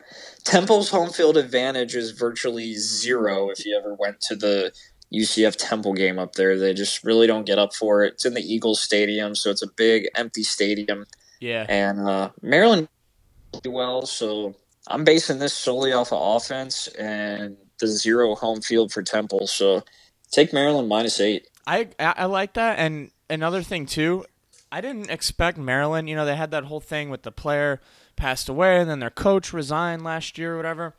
Temple's 0.44 0.88
home 0.90 1.10
field 1.10 1.36
advantage 1.36 1.94
is 1.94 2.12
virtually 2.12 2.74
zero 2.74 3.50
if 3.50 3.64
you 3.66 3.76
ever 3.78 3.94
went 3.94 4.20
to 4.22 4.34
the 4.34 4.72
UCF 5.14 5.54
Temple 5.56 5.92
game 5.92 6.18
up 6.18 6.32
there. 6.34 6.58
They 6.58 6.72
just 6.72 7.04
really 7.04 7.26
don't 7.26 7.44
get 7.44 7.58
up 7.58 7.74
for 7.74 8.04
it. 8.04 8.14
It's 8.14 8.24
in 8.24 8.34
the 8.34 8.40
Eagles 8.40 8.80
Stadium, 8.80 9.34
so 9.34 9.50
it's 9.50 9.62
a 9.62 9.68
big 9.68 10.08
empty 10.16 10.42
stadium. 10.42 11.04
Yeah. 11.40 11.66
And 11.68 12.00
uh, 12.00 12.30
Maryland 12.42 12.88
well, 13.66 14.06
so 14.06 14.54
I'm 14.86 15.04
basing 15.04 15.38
this 15.38 15.52
solely 15.52 15.92
off 15.92 16.12
of 16.12 16.18
offense 16.42 16.88
and 16.88 17.56
the 17.80 17.86
zero 17.86 18.34
home 18.34 18.60
field 18.60 18.92
for 18.92 19.02
Temple. 19.02 19.46
So 19.46 19.82
take 20.30 20.52
Maryland 20.52 20.88
minus 20.88 21.20
eight. 21.20 21.48
I, 21.66 21.88
I 21.98 22.24
like 22.24 22.54
that, 22.54 22.78
and 22.78 23.10
another 23.28 23.62
thing 23.62 23.86
too, 23.86 24.24
I 24.72 24.80
didn't 24.80 25.10
expect 25.10 25.58
Maryland. 25.58 26.08
You 26.08 26.16
know, 26.16 26.24
they 26.24 26.36
had 26.36 26.50
that 26.52 26.64
whole 26.64 26.80
thing 26.80 27.10
with 27.10 27.22
the 27.22 27.32
player 27.32 27.80
passed 28.16 28.48
away, 28.48 28.80
and 28.80 28.88
then 28.88 29.00
their 29.00 29.10
coach 29.10 29.52
resigned 29.52 30.02
last 30.02 30.38
year 30.38 30.54
or 30.54 30.56
whatever. 30.56 30.94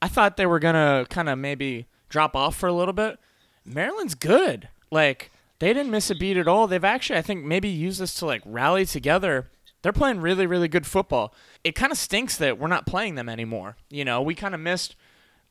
I 0.00 0.08
thought 0.08 0.36
they 0.36 0.46
were 0.46 0.60
gonna 0.60 1.06
kind 1.10 1.28
of 1.28 1.38
maybe 1.38 1.86
drop 2.08 2.36
off 2.36 2.56
for 2.56 2.68
a 2.68 2.72
little 2.72 2.94
bit. 2.94 3.18
Maryland's 3.64 4.14
good. 4.14 4.68
Like 4.90 5.30
they 5.58 5.72
didn't 5.72 5.90
miss 5.90 6.10
a 6.10 6.14
beat 6.14 6.36
at 6.36 6.48
all. 6.48 6.66
They've 6.66 6.84
actually, 6.84 7.18
I 7.18 7.22
think, 7.22 7.44
maybe 7.44 7.68
used 7.68 8.00
this 8.00 8.14
to 8.14 8.26
like 8.26 8.42
rally 8.44 8.86
together. 8.86 9.50
They're 9.82 9.92
playing 9.92 10.20
really, 10.20 10.46
really 10.46 10.68
good 10.68 10.86
football. 10.86 11.34
It 11.64 11.74
kind 11.74 11.92
of 11.92 11.98
stinks 11.98 12.36
that 12.36 12.58
we're 12.58 12.68
not 12.68 12.86
playing 12.86 13.14
them 13.14 13.28
anymore. 13.28 13.76
You 13.90 14.04
know, 14.04 14.22
we 14.22 14.34
kind 14.34 14.54
of 14.54 14.60
missed 14.60 14.96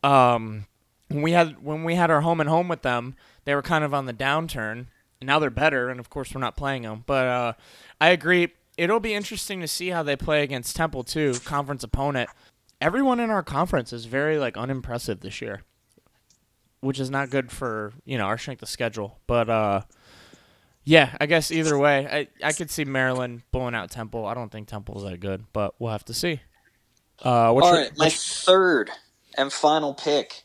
um, 0.04 0.66
when 1.08 1.22
we 1.22 1.32
had 1.32 1.64
when 1.64 1.84
we 1.84 1.96
had 1.96 2.12
our 2.12 2.22
home 2.22 2.40
and 2.40 2.50
home 2.50 2.68
with 2.68 2.82
them, 2.82 3.16
they 3.46 3.56
were 3.56 3.62
kind 3.62 3.84
of 3.84 3.94
on 3.94 4.06
the 4.06 4.14
downturn. 4.14 4.88
And 5.20 5.28
now 5.28 5.40
they're 5.40 5.50
better, 5.50 5.90
and 5.90 6.00
of 6.00 6.10
course 6.10 6.34
we're 6.34 6.42
not 6.42 6.56
playing 6.56 6.84
them. 6.84 7.04
But 7.08 7.26
uh, 7.26 7.54
I 8.00 8.10
agree. 8.10 8.54
It'll 8.78 9.00
be 9.00 9.16
interesting 9.16 9.62
to 9.62 9.68
see 9.68 9.90
how 9.90 10.04
they 10.04 10.16
play 10.16 10.44
against 10.44 10.76
Temple 10.76 11.04
too, 11.04 11.34
conference 11.44 11.84
opponent. 11.84 12.30
Everyone 12.80 13.20
in 13.20 13.32
our 13.32 13.42
conference 13.42 13.92
is 13.92 14.06
very 14.06 14.38
like 14.38 14.58
unimpressive 14.58 15.22
this 15.22 15.42
year, 15.42 15.64
which 16.82 17.00
is 17.00 17.10
not 17.10 17.32
good 17.32 17.52
for 17.52 17.94
you 18.06 18.18
know 18.18 18.26
our 18.26 18.38
strength 18.38 18.62
of 18.62 18.70
schedule. 18.70 19.20
But 19.26 19.50
uh, 19.50 19.82
Yeah, 20.88 21.18
I 21.20 21.26
guess 21.26 21.52
either 21.52 21.78
way, 21.78 22.08
I 22.08 22.48
I 22.48 22.54
could 22.54 22.72
see 22.72 22.86
Maryland 22.86 23.42
blowing 23.52 23.76
out 23.76 23.92
Temple. 23.92 24.26
I 24.26 24.34
don't 24.34 24.50
think 24.50 24.70
Temple's 24.70 25.04
that 25.04 25.20
good, 25.20 25.44
but 25.52 25.74
we'll 25.80 25.92
have 25.92 26.06
to 26.06 26.14
see. 26.14 26.40
Uh, 27.22 27.52
what's 27.52 27.68
All 27.68 27.74
your, 27.74 27.84
right, 27.84 27.98
my 27.98 28.10
third 28.10 28.90
and 29.38 29.52
final 29.54 29.94
pick. 29.94 30.44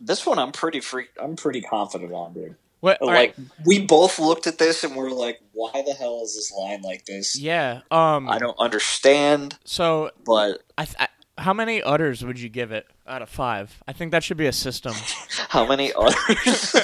This 0.00 0.26
one 0.26 0.38
I'm 0.38 0.52
pretty 0.52 0.80
free. 0.80 1.06
I'm 1.22 1.36
pretty 1.36 1.60
confident 1.62 2.12
on, 2.12 2.34
dude. 2.34 2.56
what? 2.80 3.00
like 3.00 3.14
right, 3.14 3.34
we 3.64 3.80
both 3.86 4.18
looked 4.18 4.46
at 4.46 4.58
this 4.58 4.84
and 4.84 4.94
we're 4.96 5.10
like, 5.10 5.40
"Why 5.52 5.70
the 5.86 5.92
hell 5.94 6.20
is 6.22 6.34
this 6.34 6.52
line 6.52 6.82
like 6.82 7.06
this?" 7.06 7.38
yeah. 7.38 7.80
Um. 7.90 8.28
I 8.28 8.38
don't 8.38 8.58
understand, 8.58 9.58
So 9.64 10.10
but 10.24 10.62
I, 10.76 10.84
th- 10.84 10.96
I 10.98 11.08
how 11.38 11.52
many 11.54 11.82
udders 11.82 12.24
would 12.24 12.38
you 12.38 12.48
give 12.48 12.70
it 12.72 12.86
out 13.06 13.22
of 13.22 13.28
five? 13.30 13.82
I 13.88 13.92
think 13.92 14.12
that 14.12 14.22
should 14.22 14.36
be 14.36 14.46
a 14.46 14.52
system, 14.52 14.92
how 15.48 15.66
many 15.66 15.92
others? 15.94 16.76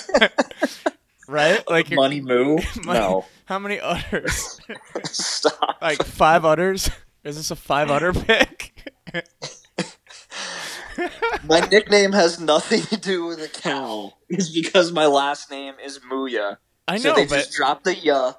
right? 1.29 1.63
Like 1.69 1.91
Money 1.93 2.21
moo? 2.21 2.59
Money- 2.85 2.99
No, 2.99 3.27
How 3.45 3.59
many 3.59 3.79
udders? 3.81 4.61
stop. 5.05 5.79
like 5.83 6.03
five 6.05 6.45
udders? 6.45 6.91
Is 7.23 7.37
this 7.37 7.51
a 7.51 7.57
five 7.57 7.91
udder 7.91 8.13
pick? 8.15 8.73
My 11.45 11.61
nickname 11.61 12.13
has 12.13 12.41
nothing 12.41 12.83
to 12.83 12.97
do 12.97 13.27
with 13.27 13.41
a 13.41 13.49
cow. 13.49 14.15
It's 14.29 14.51
because 14.51 14.93
my 14.93 15.07
last 15.07 15.51
name 15.51 15.75
is 15.83 15.99
Mooya. 16.01 16.59
I 16.87 16.99
so 16.99 17.11
know, 17.11 17.17
they 17.17 17.27
but 17.27 17.37
just 17.37 17.53
dropped 17.53 17.85
the 17.85 17.95
ya, 17.95 18.35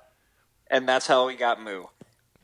and 0.70 0.88
that's 0.88 1.08
how 1.08 1.28
we 1.28 1.36
got 1.36 1.62
Moo. 1.62 1.86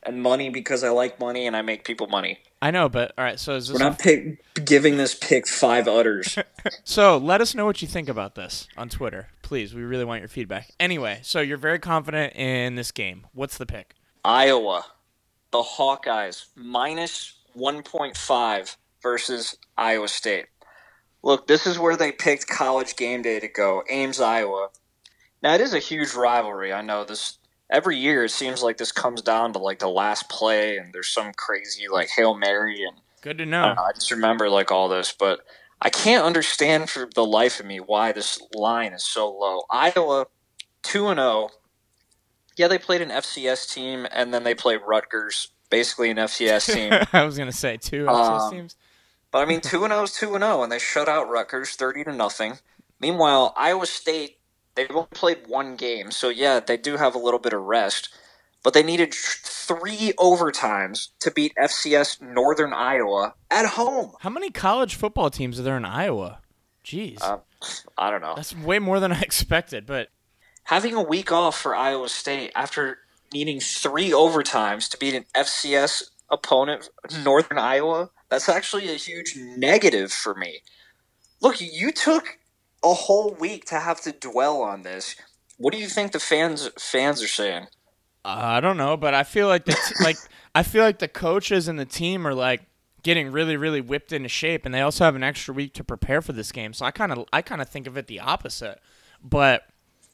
And 0.02 0.22
money 0.22 0.48
because 0.48 0.84
I 0.84 0.90
like 0.90 1.18
money 1.18 1.46
and 1.46 1.56
I 1.56 1.62
make 1.62 1.84
people 1.84 2.06
money. 2.06 2.38
I 2.62 2.70
know, 2.70 2.88
but 2.88 3.12
all 3.18 3.24
right. 3.24 3.38
So 3.38 3.56
is 3.56 3.68
this? 3.68 3.78
We're 3.78 3.84
not 3.84 3.98
pick, 3.98 4.42
giving 4.64 4.96
this 4.96 5.14
pick 5.14 5.46
five 5.46 5.86
udders. 5.86 6.38
so 6.84 7.18
let 7.18 7.40
us 7.40 7.54
know 7.54 7.64
what 7.64 7.82
you 7.82 7.88
think 7.88 8.08
about 8.08 8.34
this 8.34 8.68
on 8.76 8.88
Twitter, 8.88 9.28
please. 9.42 9.74
We 9.74 9.82
really 9.82 10.04
want 10.04 10.20
your 10.20 10.28
feedback. 10.28 10.70
Anyway, 10.80 11.20
so 11.22 11.40
you're 11.40 11.58
very 11.58 11.78
confident 11.78 12.34
in 12.34 12.74
this 12.74 12.90
game. 12.90 13.26
What's 13.32 13.58
the 13.58 13.66
pick? 13.66 13.94
Iowa, 14.24 14.84
the 15.50 15.62
Hawkeyes, 15.62 16.46
minus 16.56 17.34
1.5 17.56 18.76
versus 19.02 19.56
Iowa 19.76 20.08
State. 20.08 20.46
Look, 21.22 21.46
this 21.46 21.66
is 21.66 21.78
where 21.78 21.96
they 21.96 22.12
picked 22.12 22.46
college 22.46 22.96
game 22.96 23.22
day 23.22 23.40
to 23.40 23.48
go, 23.48 23.82
Ames, 23.90 24.20
Iowa. 24.20 24.68
Now, 25.42 25.54
it 25.54 25.60
is 25.60 25.74
a 25.74 25.78
huge 25.78 26.14
rivalry. 26.14 26.72
I 26.72 26.82
know 26.82 27.04
this. 27.04 27.38
Every 27.70 27.96
year, 27.98 28.24
it 28.24 28.30
seems 28.30 28.62
like 28.62 28.78
this 28.78 28.92
comes 28.92 29.20
down 29.20 29.52
to 29.52 29.58
like 29.58 29.78
the 29.78 29.88
last 29.88 30.28
play, 30.30 30.78
and 30.78 30.92
there's 30.92 31.08
some 31.08 31.32
crazy 31.36 31.86
like 31.86 32.08
hail 32.08 32.34
mary, 32.34 32.82
and 32.82 32.96
Good 33.20 33.38
to 33.38 33.46
know. 33.46 33.66
don't 33.66 33.76
know, 33.76 33.82
I 33.82 33.92
just 33.92 34.10
remember 34.10 34.48
like 34.48 34.70
all 34.72 34.88
this, 34.88 35.12
but 35.16 35.40
I 35.82 35.90
can't 35.90 36.24
understand 36.24 36.88
for 36.88 37.08
the 37.14 37.24
life 37.26 37.60
of 37.60 37.66
me 37.66 37.78
why 37.78 38.12
this 38.12 38.40
line 38.54 38.92
is 38.94 39.04
so 39.04 39.30
low. 39.30 39.64
Iowa, 39.70 40.26
two 40.82 41.08
and 41.08 41.18
zero. 41.18 41.50
Yeah, 42.56 42.68
they 42.68 42.78
played 42.78 43.02
an 43.02 43.10
FCS 43.10 43.72
team, 43.72 44.06
and 44.12 44.32
then 44.32 44.44
they 44.44 44.54
played 44.54 44.80
Rutgers, 44.86 45.48
basically 45.70 46.10
an 46.10 46.16
FCS 46.16 46.72
team. 46.72 46.92
I 47.12 47.24
was 47.24 47.36
gonna 47.36 47.52
say 47.52 47.76
two 47.76 48.08
Um, 48.08 48.14
FCS 48.16 48.50
teams. 48.50 48.76
But 49.30 49.40
I 49.40 49.44
mean, 49.44 49.60
two 49.60 49.84
and 49.84 49.92
zero 49.92 50.02
is 50.04 50.12
two 50.12 50.34
and 50.34 50.42
zero, 50.42 50.62
and 50.62 50.72
they 50.72 50.78
shut 50.78 51.08
out 51.08 51.28
Rutgers 51.28 51.70
thirty 51.70 52.04
to 52.04 52.12
nothing. 52.12 52.58
Meanwhile, 53.00 53.52
Iowa 53.56 53.86
State 53.86 54.38
they've 54.74 54.90
only 54.90 55.08
played 55.12 55.46
one 55.46 55.76
game, 55.76 56.10
so 56.10 56.28
yeah, 56.28 56.60
they 56.60 56.76
do 56.76 56.96
have 56.96 57.14
a 57.14 57.18
little 57.18 57.40
bit 57.40 57.52
of 57.52 57.62
rest. 57.62 58.08
But 58.64 58.74
they 58.74 58.82
needed 58.82 59.14
three 59.14 60.12
overtimes 60.18 61.08
to 61.20 61.30
beat 61.30 61.52
FCS 61.60 62.20
Northern 62.20 62.72
Iowa 62.72 63.34
at 63.50 63.66
home. 63.66 64.12
How 64.20 64.30
many 64.30 64.50
college 64.50 64.94
football 64.96 65.30
teams 65.30 65.60
are 65.60 65.62
there 65.62 65.76
in 65.76 65.84
Iowa? 65.84 66.40
Jeez, 66.84 67.22
Uh, 67.22 67.38
I 67.96 68.10
don't 68.10 68.20
know. 68.20 68.34
that's 68.34 68.56
way 68.56 68.78
more 68.78 68.98
than 68.98 69.12
I 69.12 69.20
expected. 69.22 69.86
But 69.86 70.08
Having 70.64 70.94
a 70.94 71.02
week 71.02 71.30
off 71.32 71.58
for 71.58 71.74
Iowa 71.74 72.08
State 72.08 72.50
after 72.54 72.98
needing 73.32 73.60
three 73.60 74.10
overtimes 74.10 74.88
to 74.90 74.98
beat 74.98 75.14
an 75.14 75.24
FCS 75.34 76.02
opponent, 76.30 76.90
Northern 77.24 77.58
Iowa, 77.58 78.10
that's 78.30 78.48
actually 78.48 78.88
a 78.90 78.96
huge 78.96 79.34
negative 79.36 80.12
for 80.12 80.34
me. 80.34 80.60
Look, 81.40 81.60
you 81.60 81.92
took 81.92 82.38
a 82.84 82.94
whole 82.94 83.34
week 83.34 83.64
to 83.66 83.80
have 83.80 84.00
to 84.02 84.12
dwell 84.12 84.60
on 84.62 84.82
this. 84.82 85.16
What 85.56 85.72
do 85.72 85.78
you 85.78 85.88
think 85.88 86.12
the 86.12 86.20
fans 86.20 86.68
fans 86.78 87.22
are 87.22 87.28
saying? 87.28 87.66
uh, 88.24 88.28
I 88.28 88.60
don't 88.60 88.76
know. 88.76 88.96
But 88.96 89.14
I 89.14 89.24
feel 89.24 89.48
like 89.48 89.64
the 89.64 89.72
t- 89.72 89.94
like 90.04 90.16
I 90.54 90.62
feel 90.62 90.84
like 90.84 90.98
the 90.98 91.08
coaches 91.08 91.68
and 91.68 91.78
the 91.78 91.84
team 91.84 92.26
are 92.26 92.34
like 92.34 92.62
getting 93.02 93.32
really 93.32 93.56
really 93.56 93.80
whipped 93.80 94.12
into 94.12 94.28
shape, 94.28 94.66
and 94.66 94.74
they 94.74 94.80
also 94.80 95.04
have 95.04 95.16
an 95.16 95.22
extra 95.22 95.54
week 95.54 95.74
to 95.74 95.84
prepare 95.84 96.20
for 96.22 96.32
this 96.32 96.52
game. 96.52 96.72
So 96.72 96.84
I 96.84 96.90
kind 96.90 97.12
of 97.12 97.24
I 97.32 97.42
kind 97.42 97.62
of 97.62 97.68
think 97.68 97.86
of 97.86 97.96
it 97.96 98.06
the 98.06 98.20
opposite. 98.20 98.80
But 99.22 99.62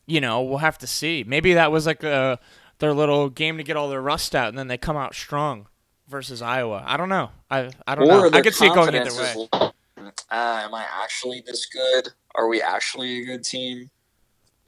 you 0.06 0.20
know, 0.20 0.42
we'll 0.42 0.58
have 0.58 0.78
to 0.78 0.86
see. 0.86 1.24
Maybe 1.26 1.54
that 1.54 1.72
was 1.72 1.86
like 1.86 2.02
a 2.04 2.38
their 2.78 2.92
little 2.92 3.30
game 3.30 3.56
to 3.56 3.62
get 3.62 3.76
all 3.76 3.88
their 3.88 4.02
rust 4.02 4.34
out, 4.34 4.48
and 4.48 4.58
then 4.58 4.68
they 4.68 4.78
come 4.78 4.96
out 4.96 5.14
strong 5.14 5.68
versus 6.08 6.42
Iowa. 6.42 6.82
I 6.86 6.96
don't 6.96 7.08
know. 7.08 7.30
I 7.50 7.70
I 7.86 7.94
don't 7.94 8.08
know. 8.08 8.30
I 8.32 8.40
could 8.40 8.54
see 8.54 8.66
it 8.66 8.74
going 8.74 8.94
either 8.94 9.12
way. 9.14 9.48
Uh, 9.56 10.10
am 10.30 10.74
I 10.74 10.84
actually 11.02 11.42
this 11.46 11.66
good? 11.66 12.08
Are 12.34 12.48
we 12.48 12.60
actually 12.60 13.22
a 13.22 13.24
good 13.24 13.44
team? 13.44 13.90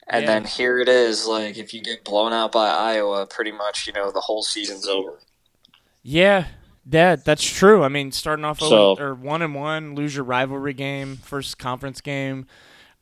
And 0.07 0.23
Yeah. 0.23 0.27
then 0.27 0.45
here 0.45 0.79
it 0.79 0.87
is. 0.89 1.25
Like 1.27 1.57
if 1.57 1.73
you 1.73 1.81
get 1.81 2.03
blown 2.03 2.33
out 2.33 2.51
by 2.51 2.67
Iowa, 2.69 3.25
pretty 3.27 3.51
much 3.51 3.87
you 3.87 3.93
know 3.93 4.11
the 4.11 4.21
whole 4.21 4.41
season's 4.43 4.87
over. 4.87 5.19
Yeah, 6.01 6.47
that 6.85 7.25
that's 7.25 7.43
true. 7.43 7.83
I 7.83 7.89
mean, 7.89 8.11
starting 8.11 8.45
off 8.45 8.59
So- 8.59 8.91
o- 8.91 8.97
or 8.97 9.13
one 9.13 9.41
and 9.41 9.53
one, 9.53 9.95
lose 9.95 10.15
your 10.15 10.23
rivalry 10.23 10.73
game, 10.73 11.17
first 11.17 11.57
conference 11.57 12.01
game. 12.01 12.47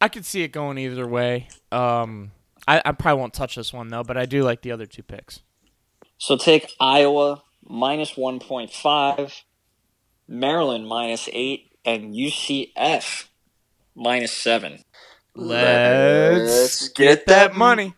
I 0.01 0.07
could 0.09 0.25
see 0.25 0.41
it 0.43 0.49
going 0.49 0.77
either 0.77 1.07
way. 1.07 1.47
Um, 1.71 2.31
I, 2.67 2.81
I 2.83 2.91
probably 2.91 3.19
won't 3.21 3.33
touch 3.33 3.55
this 3.55 3.71
one 3.71 3.87
though, 3.89 4.03
but 4.03 4.17
I 4.17 4.25
do 4.25 4.43
like 4.43 4.61
the 4.61 4.71
other 4.71 4.85
two 4.85 5.03
picks. 5.03 5.41
So 6.17 6.35
take 6.37 6.71
Iowa 6.79 7.43
minus 7.67 8.15
one 8.15 8.39
point 8.39 8.71
five, 8.71 9.43
Maryland 10.27 10.87
minus 10.87 11.29
eight, 11.31 11.71
and 11.83 12.13
UCF 12.13 13.27
minus 13.95 14.31
seven. 14.31 14.83
Let's 15.35 16.89
get 16.89 17.25
that 17.27 17.55
money. 17.55 17.93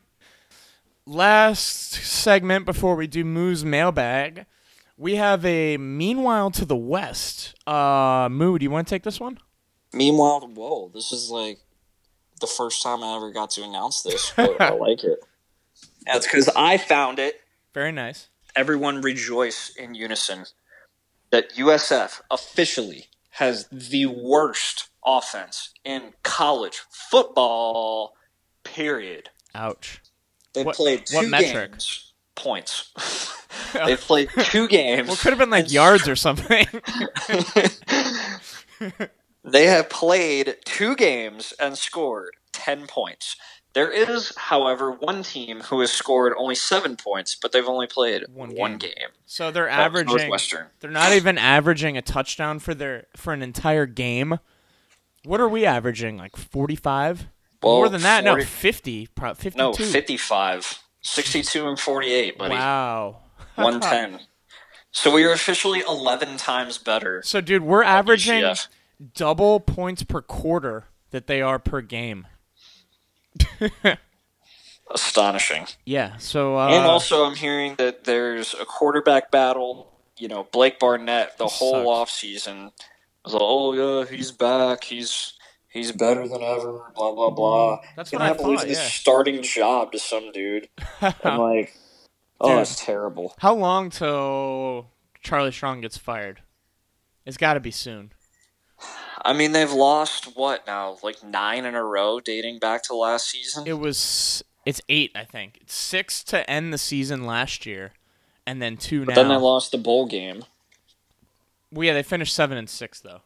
Last 1.05 1.93
segment 1.93 2.65
before 2.65 2.95
we 2.95 3.07
do 3.07 3.23
Moo's 3.23 3.63
mailbag, 3.63 4.45
we 4.97 5.15
have 5.15 5.45
a 5.45 5.77
meanwhile 5.77 6.51
to 6.51 6.65
the 6.65 6.75
west. 6.75 7.55
Uh, 7.67 8.27
Moo, 8.29 8.57
do 8.57 8.63
you 8.63 8.71
want 8.71 8.87
to 8.87 8.95
take 8.95 9.03
this 9.03 9.19
one? 9.19 9.39
Meanwhile, 9.93 10.49
whoa, 10.53 10.91
this 10.93 11.11
is 11.11 11.29
like 11.29 11.59
the 12.41 12.47
first 12.47 12.81
time 12.83 13.03
I 13.03 13.15
ever 13.15 13.31
got 13.31 13.51
to 13.51 13.63
announce 13.63 14.01
this, 14.01 14.33
but 14.35 14.59
I 14.59 14.69
like 14.73 15.03
it. 15.03 15.19
That's 16.05 16.25
because 16.25 16.49
I 16.55 16.77
found 16.77 17.19
it. 17.19 17.39
Very 17.73 17.91
nice. 17.91 18.29
Everyone 18.57 19.01
rejoice 19.01 19.69
in 19.75 19.93
unison 19.93 20.45
that 21.29 21.51
USF 21.55 22.21
officially 22.31 23.05
has 23.31 23.67
the 23.71 24.07
worst 24.07 24.89
offense 25.05 25.73
in 25.85 26.13
college 26.23 26.81
football. 26.89 28.13
Period. 28.63 29.29
Ouch. 29.53 30.01
They 30.53 30.63
What- 30.63 30.75
played 30.75 31.03
what 31.11 31.21
two 31.25 31.29
metric? 31.29 31.71
games. 31.71 32.13
Points. 32.35 32.91
they 33.73 33.95
played 33.95 34.29
two 34.45 34.67
games. 34.67 35.07
Well, 35.07 35.15
it 35.15 35.19
could 35.19 35.33
have 35.33 35.39
been 35.39 35.49
like 35.51 35.71
yards 35.71 36.07
or 36.07 36.15
something. 36.15 36.65
they 39.43 39.65
have 39.67 39.89
played 39.89 40.57
two 40.65 40.95
games 40.95 41.53
and 41.59 41.77
scored 41.77 42.35
10 42.53 42.87
points. 42.87 43.35
There 43.77 43.91
is, 43.91 44.33
however, 44.35 44.91
one 44.91 45.21
team 45.21 45.59
who 45.61 45.81
has 45.81 45.91
scored 45.91 46.33
only 46.35 46.55
seven 46.55 46.95
points, 46.95 47.35
but 47.39 47.51
they've 47.51 47.63
only 47.67 47.85
played 47.85 48.23
One 48.33 48.55
one, 48.55 48.77
game. 48.79 48.93
game. 48.97 49.09
So 49.27 49.51
they're 49.51 49.67
That 49.67 49.77
was 49.77 50.01
averaging. 50.01 50.17
Northwestern. 50.17 50.65
They're 50.79 50.89
not 50.89 51.13
even 51.13 51.37
averaging 51.37 51.95
a 51.95 52.01
touchdown 52.01 52.57
for 52.57 52.73
their 52.73 53.05
for 53.15 53.33
an 53.33 53.43
entire 53.43 53.85
game. 53.85 54.39
What 55.25 55.39
are 55.39 55.47
we 55.47 55.63
averaging? 55.63 56.17
Like 56.17 56.35
forty 56.35 56.75
five? 56.75 57.27
Well, 57.61 57.75
More 57.75 57.89
than 57.89 58.01
that? 58.01 58.23
40 58.23 58.41
no, 58.41 58.45
fifty. 58.47 59.05
Pro- 59.13 59.35
Fifty-two. 59.35 59.57
No, 59.63 59.73
55. 59.73 60.79
62 61.01 61.67
and 61.67 61.79
48, 61.79 62.37
buddy. 62.39 62.55
Wow. 62.55 63.17
110. 63.55 64.21
So 64.91 65.11
we 65.13 65.23
are 65.23 65.31
officially 65.31 65.81
11 65.87 66.37
times 66.37 66.79
better. 66.79 67.21
So, 67.23 67.41
dude, 67.41 67.61
we're 67.61 67.83
averaging 67.83 68.41
UCF. 68.41 68.67
double 69.13 69.59
points 69.59 70.01
per 70.03 70.21
quarter 70.23 70.85
that 71.11 71.27
they 71.27 71.41
are 71.43 71.59
per 71.59 71.81
game. 71.81 72.25
Astonishing. 74.91 75.67
Yeah. 75.85 76.17
So. 76.17 76.57
Uh, 76.57 76.69
and 76.69 76.85
also, 76.85 77.25
I'm 77.25 77.35
hearing 77.35 77.75
that 77.75 78.05
there's 78.05 78.53
a 78.53 78.65
quarterback 78.65 79.31
battle. 79.31 79.91
You 80.17 80.27
know, 80.27 80.47
Blake 80.51 80.79
Barnett, 80.79 81.37
the 81.37 81.47
whole 81.47 81.85
sucks. 82.05 82.23
offseason 82.23 82.71
was 83.23 83.33
like, 83.33 83.41
oh, 83.43 83.73
yeah, 83.73 84.05
he's 84.09 84.31
back. 84.31 84.83
He's 84.83 85.33
he's 85.69 85.91
better 85.91 86.27
than 86.27 86.41
ever, 86.41 86.91
blah, 86.95 87.13
blah, 87.13 87.29
blah. 87.29 87.79
That's 87.95 88.09
Gonna 88.09 88.23
what 88.23 88.33
I 88.33 88.55
to 88.55 88.57
thought. 88.57 88.69
Yeah. 88.69 88.75
starting 88.87 89.43
job 89.43 89.91
to 89.91 89.99
some 89.99 90.31
dude. 90.31 90.69
I'm 91.01 91.13
like, 91.39 91.73
oh, 92.41 92.49
Dude. 92.49 92.57
that's 92.59 92.83
terrible. 92.83 93.35
How 93.39 93.53
long 93.53 93.89
till 93.89 94.89
Charlie 95.21 95.51
Strong 95.51 95.81
gets 95.81 95.97
fired? 95.97 96.41
It's 97.25 97.37
got 97.37 97.55
to 97.55 97.59
be 97.59 97.71
soon. 97.71 98.13
I 99.23 99.33
mean, 99.33 99.51
they've 99.51 99.71
lost, 99.71 100.35
what 100.35 100.65
now, 100.67 100.97
like 101.03 101.23
nine 101.23 101.65
in 101.65 101.75
a 101.75 101.83
row 101.83 102.19
dating 102.19 102.59
back 102.59 102.83
to 102.83 102.95
last 102.95 103.29
season? 103.29 103.65
It 103.67 103.79
was 103.79 104.43
It's 104.65 104.81
eight, 104.89 105.11
I 105.15 105.23
think. 105.25 105.57
It's 105.61 105.73
six 105.73 106.23
to 106.25 106.47
end 106.49 106.73
the 106.73 106.77
season 106.77 107.25
last 107.25 107.65
year, 107.65 107.93
and 108.45 108.61
then 108.61 108.77
two 108.77 109.05
But 109.05 109.15
now. 109.15 109.21
then 109.23 109.29
they 109.29 109.35
lost 109.35 109.71
the 109.71 109.77
bowl 109.77 110.05
game. 110.07 110.43
well, 111.71 111.85
yeah, 111.85 111.93
they 111.93 112.03
finished 112.03 112.33
seven 112.35 112.57
and 112.57 112.69
six 112.69 112.99
though, 112.99 113.21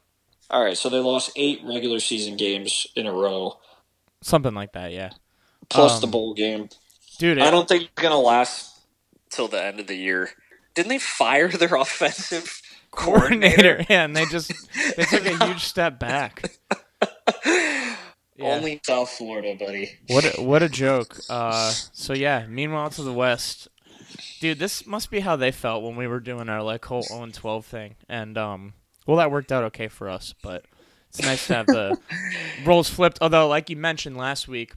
All 0.50 0.64
right, 0.64 0.78
so 0.78 0.90
they 0.90 1.00
lost 1.00 1.32
eight 1.36 1.62
regular 1.64 2.00
season 2.00 2.38
games 2.38 2.88
in 2.96 3.06
a 3.08 3.12
row, 3.14 3.58
something 4.22 4.54
like 4.54 4.74
that. 4.74 4.92
Yeah, 4.92 5.12
plus 5.70 6.00
the 6.00 6.08
Um, 6.08 6.12
bowl 6.12 6.34
game. 6.34 6.70
dude. 7.18 7.40
I 7.40 7.52
don't 7.52 7.68
think 7.68 7.84
it's 7.84 8.02
gonna 8.02 8.20
last 8.20 8.80
till 9.30 9.48
the 9.48 9.64
end 9.64 9.80
of 9.80 9.88
the 9.88 9.96
year. 9.96 10.32
Didn't 10.74 10.90
they 10.90 11.00
fire 11.00 11.48
their 11.50 11.76
offensive 11.76 12.61
coordinator? 12.92 13.78
coordinator. 13.78 13.86
Yeah, 13.90 14.06
and 14.06 14.16
they 14.16 14.26
just 14.26 14.52
they 14.96 15.04
took 15.04 15.26
a 15.26 15.46
huge 15.46 15.64
step 15.64 16.00
back. 16.00 16.44
Yeah. 18.42 18.56
Only 18.56 18.80
South 18.84 19.10
Florida, 19.10 19.56
buddy. 19.56 19.92
What 20.08 20.26
a, 20.26 20.42
what 20.42 20.64
a 20.64 20.70
joke. 20.70 21.20
Uh, 21.30 21.70
so 21.94 22.14
yeah. 22.14 22.46
Meanwhile, 22.48 22.90
to 22.92 23.04
the 23.04 23.14
west, 23.14 23.68
dude, 24.40 24.58
this 24.58 24.88
must 24.88 25.12
be 25.12 25.20
how 25.20 25.36
they 25.36 25.52
felt 25.52 25.84
when 25.84 25.96
we 25.96 26.08
were 26.08 26.20
doing 26.20 26.50
our 26.50 26.64
like 26.64 26.84
whole 26.86 27.04
0 27.04 27.28
12 27.32 27.66
thing, 27.66 27.96
and 28.10 28.38
um, 28.38 28.74
well, 29.06 29.18
that 29.18 29.32
worked 29.32 29.52
out 29.52 29.64
okay 29.66 29.88
for 29.88 30.10
us, 30.10 30.34
but 30.42 30.66
it's 31.10 31.22
nice 31.22 31.46
to 31.48 31.56
have 31.56 31.66
the 31.68 32.00
roles 32.66 32.90
flipped. 32.90 33.20
Although, 33.22 33.48
like 33.48 33.70
you 33.70 33.76
mentioned 33.76 34.18
last 34.18 34.48
week, 34.48 34.74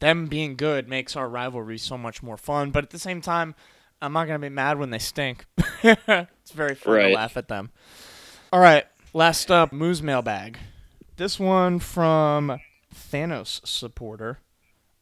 them 0.00 0.26
being 0.26 0.56
good 0.56 0.88
makes 0.88 1.16
our 1.16 1.28
rivalry 1.28 1.78
so 1.78 1.96
much 1.96 2.22
more 2.22 2.36
fun. 2.36 2.70
But 2.72 2.84
at 2.84 2.90
the 2.90 2.98
same 2.98 3.20
time, 3.20 3.54
I'm 4.02 4.12
not 4.12 4.26
gonna 4.26 4.38
be 4.38 4.48
mad 4.48 4.78
when 4.78 4.90
they 4.90 4.98
stink. 4.98 5.46
it's 6.46 6.52
very 6.52 6.76
fun 6.76 6.94
Right. 6.94 7.08
to 7.08 7.14
laugh 7.14 7.36
at 7.36 7.48
them. 7.48 7.72
All 8.52 8.60
right, 8.60 8.84
last 9.12 9.50
up, 9.50 9.72
Moo's 9.72 10.00
mailbag. 10.00 10.56
This 11.16 11.40
one 11.40 11.80
from 11.80 12.60
Thanos 12.94 13.66
supporter. 13.66 14.38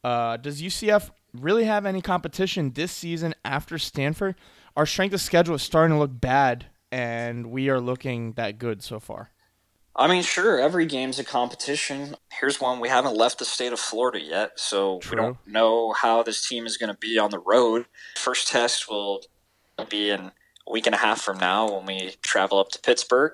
Uh, 0.03 0.37
does 0.37 0.59
UCF 0.59 1.11
really 1.35 1.65
have 1.65 1.85
any 1.85 2.01
competition 2.01 2.71
this 2.73 2.91
season 2.91 3.35
after 3.45 3.77
Stanford? 3.77 4.33
Our 4.75 4.87
strength 4.87 5.13
of 5.13 5.21
schedule 5.21 5.53
is 5.53 5.61
starting 5.61 5.95
to 5.95 5.99
look 5.99 6.19
bad, 6.19 6.65
and 6.91 7.51
we 7.51 7.69
are 7.69 7.79
looking 7.79 8.33
that 8.33 8.57
good 8.57 8.81
so 8.81 8.99
far. 8.99 9.29
I 9.95 10.07
mean, 10.07 10.23
sure, 10.23 10.59
every 10.59 10.87
game's 10.87 11.19
a 11.19 11.23
competition. 11.23 12.15
Here's 12.39 12.59
one: 12.59 12.79
we 12.79 12.89
haven't 12.89 13.15
left 13.15 13.37
the 13.37 13.45
state 13.45 13.71
of 13.71 13.79
Florida 13.79 14.19
yet, 14.19 14.59
so 14.59 14.97
True. 14.97 15.11
we 15.11 15.21
don't 15.21 15.37
know 15.47 15.93
how 15.93 16.23
this 16.23 16.47
team 16.47 16.65
is 16.65 16.75
going 16.77 16.91
to 16.91 16.97
be 16.99 17.19
on 17.19 17.29
the 17.29 17.39
road. 17.39 17.85
First 18.15 18.47
test 18.47 18.89
will 18.89 19.21
be 19.91 20.09
in 20.09 20.19
a 20.21 20.33
week 20.69 20.85
and 20.85 20.95
a 20.95 20.97
half 20.97 21.21
from 21.21 21.37
now 21.37 21.71
when 21.71 21.85
we 21.85 22.15
travel 22.21 22.59
up 22.59 22.69
to 22.69 22.79
Pittsburgh. 22.79 23.33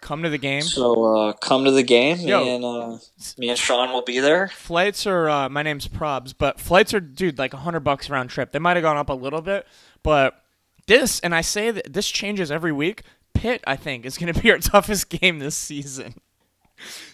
Come 0.00 0.22
to 0.22 0.28
the 0.28 0.38
game. 0.38 0.62
So 0.62 1.04
uh, 1.04 1.32
come 1.32 1.64
to 1.64 1.70
the 1.70 1.82
game. 1.82 2.18
Yo. 2.18 2.44
Me 2.44 2.54
and 2.54 2.64
uh, 2.64 2.98
me 3.38 3.48
and 3.48 3.58
Sean 3.58 3.92
will 3.92 4.02
be 4.02 4.20
there. 4.20 4.48
Flights 4.48 5.06
are 5.06 5.28
uh, 5.28 5.48
my 5.48 5.62
name's 5.62 5.88
Probs, 5.88 6.32
but 6.36 6.60
flights 6.60 6.94
are 6.94 7.00
dude 7.00 7.38
like 7.38 7.52
a 7.54 7.58
hundred 7.58 7.80
bucks 7.80 8.08
round 8.08 8.30
trip. 8.30 8.52
They 8.52 8.58
might 8.58 8.76
have 8.76 8.82
gone 8.82 8.96
up 8.96 9.08
a 9.08 9.14
little 9.14 9.40
bit, 9.42 9.66
but 10.02 10.42
this 10.86 11.18
and 11.20 11.34
I 11.34 11.40
say 11.40 11.70
that 11.70 11.92
this 11.92 12.08
changes 12.08 12.50
every 12.52 12.72
week. 12.72 13.02
Pitt, 13.34 13.64
I 13.66 13.74
think, 13.76 14.06
is 14.06 14.16
going 14.16 14.32
to 14.32 14.40
be 14.40 14.50
our 14.50 14.58
toughest 14.58 15.08
game 15.08 15.38
this 15.38 15.56
season. 15.56 16.14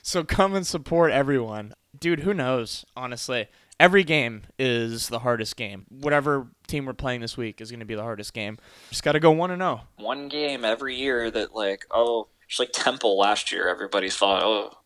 So 0.03 0.25
come 0.25 0.57
and 0.57 0.67
support 0.67 1.13
everyone, 1.13 1.75
dude. 1.97 2.21
Who 2.21 2.35
knows? 2.35 2.85
Honestly, 2.97 3.47
every 3.79 4.03
game 4.03 4.43
is 4.59 5.09
the 5.09 5.21
hardest 5.21 5.57
game. 5.57 5.87
Whatever 5.89 6.49
team 6.73 6.87
we're 6.87 6.95
playing 6.95 7.21
this 7.21 7.37
week 7.37 7.61
is 7.61 7.71
going 7.71 7.81
to 7.81 7.87
be 7.87 7.95
the 7.95 8.03
hardest 8.03 8.35
game. 8.35 8.59
Just 8.89 9.05
got 9.05 9.13
to 9.13 9.21
go 9.21 9.31
one 9.31 9.51
and 9.51 9.63
oh. 9.63 9.77
zero. 9.77 9.81
One 9.99 10.29
game 10.29 10.65
every 10.65 10.97
year 10.97 11.31
that 11.31 11.55
like 11.55 11.87
oh, 11.91 12.29
it's 12.49 12.59
like 12.59 12.71
Temple 12.73 13.17
last 13.19 13.53
year. 13.53 13.69
Everybody 13.69 14.11
thought 14.11 14.43
oh, 14.43 14.79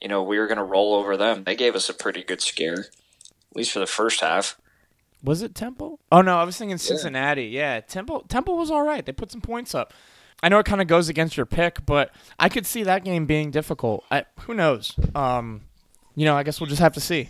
you 0.00 0.08
know 0.08 0.22
we 0.22 0.38
were 0.38 0.46
going 0.46 0.58
to 0.58 0.64
roll 0.64 0.94
over 0.94 1.16
them. 1.16 1.44
They 1.44 1.56
gave 1.56 1.74
us 1.74 1.88
a 1.88 1.94
pretty 1.94 2.22
good 2.22 2.40
scare, 2.40 2.78
at 2.80 3.56
least 3.56 3.72
for 3.72 3.80
the 3.80 3.86
first 3.86 4.20
half. 4.20 4.58
Was 5.22 5.42
it 5.42 5.54
Temple? 5.54 6.00
Oh 6.10 6.22
no, 6.22 6.38
I 6.38 6.44
was 6.44 6.56
thinking 6.56 6.78
Cincinnati. 6.78 7.46
Yeah, 7.46 7.80
Temple. 7.80 8.24
Temple 8.28 8.56
was 8.56 8.70
all 8.70 8.82
right. 8.82 9.04
They 9.04 9.12
put 9.12 9.30
some 9.30 9.42
points 9.42 9.74
up. 9.74 9.92
I 10.42 10.48
know 10.48 10.58
it 10.58 10.64
kind 10.64 10.80
of 10.80 10.86
goes 10.86 11.10
against 11.10 11.36
your 11.36 11.44
pick, 11.44 11.84
but 11.84 12.14
I 12.38 12.48
could 12.48 12.64
see 12.64 12.82
that 12.84 13.04
game 13.04 13.26
being 13.26 13.50
difficult. 13.50 14.04
I, 14.10 14.24
who 14.40 14.54
knows? 14.54 14.94
Um, 15.14 15.62
you 16.14 16.24
know, 16.24 16.34
I 16.34 16.44
guess 16.44 16.60
we'll 16.60 16.68
just 16.68 16.80
have 16.80 16.94
to 16.94 17.00
see. 17.00 17.28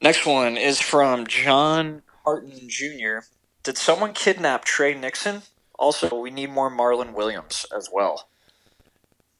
Next 0.00 0.24
one 0.24 0.56
is 0.56 0.80
from 0.80 1.26
John 1.26 2.02
Harton 2.26 2.68
Jr. 2.68 3.20
Did 3.62 3.78
someone 3.78 4.12
kidnap 4.12 4.64
Tre 4.64 4.94
Nixon? 4.94 5.42
Also, 5.78 6.18
we 6.18 6.30
need 6.30 6.50
more 6.50 6.70
Marlon 6.70 7.12
Williams 7.12 7.64
as 7.74 7.88
well. 7.92 8.28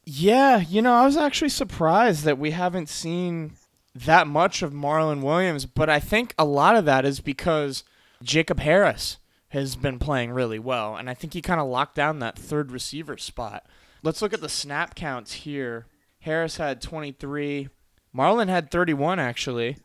Yeah, 0.04 0.60
you 0.60 0.82
know, 0.82 0.94
I 0.94 1.04
was 1.04 1.16
actually 1.16 1.48
surprised 1.48 2.24
that 2.24 2.38
we 2.38 2.52
haven't 2.52 2.88
seen 2.88 3.54
that 3.92 4.28
much 4.28 4.62
of 4.62 4.72
Marlon 4.72 5.20
Williams, 5.20 5.66
but 5.66 5.90
I 5.90 5.98
think 5.98 6.32
a 6.38 6.44
lot 6.44 6.76
of 6.76 6.84
that 6.84 7.04
is 7.04 7.18
because 7.18 7.82
Jacob 8.22 8.60
Harris 8.60 9.16
has 9.48 9.74
been 9.74 9.98
playing 9.98 10.30
really 10.30 10.60
well, 10.60 10.94
and 10.94 11.10
I 11.10 11.14
think 11.14 11.32
he 11.32 11.42
kind 11.42 11.60
of 11.60 11.66
locked 11.66 11.96
down 11.96 12.20
that 12.20 12.38
third 12.38 12.70
receiver 12.70 13.16
spot. 13.16 13.66
Let's 14.02 14.22
look 14.22 14.32
at 14.32 14.40
the 14.40 14.48
snap 14.48 14.94
counts 14.94 15.32
here. 15.32 15.86
Harris 16.20 16.58
had 16.58 16.80
23. 16.80 17.68
Marlon 18.14 18.48
had 18.48 18.70
31, 18.70 19.18
actually. 19.18 19.78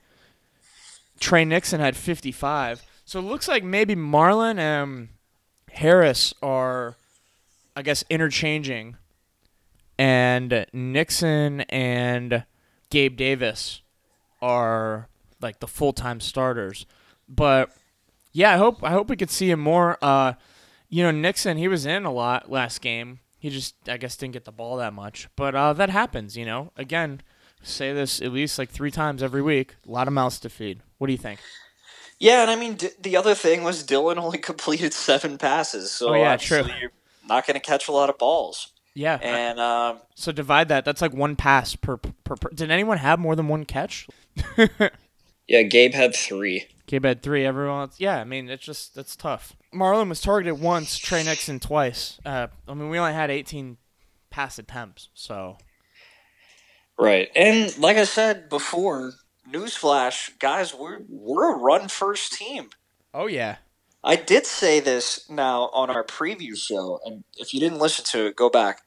Tre 1.20 1.46
Nixon 1.46 1.80
had 1.80 1.96
55. 1.96 2.84
So 3.12 3.20
it 3.20 3.24
looks 3.24 3.50
like 3.50 3.62
maybe 3.62 3.94
Marlon 3.94 4.58
and 4.58 5.10
Harris 5.70 6.34
are, 6.42 6.96
I 7.76 7.82
guess, 7.82 8.06
interchanging 8.10 8.96
and 10.00 10.66
Nixon 10.72 11.60
and 11.68 12.46
Gabe 12.90 13.18
Davis 13.18 13.82
are 14.42 15.10
like 15.42 15.60
the 15.60 15.68
full 15.68 15.92
time 15.92 16.22
starters. 16.22 16.86
But 17.28 17.72
yeah, 18.32 18.54
I 18.54 18.58
hope 18.58 18.82
I 18.82 18.92
hope 18.92 19.10
we 19.10 19.18
could 19.18 19.30
see 19.30 19.52
him 19.52 19.60
more. 19.60 19.98
Uh, 20.02 20.36
you 20.88 21.04
know, 21.04 21.12
Nixon 21.12 21.58
he 21.58 21.68
was 21.68 21.86
in 21.86 22.06
a 22.06 22.14
lot 22.14 22.50
last 22.50 22.80
game. 22.80 23.20
He 23.38 23.50
just 23.50 23.76
I 23.90 23.98
guess 23.98 24.16
didn't 24.16 24.36
get 24.36 24.46
the 24.46 24.54
ball 24.54 24.78
that 24.78 24.94
much. 24.94 25.28
But 25.36 25.54
uh, 25.54 25.74
that 25.74 25.90
happens. 25.90 26.38
You 26.38 26.46
know, 26.46 26.72
again, 26.78 27.20
say 27.62 27.92
this 27.92 28.22
at 28.22 28.32
least 28.32 28.58
like 28.58 28.70
three 28.70 28.90
times 28.90 29.22
every 29.22 29.42
week. 29.42 29.76
A 29.86 29.92
lot 29.92 30.08
of 30.08 30.14
mouths 30.14 30.40
to 30.40 30.50
feed. 30.50 30.80
What 30.98 31.08
do 31.08 31.12
you 31.12 31.20
think? 31.20 31.42
Yeah, 32.22 32.44
and 32.44 32.52
I 32.52 32.56
mean, 32.56 32.76
D- 32.76 32.90
the 33.02 33.18
other 33.18 33.34
thing 33.34 33.64
was 33.64 33.82
Dillon 33.84 34.20
only 34.20 34.38
completed 34.52 34.94
seven 34.94 35.38
passes, 35.40 35.92
so 35.92 36.10
Oh, 36.10 36.14
yeah, 36.14 36.38
true. 36.38 36.64
you're 36.80 36.92
not 37.28 37.48
going 37.48 37.56
to 37.56 37.66
catch 37.66 37.88
a 37.88 37.92
lot 37.92 38.10
of 38.12 38.18
balls. 38.20 38.72
Yeah. 38.94 39.16
And 39.24 39.60
um, 39.60 40.00
so 40.16 40.32
divide 40.32 40.68
that. 40.68 40.86
That's 40.86 41.02
like 41.02 41.14
one 41.14 41.36
pass 41.36 41.76
per, 41.76 41.98
per, 41.98 42.36
per. 42.36 42.50
Did 42.54 42.70
anyone 42.70 42.98
have 43.00 43.20
more 43.20 43.36
than 43.36 43.48
one 43.48 43.66
catch? 43.66 44.08
yeah, 45.48 45.64
Gabe 45.64 45.94
had 45.94 46.14
three. 46.14 46.68
Gabe 46.86 47.06
had 47.06 47.24
three. 47.24 47.46
Everyone 47.46 47.80
else, 47.82 48.00
yeah. 48.00 48.18
I 48.20 48.24
mean, 48.26 48.50
it's 48.50 48.64
just 48.64 48.94
that's 48.94 49.16
tough. 49.16 49.56
Marlon 49.74 50.10
was 50.10 50.22
targeted 50.22 50.60
once. 50.60 50.98
Tre 50.98 51.24
Nixon 51.24 51.60
twice. 51.60 52.20
Uh, 52.26 52.48
I 52.68 52.74
mean, 52.76 52.90
we 52.90 53.00
only 53.00 53.14
had 53.14 53.32
18 53.32 53.78
pass 54.30 54.60
attempts. 54.60 55.10
So 55.16 55.58
Right, 57.00 57.30
and 57.36 57.76
like 57.80 57.98
I 57.98 58.04
said 58.04 58.48
before, 58.50 59.14
newsflash, 59.52 60.38
guys, 60.40 60.74
we're 60.74 61.00
we're 61.10 61.56
a 61.56 61.58
run 61.58 61.88
first 61.88 62.34
team. 62.34 62.70
oh 63.14 63.28
yeah, 63.28 63.58
I 64.04 64.16
did 64.16 64.46
say 64.46 64.80
this 64.80 65.30
now 65.30 65.70
on 65.74 65.90
our 65.90 66.04
preview 66.04 66.56
show, 66.58 67.00
and 67.06 67.24
if 67.38 67.54
you 67.54 67.60
didn't 67.60 67.80
listen 67.80 68.06
to 68.06 68.28
it, 68.28 68.36
go 68.36 68.50
back. 68.50 68.82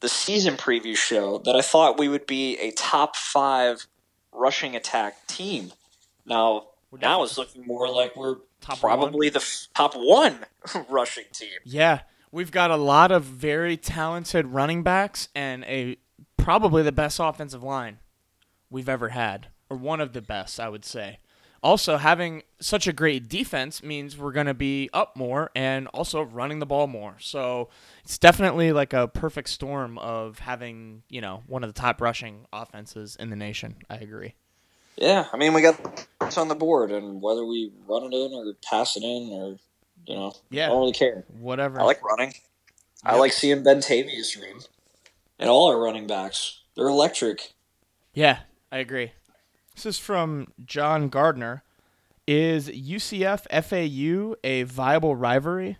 The 0.00 0.08
season 0.08 0.54
preview 0.56 0.96
show 0.96 1.38
that 1.44 1.56
I 1.56 1.60
thought 1.60 1.98
we 1.98 2.08
would 2.08 2.26
be 2.26 2.56
a 2.58 2.70
top 2.70 3.16
five 3.16 3.86
rushing 4.32 4.76
attack 4.76 5.26
team. 5.26 5.72
Now, 6.24 6.68
now 6.92 7.24
it's 7.24 7.36
looking 7.36 7.66
more 7.66 7.88
like 7.90 8.14
we're 8.14 8.36
Top 8.60 8.80
probably 8.80 9.28
the 9.28 9.38
f- 9.40 9.68
top 9.74 9.94
one 9.96 10.44
rushing 10.88 11.24
team. 11.32 11.58
yeah. 11.64 12.00
We've 12.30 12.50
got 12.52 12.70
a 12.70 12.76
lot 12.76 13.10
of 13.10 13.24
very 13.24 13.78
talented 13.78 14.46
running 14.48 14.82
backs 14.82 15.30
and 15.34 15.64
a 15.64 15.96
probably 16.36 16.82
the 16.82 16.92
best 16.92 17.18
offensive 17.20 17.62
line 17.62 18.00
we've 18.68 18.88
ever 18.88 19.08
had, 19.08 19.46
or 19.70 19.76
one 19.76 20.00
of 20.00 20.12
the 20.12 20.22
best, 20.22 20.58
I 20.60 20.68
would 20.68 20.84
say. 20.84 21.18
Also, 21.60 21.96
having 21.96 22.44
such 22.60 22.86
a 22.86 22.92
great 22.92 23.28
defense 23.28 23.82
means 23.82 24.16
we're 24.16 24.32
going 24.32 24.46
to 24.46 24.54
be 24.54 24.88
up 24.92 25.16
more 25.16 25.50
and 25.56 25.88
also 25.88 26.22
running 26.22 26.60
the 26.60 26.66
ball 26.66 26.86
more. 26.86 27.16
So 27.18 27.68
it's 28.04 28.16
definitely 28.16 28.70
like 28.70 28.92
a 28.92 29.08
perfect 29.08 29.48
storm 29.48 29.98
of 29.98 30.38
having, 30.38 31.02
you 31.08 31.20
know, 31.20 31.42
one 31.48 31.64
of 31.64 31.72
the 31.72 31.78
top 31.78 32.00
rushing 32.00 32.46
offenses 32.52 33.16
in 33.16 33.30
the 33.30 33.36
nation. 33.36 33.76
I 33.90 33.96
agree. 33.96 34.34
Yeah, 34.96 35.26
I 35.32 35.36
mean 35.36 35.54
we 35.54 35.62
got 35.62 36.06
it's 36.22 36.36
on 36.36 36.48
the 36.48 36.56
board, 36.56 36.90
and 36.90 37.22
whether 37.22 37.44
we 37.44 37.70
run 37.86 38.02
it 38.02 38.14
in 38.14 38.32
or 38.32 38.52
pass 38.68 38.96
it 38.96 39.04
in, 39.04 39.30
or 39.32 39.56
you 40.06 40.14
know, 40.14 40.32
Yeah. 40.50 40.66
I 40.66 40.68
don't 40.70 40.80
really 40.80 40.92
care. 40.92 41.24
Whatever. 41.38 41.80
I 41.80 41.84
like 41.84 42.02
running. 42.02 42.34
I 43.04 43.16
like 43.16 43.32
seeing 43.32 43.62
Bentavious 43.62 44.36
run, 44.40 44.60
and 45.38 45.48
all 45.48 45.70
our 45.70 45.78
running 45.78 46.08
backs. 46.08 46.62
They're 46.76 46.88
electric. 46.88 47.52
Yeah, 48.12 48.40
I 48.72 48.78
agree. 48.78 49.12
This 49.78 49.86
is 49.86 49.98
from 50.00 50.48
John 50.64 51.08
Gardner. 51.08 51.62
Is 52.26 52.68
UCF 52.68 53.46
FAU 53.62 54.34
a 54.42 54.64
viable 54.64 55.14
rivalry? 55.14 55.78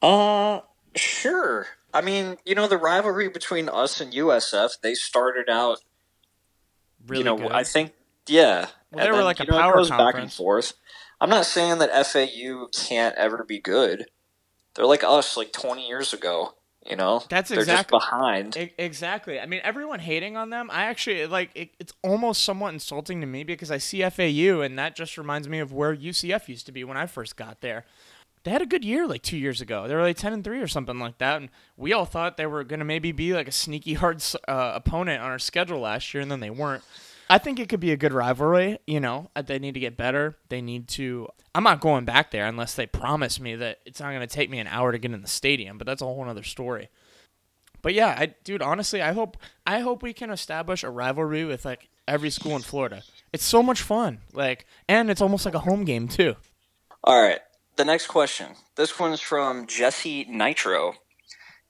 Uh, 0.00 0.60
sure. 0.96 1.66
I 1.92 2.00
mean, 2.00 2.38
you 2.46 2.54
know, 2.54 2.66
the 2.66 2.78
rivalry 2.78 3.28
between 3.28 3.68
us 3.68 4.00
and 4.00 4.14
USF, 4.14 4.80
they 4.82 4.94
started 4.94 5.50
out, 5.50 5.80
Really 7.06 7.18
you 7.20 7.24
know, 7.26 7.36
good. 7.36 7.52
I 7.52 7.64
think 7.64 7.92
Yeah, 8.26 8.68
Well, 8.92 9.04
they 9.04 9.10
were 9.10 9.16
then, 9.18 9.24
like 9.26 9.40
a 9.40 9.44
you 9.44 9.50
know, 9.50 9.58
it 9.58 9.60
power 9.60 9.74
goes 9.74 9.90
back 9.90 9.98
and 10.00 10.12
conference. 10.12 10.36
forth. 10.36 10.72
I'm 11.20 11.28
not 11.28 11.44
saying 11.44 11.80
that 11.80 12.06
FAU 12.06 12.68
can't 12.74 13.14
ever 13.16 13.44
be 13.44 13.60
good. 13.60 14.06
They're 14.74 14.86
like 14.86 15.04
us, 15.04 15.36
like 15.36 15.52
20 15.52 15.86
years 15.86 16.14
ago. 16.14 16.54
You 16.88 16.96
know, 16.96 17.22
That's 17.28 17.50
exactly. 17.50 17.54
they're 17.54 17.62
exact- 17.62 17.90
just 17.90 18.10
behind. 18.10 18.56
E- 18.56 18.72
Exactly. 18.78 19.38
I 19.38 19.46
mean, 19.46 19.60
everyone 19.62 19.98
hating 20.00 20.36
on 20.36 20.50
them. 20.50 20.70
I 20.72 20.84
actually 20.84 21.26
like. 21.26 21.50
It, 21.54 21.70
it's 21.78 21.92
almost 22.02 22.42
somewhat 22.42 22.72
insulting 22.72 23.20
to 23.20 23.26
me 23.26 23.44
because 23.44 23.70
I 23.70 23.76
see 23.78 24.00
FAU, 24.08 24.60
and 24.62 24.78
that 24.78 24.96
just 24.96 25.18
reminds 25.18 25.48
me 25.48 25.58
of 25.58 25.72
where 25.72 25.94
UCF 25.94 26.48
used 26.48 26.64
to 26.66 26.72
be 26.72 26.84
when 26.84 26.96
I 26.96 27.06
first 27.06 27.36
got 27.36 27.60
there. 27.60 27.84
They 28.44 28.52
had 28.52 28.62
a 28.62 28.66
good 28.66 28.84
year 28.84 29.06
like 29.06 29.20
two 29.22 29.36
years 29.36 29.60
ago. 29.60 29.86
They 29.86 29.94
were 29.94 30.00
like 30.02 30.16
ten 30.16 30.32
and 30.32 30.42
three 30.42 30.60
or 30.60 30.68
something 30.68 30.98
like 30.98 31.18
that, 31.18 31.40
and 31.42 31.50
we 31.76 31.92
all 31.92 32.06
thought 32.06 32.36
they 32.38 32.46
were 32.46 32.64
gonna 32.64 32.84
maybe 32.86 33.12
be 33.12 33.34
like 33.34 33.48
a 33.48 33.52
sneaky 33.52 33.94
hard 33.94 34.22
uh, 34.46 34.72
opponent 34.76 35.20
on 35.22 35.30
our 35.30 35.38
schedule 35.38 35.80
last 35.80 36.14
year, 36.14 36.22
and 36.22 36.30
then 36.30 36.40
they 36.40 36.50
weren't. 36.50 36.82
I 37.30 37.38
think 37.38 37.60
it 37.60 37.68
could 37.68 37.80
be 37.80 37.92
a 37.92 37.96
good 37.96 38.12
rivalry. 38.12 38.78
You 38.86 39.00
know, 39.00 39.30
they 39.34 39.58
need 39.58 39.74
to 39.74 39.80
get 39.80 39.96
better. 39.96 40.36
They 40.48 40.62
need 40.62 40.88
to. 40.88 41.28
I'm 41.54 41.64
not 41.64 41.80
going 41.80 42.04
back 42.04 42.30
there 42.30 42.46
unless 42.46 42.74
they 42.74 42.86
promise 42.86 43.38
me 43.38 43.56
that 43.56 43.80
it's 43.84 44.00
not 44.00 44.10
going 44.10 44.20
to 44.20 44.26
take 44.26 44.48
me 44.50 44.58
an 44.58 44.66
hour 44.66 44.92
to 44.92 44.98
get 44.98 45.12
in 45.12 45.22
the 45.22 45.28
stadium. 45.28 45.76
But 45.76 45.86
that's 45.86 46.02
a 46.02 46.06
whole 46.06 46.26
other 46.28 46.42
story. 46.42 46.88
But 47.82 47.94
yeah, 47.94 48.14
I 48.18 48.34
dude, 48.44 48.62
honestly, 48.62 49.02
I 49.02 49.12
hope 49.12 49.36
I 49.66 49.80
hope 49.80 50.02
we 50.02 50.12
can 50.12 50.30
establish 50.30 50.82
a 50.82 50.90
rivalry 50.90 51.44
with 51.44 51.64
like 51.64 51.88
every 52.06 52.30
school 52.30 52.56
in 52.56 52.62
Florida. 52.62 53.02
It's 53.32 53.44
so 53.44 53.62
much 53.62 53.82
fun. 53.82 54.20
Like 54.32 54.66
and 54.88 55.10
it's 55.10 55.20
almost 55.20 55.44
like 55.44 55.54
a 55.54 55.60
home 55.60 55.84
game 55.84 56.08
too. 56.08 56.36
All 57.04 57.20
right. 57.20 57.40
The 57.76 57.84
next 57.84 58.08
question. 58.08 58.56
This 58.76 58.98
one's 58.98 59.20
from 59.20 59.66
Jesse 59.66 60.24
Nitro. 60.28 60.94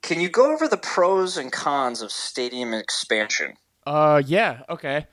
Can 0.00 0.20
you 0.20 0.30
go 0.30 0.52
over 0.52 0.68
the 0.68 0.76
pros 0.78 1.36
and 1.36 1.52
cons 1.52 2.00
of 2.00 2.10
stadium 2.10 2.72
expansion? 2.72 3.54
Uh 3.86 4.22
yeah, 4.24 4.62
okay. 4.70 5.06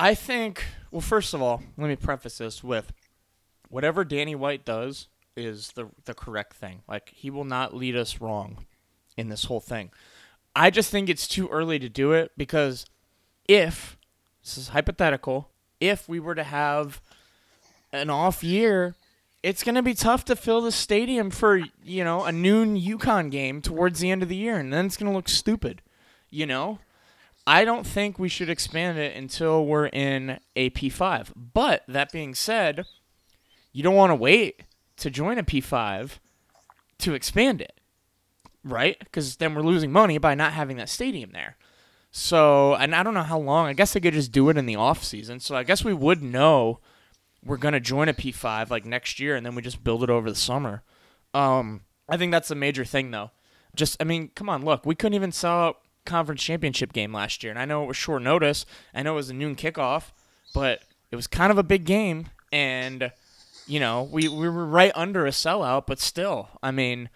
I 0.00 0.14
think 0.14 0.64
well 0.90 1.02
first 1.02 1.34
of 1.34 1.42
all, 1.42 1.62
let 1.76 1.88
me 1.88 1.96
preface 1.96 2.38
this 2.38 2.64
with 2.64 2.90
whatever 3.68 4.02
Danny 4.02 4.34
White 4.34 4.64
does 4.64 5.08
is 5.36 5.72
the 5.72 5.90
the 6.06 6.14
correct 6.14 6.54
thing. 6.54 6.80
Like 6.88 7.10
he 7.14 7.28
will 7.28 7.44
not 7.44 7.76
lead 7.76 7.94
us 7.94 8.18
wrong 8.18 8.64
in 9.18 9.28
this 9.28 9.44
whole 9.44 9.60
thing. 9.60 9.90
I 10.56 10.70
just 10.70 10.90
think 10.90 11.10
it's 11.10 11.28
too 11.28 11.48
early 11.48 11.78
to 11.78 11.90
do 11.90 12.12
it 12.12 12.32
because 12.36 12.86
if 13.46 13.98
this 14.42 14.56
is 14.56 14.68
hypothetical, 14.68 15.50
if 15.80 16.08
we 16.08 16.18
were 16.18 16.34
to 16.34 16.44
have 16.44 17.02
an 17.92 18.08
off 18.08 18.42
year, 18.42 18.94
it's 19.42 19.62
going 19.62 19.74
to 19.74 19.82
be 19.82 19.94
tough 19.94 20.24
to 20.26 20.36
fill 20.36 20.62
the 20.62 20.72
stadium 20.72 21.30
for, 21.30 21.60
you 21.84 22.04
know, 22.04 22.24
a 22.24 22.32
noon 22.32 22.80
UConn 22.80 23.30
game 23.30 23.60
towards 23.60 24.00
the 24.00 24.10
end 24.10 24.22
of 24.22 24.30
the 24.30 24.36
year 24.36 24.56
and 24.56 24.72
then 24.72 24.86
it's 24.86 24.96
going 24.96 25.10
to 25.10 25.16
look 25.16 25.28
stupid, 25.28 25.82
you 26.30 26.46
know? 26.46 26.78
I 27.46 27.64
don't 27.64 27.86
think 27.86 28.18
we 28.18 28.28
should 28.28 28.50
expand 28.50 28.98
it 28.98 29.16
until 29.16 29.64
we're 29.66 29.88
in 29.88 30.38
a 30.54 30.70
P5. 30.70 31.32
But 31.34 31.82
that 31.88 32.12
being 32.12 32.34
said, 32.34 32.84
you 33.72 33.82
don't 33.82 33.94
want 33.94 34.10
to 34.10 34.16
wait 34.16 34.62
to 34.98 35.10
join 35.10 35.38
a 35.38 35.42
P5 35.42 36.18
to 36.98 37.14
expand 37.14 37.60
it, 37.60 37.80
right? 38.62 38.98
Because 38.98 39.36
then 39.36 39.54
we're 39.54 39.62
losing 39.62 39.90
money 39.90 40.18
by 40.18 40.34
not 40.34 40.52
having 40.52 40.76
that 40.76 40.88
stadium 40.88 41.30
there. 41.32 41.56
So, 42.10 42.74
and 42.74 42.94
I 42.94 43.02
don't 43.02 43.14
know 43.14 43.22
how 43.22 43.38
long. 43.38 43.66
I 43.66 43.72
guess 43.72 43.92
they 43.92 44.00
could 44.00 44.14
just 44.14 44.32
do 44.32 44.48
it 44.48 44.56
in 44.56 44.66
the 44.66 44.76
off 44.76 45.02
season. 45.04 45.40
So 45.40 45.54
I 45.54 45.62
guess 45.62 45.84
we 45.84 45.94
would 45.94 46.22
know 46.22 46.80
we're 47.44 47.56
gonna 47.56 47.80
join 47.80 48.08
a 48.08 48.14
P5 48.14 48.70
like 48.70 48.84
next 48.84 49.20
year, 49.20 49.36
and 49.36 49.46
then 49.46 49.54
we 49.54 49.62
just 49.62 49.82
build 49.82 50.02
it 50.02 50.10
over 50.10 50.28
the 50.28 50.36
summer. 50.36 50.82
Um, 51.32 51.82
I 52.08 52.16
think 52.16 52.32
that's 52.32 52.50
a 52.50 52.56
major 52.56 52.84
thing, 52.84 53.10
though. 53.10 53.30
Just, 53.74 53.96
I 54.00 54.04
mean, 54.04 54.30
come 54.34 54.48
on, 54.48 54.64
look, 54.64 54.84
we 54.84 54.96
couldn't 54.96 55.14
even 55.14 55.32
sell 55.32 55.52
out 55.52 55.78
conference 56.04 56.42
championship 56.42 56.92
game 56.92 57.12
last 57.12 57.42
year, 57.42 57.50
and 57.50 57.58
I 57.58 57.64
know 57.64 57.84
it 57.84 57.86
was 57.86 57.96
short 57.96 58.22
notice. 58.22 58.66
I 58.94 59.02
know 59.02 59.12
it 59.12 59.16
was 59.16 59.30
a 59.30 59.34
noon 59.34 59.56
kickoff, 59.56 60.12
but 60.54 60.82
it 61.10 61.16
was 61.16 61.26
kind 61.26 61.50
of 61.50 61.58
a 61.58 61.62
big 61.62 61.84
game, 61.84 62.26
and 62.52 63.12
you 63.66 63.80
know, 63.80 64.08
we 64.10 64.28
we 64.28 64.48
were 64.48 64.66
right 64.66 64.92
under 64.94 65.26
a 65.26 65.30
sellout, 65.30 65.86
but 65.86 66.00
still, 66.00 66.48
I 66.62 66.70
mean, 66.70 67.08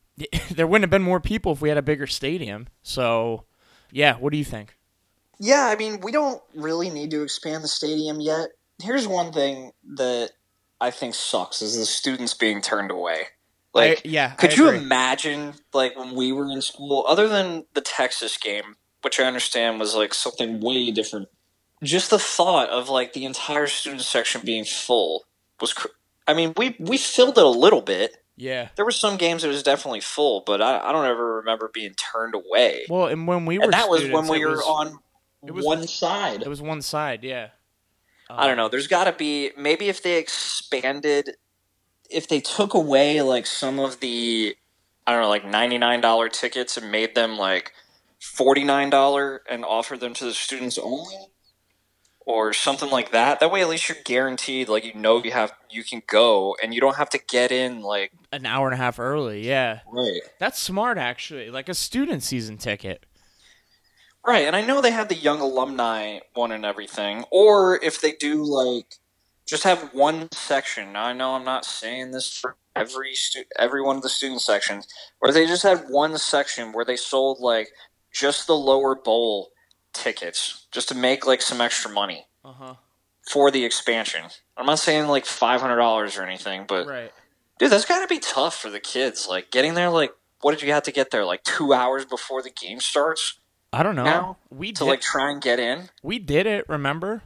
there 0.50 0.66
wouldn't 0.66 0.84
have 0.84 0.90
been 0.90 1.02
more 1.02 1.20
people 1.20 1.52
if 1.52 1.60
we 1.60 1.68
had 1.68 1.78
a 1.78 1.82
bigger 1.82 2.06
stadium. 2.06 2.68
So, 2.82 3.44
yeah, 3.90 4.16
what 4.16 4.32
do 4.32 4.38
you 4.38 4.44
think? 4.44 4.76
Yeah, 5.38 5.66
I 5.66 5.76
mean, 5.76 6.00
we 6.00 6.12
don't 6.12 6.40
really 6.54 6.90
need 6.90 7.10
to 7.12 7.22
expand 7.22 7.64
the 7.64 7.68
stadium 7.68 8.20
yet. 8.20 8.50
Here's 8.80 9.08
one 9.08 9.32
thing 9.32 9.72
that 9.94 10.30
I 10.80 10.90
think 10.90 11.14
sucks 11.14 11.62
is 11.62 11.76
the 11.76 11.86
students 11.86 12.34
being 12.34 12.60
turned 12.60 12.90
away. 12.90 13.26
Like, 13.74 13.98
I- 13.98 14.02
yeah, 14.04 14.30
could 14.34 14.50
I 14.52 14.54
you 14.54 14.70
imagine, 14.70 15.54
like, 15.72 15.96
when 15.96 16.14
we 16.14 16.32
were 16.32 16.50
in 16.50 16.60
school, 16.60 17.04
other 17.08 17.28
than 17.28 17.64
the 17.74 17.80
Texas 17.80 18.36
game, 18.36 18.76
which 19.02 19.18
I 19.18 19.24
understand 19.24 19.80
was, 19.80 19.94
like, 19.94 20.12
something 20.14 20.60
way 20.60 20.90
different, 20.90 21.28
just 21.82 22.10
the 22.10 22.18
thought 22.18 22.68
of, 22.68 22.88
like, 22.88 23.12
the 23.14 23.24
entire 23.24 23.66
student 23.66 24.02
section 24.02 24.42
being 24.44 24.64
full 24.64 25.24
was, 25.60 25.72
cr- 25.72 25.88
I 26.28 26.34
mean, 26.34 26.52
we, 26.56 26.76
we 26.78 26.98
filled 26.98 27.38
it 27.38 27.44
a 27.44 27.48
little 27.48 27.80
bit. 27.82 28.18
Yeah. 28.36 28.68
There 28.76 28.84
were 28.84 28.90
some 28.92 29.16
games 29.16 29.42
that 29.42 29.48
was 29.48 29.62
definitely 29.62 30.00
full, 30.00 30.42
but 30.46 30.60
I, 30.62 30.78
I 30.88 30.92
don't 30.92 31.06
ever 31.06 31.36
remember 31.36 31.70
being 31.72 31.94
turned 31.94 32.34
away. 32.34 32.86
Well, 32.88 33.06
and 33.06 33.26
when 33.26 33.46
we 33.46 33.58
were 33.58 33.64
and 33.64 33.72
that 33.72 33.88
was 33.88 34.08
when 34.08 34.28
we 34.28 34.44
were 34.44 34.52
was- 34.52 34.62
on 34.62 34.98
it 35.44 35.52
was- 35.52 35.64
one 35.64 35.86
side. 35.86 36.42
It 36.42 36.48
was 36.48 36.62
one 36.62 36.82
side, 36.82 37.24
yeah. 37.24 37.48
I 38.30 38.42
don't 38.46 38.52
um, 38.52 38.56
know. 38.58 38.68
There's 38.68 38.86
got 38.86 39.04
to 39.04 39.12
be 39.12 39.50
maybe 39.58 39.88
if 39.88 40.02
they 40.02 40.16
expanded, 40.18 41.36
if 42.12 42.28
they 42.28 42.40
took 42.40 42.74
away 42.74 43.22
like 43.22 43.46
some 43.46 43.78
of 43.78 44.00
the, 44.00 44.56
I 45.06 45.12
don't 45.12 45.22
know, 45.22 45.28
like 45.28 45.44
ninety 45.46 45.78
nine 45.78 46.00
dollar 46.00 46.28
tickets 46.28 46.76
and 46.76 46.90
made 46.90 47.14
them 47.14 47.36
like 47.36 47.72
forty 48.20 48.64
nine 48.64 48.90
dollar 48.90 49.42
and 49.48 49.64
offered 49.64 50.00
them 50.00 50.14
to 50.14 50.24
the 50.24 50.34
students 50.34 50.78
only, 50.78 51.16
or 52.24 52.52
something 52.52 52.90
like 52.90 53.10
that. 53.12 53.40
That 53.40 53.50
way, 53.50 53.62
at 53.62 53.68
least 53.68 53.88
you're 53.88 53.98
guaranteed. 54.04 54.68
Like 54.68 54.84
you 54.84 54.94
know, 54.94 55.22
you 55.22 55.32
have 55.32 55.52
you 55.70 55.82
can 55.84 56.02
go 56.06 56.56
and 56.62 56.72
you 56.74 56.80
don't 56.80 56.96
have 56.96 57.10
to 57.10 57.18
get 57.18 57.50
in 57.50 57.80
like 57.80 58.12
An 58.30 58.46
hour 58.46 58.66
and 58.66 58.74
a 58.74 58.76
half 58.78 58.98
early, 58.98 59.46
yeah. 59.46 59.80
right. 59.92 60.20
That's 60.38 60.58
smart, 60.60 60.98
actually. 60.98 61.50
Like 61.50 61.68
a 61.68 61.74
student 61.74 62.22
season 62.22 62.58
ticket. 62.58 63.04
Right, 64.24 64.46
and 64.46 64.54
I 64.54 64.60
know 64.62 64.80
they 64.80 64.92
have 64.92 65.08
the 65.08 65.16
young 65.16 65.40
alumni 65.40 66.20
one 66.34 66.52
and 66.52 66.64
everything. 66.64 67.24
Or 67.32 67.82
if 67.82 68.00
they 68.00 68.12
do 68.12 68.44
like 68.44 68.94
just 69.46 69.64
have 69.64 69.90
one 69.92 70.30
section. 70.32 70.92
Now 70.92 71.04
I 71.06 71.12
know 71.12 71.30
I'm 71.34 71.44
not 71.44 71.64
saying 71.64 72.10
this 72.12 72.32
for 72.36 72.56
every 72.74 73.14
stu- 73.14 73.44
every 73.58 73.82
one 73.82 73.96
of 73.96 74.02
the 74.02 74.08
student 74.08 74.40
sections, 74.40 74.86
or 75.20 75.32
they 75.32 75.46
just 75.46 75.62
had 75.62 75.84
one 75.88 76.16
section 76.18 76.72
where 76.72 76.84
they 76.84 76.96
sold 76.96 77.40
like 77.40 77.68
just 78.12 78.46
the 78.46 78.56
lower 78.56 78.94
bowl 78.94 79.50
tickets 79.92 80.66
just 80.72 80.88
to 80.88 80.94
make 80.94 81.26
like 81.26 81.42
some 81.42 81.60
extra 81.60 81.90
money 81.90 82.26
Uh 82.44 82.52
huh. 82.52 82.74
for 83.30 83.50
the 83.50 83.64
expansion. 83.64 84.24
I'm 84.56 84.66
not 84.66 84.78
saying 84.78 85.06
like 85.08 85.26
five 85.26 85.60
hundred 85.60 85.76
dollars 85.76 86.16
or 86.16 86.22
anything, 86.22 86.64
but 86.66 86.86
Right. 86.86 87.12
dude, 87.58 87.70
that's 87.70 87.84
got 87.84 88.00
to 88.00 88.06
be 88.06 88.18
tough 88.18 88.56
for 88.56 88.70
the 88.70 88.80
kids. 88.80 89.26
Like 89.28 89.50
getting 89.50 89.74
there, 89.74 89.90
like 89.90 90.12
what 90.40 90.52
did 90.52 90.62
you 90.66 90.72
have 90.72 90.82
to 90.84 90.92
get 90.92 91.10
there? 91.10 91.24
Like 91.24 91.42
two 91.44 91.72
hours 91.72 92.04
before 92.04 92.42
the 92.42 92.50
game 92.50 92.80
starts 92.80 93.38
I 93.74 93.82
don't 93.82 93.96
know. 93.96 94.04
Now, 94.04 94.36
we 94.50 94.72
to 94.72 94.84
did, 94.84 94.90
like 94.90 95.00
try 95.00 95.30
and 95.30 95.40
get 95.40 95.58
in. 95.58 95.88
we 96.02 96.18
did 96.18 96.46
it. 96.46 96.68
Remember? 96.68 97.22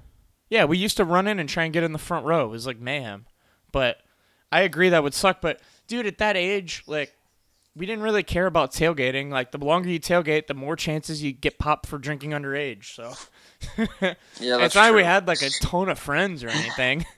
Yeah, 0.49 0.65
we 0.65 0.79
used 0.79 0.97
to 0.99 1.05
run 1.05 1.27
in 1.27 1.39
and 1.39 1.49
try 1.49 1.65
and 1.65 1.73
get 1.73 1.83
in 1.83 1.93
the 1.93 1.99
front 1.99 2.25
row. 2.27 2.45
It 2.45 2.51
was 2.51 2.67
like 2.67 2.79
mayhem. 2.79 3.27
But 3.73 3.99
I 4.53 4.61
agree 4.63 4.89
that 4.91 5.03
would 5.03 5.15
suck. 5.15 5.41
But 5.41 5.61
dude, 5.87 6.07
at 6.07 6.19
that 6.19 6.37
age, 6.37 6.83
like 6.87 7.15
we 7.75 7.85
didn't 7.85 8.03
really 8.03 8.23
care 8.23 8.47
about 8.47 8.73
tailgating. 8.73 9.31
Like 9.31 9.53
the 9.53 9.59
longer 9.59 9.89
you 9.91 10.01
tailgate, 10.01 10.47
the 10.47 10.55
more 10.55 10.77
chances 10.77 11.23
you 11.23 11.33
get 11.33 11.59
popped 11.59 11.87
for 11.87 11.99
drinking 11.99 12.31
underage. 12.31 12.95
So 12.95 13.13
Yeah, 14.41 14.57
not 14.57 14.75
like 14.75 14.95
we 14.95 15.05
had 15.05 15.27
like 15.27 15.43
a 15.43 15.51
ton 15.61 15.89
of 15.89 15.99
friends 15.99 16.43
or 16.43 16.49
anything. 16.49 17.05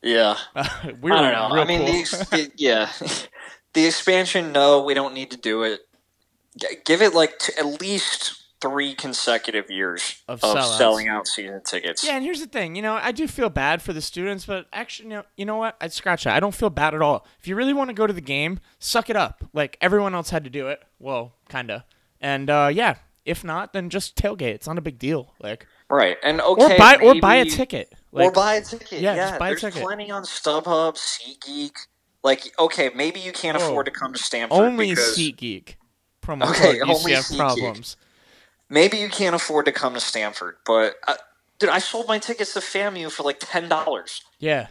Yeah, 0.00 0.36
uh, 0.54 0.68
we 1.00 1.10
were 1.10 1.16
I 1.16 1.32
don't 1.32 1.50
know. 1.56 1.60
I 1.60 1.64
mean, 1.64 1.78
cool. 1.80 1.88
the, 1.88 1.98
ex- 1.98 2.28
the 2.30 2.52
yeah, 2.56 2.88
the 3.72 3.84
expansion. 3.84 4.52
No, 4.52 4.84
we 4.84 4.94
don't 4.94 5.12
need 5.12 5.32
to 5.32 5.36
do 5.36 5.64
it. 5.64 5.80
Give 6.84 7.02
it 7.02 7.14
like 7.14 7.40
t- 7.40 7.52
at 7.58 7.80
least 7.80 8.40
three 8.60 8.94
consecutive 8.94 9.70
years 9.70 10.22
Of 10.26 10.42
of, 10.42 10.64
selling 10.76 11.08
out 11.08 11.26
season 11.28 11.62
tickets. 11.64 12.02
Yeah, 12.04 12.16
and 12.16 12.24
here's 12.24 12.40
the 12.40 12.46
thing. 12.46 12.74
You 12.74 12.82
know, 12.82 12.94
I 13.00 13.12
do 13.12 13.28
feel 13.28 13.48
bad 13.50 13.80
for 13.82 13.92
the 13.92 14.00
students, 14.02 14.46
but 14.46 14.66
actually, 14.72 15.10
you 15.10 15.14
know, 15.16 15.22
you 15.36 15.44
know 15.44 15.56
what? 15.56 15.76
I'd 15.80 15.92
scratch 15.92 16.24
that. 16.24 16.34
I 16.34 16.40
don't 16.40 16.54
feel 16.54 16.70
bad 16.70 16.94
at 16.94 17.02
all. 17.02 17.26
If 17.40 17.46
you 17.46 17.54
really 17.54 17.72
want 17.72 17.90
to 17.90 17.94
go 17.94 18.06
to 18.06 18.12
the 18.12 18.20
game, 18.20 18.58
suck 18.78 19.08
it 19.10 19.16
up. 19.16 19.44
Like 19.52 19.76
everyone 19.80 20.14
else 20.14 20.30
had 20.30 20.44
to 20.44 20.50
do 20.50 20.68
it. 20.68 20.82
Well, 20.98 21.32
kinda. 21.48 21.84
And 22.20 22.50
uh, 22.50 22.70
yeah, 22.72 22.96
if 23.24 23.44
not, 23.44 23.72
then 23.72 23.90
just 23.90 24.16
tailgate. 24.16 24.54
It's 24.54 24.66
not 24.66 24.76
a 24.78 24.82
big 24.82 24.98
deal. 24.98 25.34
Like 25.40 25.66
Right, 25.90 26.16
and 26.22 26.40
or 26.40 26.62
okay, 26.64 26.76
buy 26.76 26.96
or 26.96 27.14
buy 27.20 27.36
a 27.36 27.44
maybe- 27.44 27.50
ticket. 27.56 27.92
or 28.12 28.30
buy 28.32 28.54
a 28.56 28.60
ticket. 28.62 29.00
yeah, 29.00 29.14
Yeah, 29.14 29.28
just 29.28 29.38
buy 29.38 29.46
a 29.46 29.50
there's 29.52 29.60
ticket. 29.62 29.82
plenty 29.82 30.10
on 30.10 30.22
StubHub, 30.24 30.96
SeatGeek. 30.96 31.72
Like, 32.24 32.52
okay, 32.58 32.90
maybe 32.94 33.20
you 33.20 33.32
can't 33.32 33.56
Whoa. 33.56 33.68
afford 33.68 33.86
to 33.86 33.92
come 33.92 34.12
to 34.12 34.18
Stanford 34.18 34.58
only 34.58 34.90
because 34.90 35.16
SeatGeek. 35.16 35.76
Promo 36.20 36.50
Okay, 36.50 36.78
code 36.80 36.90
only 36.90 37.12
UCF 37.12 37.30
SeatGeek. 37.32 37.36
problems. 37.38 37.96
Maybe 38.68 38.98
you 38.98 39.08
can't 39.08 39.34
afford 39.34 39.66
to 39.66 39.72
come 39.72 39.94
to 39.94 40.00
Stanford. 40.00 40.56
But 40.64 40.96
uh, 41.06 41.14
dude, 41.58 41.70
I 41.70 41.78
sold 41.78 42.08
my 42.08 42.18
tickets 42.18 42.54
to 42.54 42.60
FAMU 42.60 43.10
for 43.10 43.22
like 43.22 43.38
ten 43.40 43.68
dollars. 43.68 44.22
Yeah, 44.38 44.68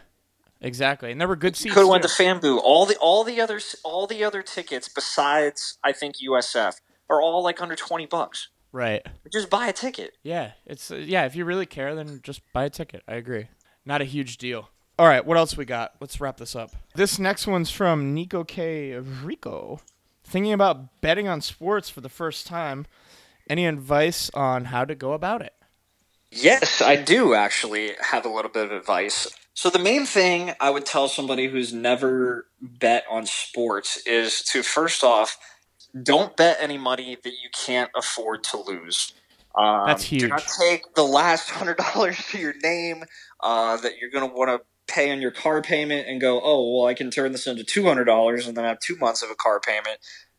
exactly. 0.60 1.12
And 1.12 1.20
there 1.20 1.28
were 1.28 1.36
good 1.36 1.56
seats. 1.56 1.74
Could 1.74 1.80
have 1.80 1.88
went 1.88 2.02
to 2.02 2.08
FAMU. 2.08 2.58
All 2.62 2.86
the 2.86 2.96
all 2.96 3.24
the 3.24 3.40
other 3.40 3.60
all 3.84 4.06
the 4.06 4.24
other 4.24 4.42
tickets 4.42 4.88
besides 4.88 5.78
I 5.84 5.92
think 5.92 6.16
USF 6.16 6.80
are 7.10 7.20
all 7.20 7.42
like 7.42 7.60
under 7.60 7.76
twenty 7.76 8.06
bucks. 8.06 8.48
Right. 8.70 9.06
Just 9.32 9.48
buy 9.48 9.68
a 9.68 9.72
ticket. 9.72 10.16
Yeah, 10.22 10.52
it's 10.66 10.90
uh, 10.90 10.96
yeah. 10.96 11.24
If 11.24 11.34
you 11.34 11.44
really 11.44 11.66
care, 11.66 11.94
then 11.94 12.20
just 12.22 12.40
buy 12.52 12.64
a 12.64 12.70
ticket. 12.70 13.02
I 13.08 13.14
agree. 13.14 13.48
Not 13.84 14.02
a 14.02 14.04
huge 14.04 14.36
deal. 14.36 14.68
All 14.98 15.06
right, 15.06 15.24
what 15.24 15.36
else 15.36 15.56
we 15.56 15.64
got? 15.64 15.94
Let's 16.00 16.20
wrap 16.20 16.38
this 16.38 16.56
up. 16.56 16.72
This 16.96 17.20
next 17.20 17.46
one's 17.46 17.70
from 17.70 18.14
Nico 18.14 18.42
K. 18.42 18.94
Rico. 18.96 19.80
Thinking 20.24 20.52
about 20.52 21.00
betting 21.00 21.28
on 21.28 21.40
sports 21.40 21.88
for 21.88 22.00
the 22.00 22.08
first 22.08 22.48
time. 22.48 22.84
Any 23.48 23.66
advice 23.66 24.30
on 24.34 24.66
how 24.66 24.84
to 24.84 24.94
go 24.94 25.12
about 25.12 25.42
it? 25.42 25.54
Yes, 26.30 26.82
I 26.82 26.96
do 26.96 27.34
actually 27.34 27.92
have 28.00 28.26
a 28.26 28.28
little 28.28 28.50
bit 28.50 28.66
of 28.66 28.72
advice. 28.72 29.28
So 29.54 29.70
the 29.70 29.78
main 29.78 30.04
thing 30.04 30.52
I 30.60 30.70
would 30.70 30.86
tell 30.86 31.08
somebody 31.08 31.48
who's 31.48 31.72
never 31.72 32.46
bet 32.60 33.04
on 33.10 33.26
sports 33.26 33.96
is 34.06 34.42
to 34.52 34.62
first 34.62 35.02
off, 35.02 35.38
don't 36.00 36.36
bet 36.36 36.58
any 36.60 36.78
money 36.78 37.16
that 37.22 37.30
you 37.30 37.48
can't 37.52 37.90
afford 37.96 38.44
to 38.44 38.58
lose. 38.58 39.12
Um, 39.54 39.86
That's 39.86 40.04
huge. 40.04 40.22
Do 40.22 40.28
not 40.28 40.46
take 40.60 40.94
the 40.94 41.02
last 41.02 41.50
hundred 41.58 41.78
dollars 41.78 42.18
to 42.30 42.38
your 42.38 42.54
name 42.62 43.04
uh, 43.40 43.78
that 43.78 43.98
you're 43.98 44.10
going 44.10 44.28
to 44.28 44.34
want 44.34 44.50
to 44.50 44.92
pay 44.92 45.10
on 45.10 45.20
your 45.20 45.30
car 45.30 45.60
payment 45.60 46.06
and 46.08 46.20
go, 46.20 46.40
oh 46.42 46.72
well, 46.72 46.86
I 46.86 46.94
can 46.94 47.10
turn 47.10 47.32
this 47.32 47.46
into 47.46 47.64
two 47.64 47.84
hundred 47.84 48.04
dollars 48.04 48.46
and 48.46 48.56
then 48.56 48.64
have 48.64 48.78
two 48.80 48.96
months 48.96 49.22
of 49.22 49.30
a 49.30 49.34
car 49.34 49.60
payment. 49.60 49.98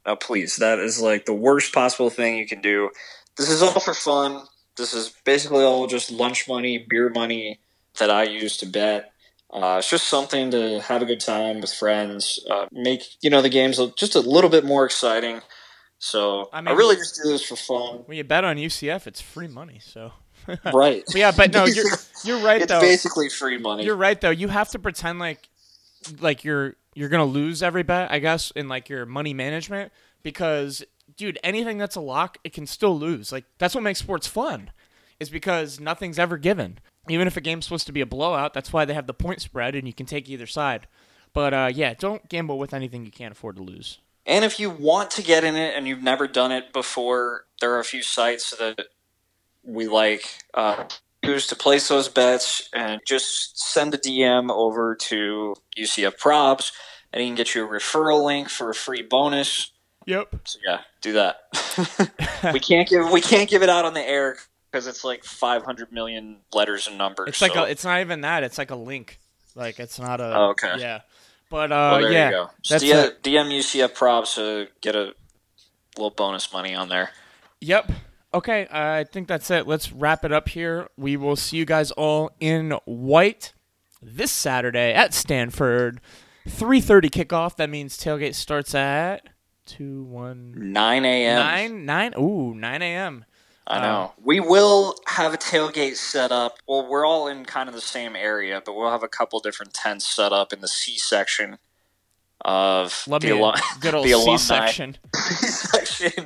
No, 0.10 0.16
please, 0.16 0.56
that 0.56 0.80
is 0.80 1.00
like 1.00 1.28
the 1.28 1.36
worst 1.36 1.72
possible 1.72 2.10
thing 2.10 2.38
you 2.38 2.48
can 2.48 2.62
do. 2.62 2.90
This 3.38 3.48
is 3.48 3.62
all 3.62 3.80
for 3.80 3.94
fun. 3.94 4.44
This 4.76 4.92
is 4.92 5.14
basically 5.24 5.64
all 5.64 5.86
just 5.86 6.10
lunch 6.10 6.48
money, 6.48 6.84
beer 6.90 7.12
money 7.12 7.60
that 8.00 8.10
I 8.10 8.24
use 8.24 8.58
to 8.58 8.66
bet. 8.66 9.12
Uh, 9.54 9.76
it's 9.78 9.88
just 9.88 10.08
something 10.08 10.50
to 10.50 10.82
have 10.82 11.04
a 11.04 11.06
good 11.06 11.20
time 11.20 11.62
with 11.62 11.72
friends, 11.72 12.44
uh, 12.50 12.66
make 12.72 13.04
you 13.22 13.30
know 13.30 13.44
the 13.44 13.50
games 13.50 13.80
just 13.96 14.16
a 14.16 14.20
little 14.20 14.50
bit 14.50 14.66
more 14.66 14.84
exciting. 14.84 15.42
So 16.00 16.50
I 16.52 16.62
mean, 16.62 16.70
I, 16.70 16.72
really 16.72 16.96
just 16.96 17.20
do 17.24 17.30
this 17.30 17.46
for 17.46 17.56
fun, 17.56 18.00
When 18.08 18.18
you 18.18 18.24
bet 18.24 18.44
on 18.44 18.58
UCF, 18.58 19.06
it's 19.06 19.22
free 19.22 19.48
money. 19.48 19.78
So 19.80 20.14
right? 20.74 21.04
yeah, 21.14 21.32
but 21.32 21.54
no, 21.54 21.66
you're 21.66 21.86
you're 22.24 22.40
right 22.40 22.64
it's 22.64 22.72
though. 22.72 22.82
basically 22.82 23.30
free 23.30 23.60
money. 23.60 23.86
You're 23.86 23.96
right 23.96 24.20
though. 24.20 24.32
You 24.32 24.48
have 24.48 24.70
to 24.70 24.80
pretend 24.80 25.20
like 25.20 25.48
like 26.20 26.44
you're 26.44 26.78
you're 27.00 27.08
gonna 27.08 27.24
lose 27.24 27.64
every 27.64 27.84
bet, 27.84 28.12
I 28.12 28.20
guess, 28.20 28.52
in 28.52 28.68
like 28.68 28.90
your 28.90 29.06
money 29.06 29.34
management 29.34 29.94
because 30.22 30.84
dude, 31.16 31.40
anything 31.46 31.78
that's 31.78 31.96
a 31.96 32.02
lock, 32.02 32.38
it 32.44 32.52
can 32.52 32.68
still 32.68 32.98
lose. 32.98 33.32
Like 33.32 33.46
that's 33.58 33.74
what 33.74 33.86
makes 33.86 34.00
sports 34.00 34.28
fun. 34.28 34.72
Is 35.18 35.30
because 35.30 35.80
nothing's 35.80 36.20
ever 36.20 36.38
given. 36.38 36.80
Even 37.08 37.26
if 37.26 37.38
a 37.38 37.42
game's 37.42 37.66
supposed 37.66 37.88
to 37.88 37.94
be 37.94 38.02
a 38.02 38.06
blowout, 38.06 38.54
that's 38.54 38.74
why 38.74 38.84
they 38.84 38.94
have 38.94 39.08
the 39.08 39.14
point 39.14 39.42
spread 39.42 39.76
and 39.76 39.88
you 39.88 39.94
can 39.94 40.06
take 40.06 40.30
either 40.30 40.46
side. 40.46 40.88
But 41.32 41.54
uh, 41.54 41.72
yeah, 41.74 41.94
don't 41.94 42.28
gamble 42.28 42.60
with 42.60 42.74
anything 42.74 43.06
you 43.06 43.12
can't 43.12 43.32
afford 43.32 43.56
to 43.56 43.64
lose. 43.64 44.00
And 44.26 44.44
if 44.44 44.60
you 44.60 44.70
want 44.70 45.10
to 45.12 45.22
get 45.22 45.46
in 45.46 45.56
it 45.56 45.76
and 45.78 45.88
you've 45.88 46.04
never 46.04 46.28
done 46.28 46.52
it 46.52 46.74
before, 46.74 47.46
there 47.62 47.74
are 47.74 47.80
a 47.80 47.86
few 47.86 48.04
sites 48.04 48.52
that 48.58 48.88
we 49.64 49.88
like. 49.88 50.26
Uh, 50.54 50.84
use 51.24 51.48
to 51.48 51.56
place 51.56 51.88
those 51.88 52.08
bets 52.08 52.70
and 52.74 53.02
just 53.06 53.60
send 53.60 53.94
a 53.94 53.98
DM 53.98 54.50
over 54.52 54.96
to 54.96 55.56
UCF 55.78 56.18
Props 56.18 56.72
and 57.12 57.22
he 57.22 57.28
can 57.28 57.36
get 57.36 57.56
you 57.56 57.66
a 57.66 57.68
referral 57.68 58.24
link 58.26 58.50
for 58.50 58.70
a 58.70 58.76
free 58.76 59.02
bonus. 59.02 59.72
Yep. 60.06 60.36
So 60.46 60.60
yeah, 60.66 60.82
do 61.02 61.14
that. 61.14 61.42
we 62.54 62.60
can't 62.60 62.88
give 62.88 63.12
we 63.12 63.22
can't 63.22 63.50
give 63.50 63.64
it 63.64 63.70
out 63.70 63.86
on 63.86 63.94
the 63.94 64.08
air 64.08 64.38
because 64.72 64.88
it's 64.88 65.04
like 65.04 65.24
500 65.24 65.92
million 65.92 66.38
letters 66.54 66.88
and 66.88 66.98
numbers. 66.98 67.30
It's 67.30 67.42
like 67.42 67.54
so- 67.54 67.66
a, 67.66 67.70
it's 67.70 67.84
not 67.84 68.02
even 68.02 68.22
that. 68.22 68.44
It's 68.44 68.58
like 68.58 68.72
a 68.72 68.76
link. 68.76 69.20
Like 69.56 69.80
it's 69.80 70.00
not 70.00 70.22
a. 70.22 70.38
Oh, 70.38 70.50
okay. 70.52 70.76
Yeah. 70.80 71.02
But 71.50 71.72
uh, 71.72 72.00
there 72.00 72.12
yeah, 72.12 72.46
that's 72.70 72.84
DM. 72.84 73.12
DM 73.24 73.58
UCF 73.58 73.94
Probs 73.96 74.36
to 74.36 74.68
get 74.82 74.96
a 74.96 75.14
little 75.98 76.12
bonus 76.12 76.54
money 76.54 76.76
on 76.76 76.90
there. 76.90 77.10
Yep. 77.62 77.92
Okay, 78.34 78.68
I 78.72 79.06
think 79.06 79.28
that's 79.28 79.50
it. 79.50 79.68
Let's 79.68 79.92
wrap 79.92 80.24
it 80.24 80.32
up 80.32 80.50
here. 80.50 80.88
We 80.98 81.18
will 81.18 81.36
see 81.36 81.58
you 81.58 81.66
guys 81.66 81.92
all 81.92 82.32
in 82.40 82.72
white 82.86 83.54
this 84.02 84.32
Saturday 84.32 84.94
at 84.94 85.14
Stanford. 85.14 86.00
3:30 86.48 87.10
kickoff. 87.10 87.56
That 87.56 87.70
means 87.70 87.98
tailgate 87.98 88.36
starts 88.36 88.76
at 88.76 89.28
2 89.66 90.04
1 90.04 90.54
9 90.72 91.06
a.m. 91.06 91.40
9 91.40 91.86
9 91.86 92.14
Ooh, 92.20 92.54
9 92.54 92.82
a.m. 92.82 93.26
I 93.68 93.78
um, 93.78 93.82
know. 93.84 94.14
we 94.24 94.40
will 94.40 94.96
have 95.08 95.34
a 95.34 95.38
tailgate 95.38 95.96
set 95.96 96.32
up. 96.32 96.58
Well, 96.68 96.88
we're 96.88 97.06
all 97.06 97.28
in 97.28 97.46
kind 97.46 97.70
of 97.70 97.76
the 97.76 97.82
same 97.82 98.16
area, 98.16 98.62
but 98.66 98.76
we'll 98.76 98.92
have 98.92 99.04
a 99.04 99.08
couple 99.08 99.40
different 99.40 99.74
tents 99.74 100.08
set 100.08 100.34
up 100.34 100.54
in 100.54 100.62
the 100.62 100.68
C 100.68 100.98
section 100.98 101.58
of 102.42 103.04
Love 103.08 103.22
the, 103.22 103.28
me 103.28 103.34
a 103.34 103.38
alum- 103.38 103.56
good 103.80 103.94
old 103.96 104.06
the 104.06 104.10
C 104.10 104.14
alumni 104.14 104.38
section. 104.38 104.98
section. 105.14 106.26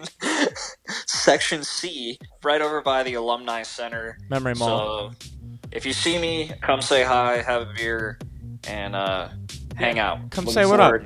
Section 1.06 1.64
C, 1.64 2.18
right 2.44 2.62
over 2.62 2.82
by 2.82 3.04
the 3.04 3.16
alumni 3.16 3.64
center. 3.64 4.18
Memory 4.30 4.56
mall. 4.56 5.12
So, 5.12 5.30
if 5.72 5.86
you 5.86 5.94
see 5.94 6.18
me, 6.20 6.52
come 6.62 6.82
say 6.82 7.04
hi, 7.04 7.42
have 7.42 7.64
a 7.64 7.74
beer, 7.76 8.20
and 8.68 8.96
uh, 8.96 9.30
hang 9.76 10.00
out. 10.00 10.30
Come 10.32 10.46
Looking 10.46 10.54
say 10.64 10.66
what 10.66 10.80
up. 10.80 11.02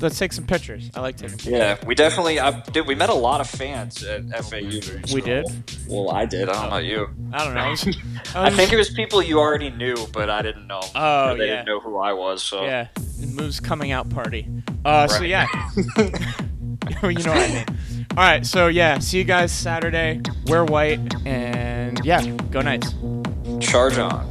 Let's 0.00 0.18
take 0.18 0.32
some 0.32 0.46
pictures. 0.46 0.90
I 0.94 1.00
like 1.00 1.16
taking 1.16 1.36
pictures. 1.36 1.52
Yeah, 1.52 1.76
we 1.86 1.94
definitely. 1.94 2.40
I, 2.40 2.58
dude, 2.60 2.86
we 2.86 2.94
met 2.94 3.10
a 3.10 3.14
lot 3.14 3.42
of 3.42 3.50
fans 3.50 4.02
at 4.02 4.22
FAU. 4.44 4.80
We 5.12 5.20
did? 5.20 5.44
Well, 5.86 6.10
I 6.10 6.24
did. 6.24 6.48
I 6.48 6.52
don't 6.54 6.62
know 6.62 6.68
about 6.68 6.84
you. 6.84 7.08
I 7.32 7.44
don't 7.44 7.54
know. 7.54 7.60
I, 8.34 8.44
I 8.44 8.46
I 8.46 8.50
think 8.50 8.72
it 8.72 8.76
was 8.76 8.88
people 8.88 9.22
you 9.22 9.38
already 9.38 9.68
knew, 9.70 9.96
but 10.12 10.30
I 10.30 10.40
didn't 10.40 10.66
know. 10.66 10.80
Oh, 10.94 11.30
Or 11.32 11.36
they 11.36 11.48
yeah. 11.48 11.56
didn't 11.56 11.66
know 11.66 11.80
who 11.80 11.98
I 11.98 12.14
was. 12.14 12.42
So 12.42 12.64
Yeah, 12.64 12.88
Moo's 13.18 13.60
coming 13.60 13.92
out 13.92 14.08
party. 14.08 14.48
Uh, 14.86 15.06
so 15.06 15.22
yeah, 15.22 15.46
you 15.98 16.04
know 16.08 16.12
what 17.02 17.26
I 17.28 17.48
mean. 17.52 17.66
All 18.16 18.24
right, 18.26 18.44
so 18.44 18.66
yeah, 18.66 18.98
see 18.98 19.18
you 19.18 19.24
guys 19.24 19.52
Saturday. 19.52 20.20
Wear 20.46 20.64
white, 20.64 20.98
and 21.24 22.04
yeah, 22.04 22.26
go 22.50 22.60
Knights. 22.60 22.92
charge 23.60 23.98
on. 23.98 24.28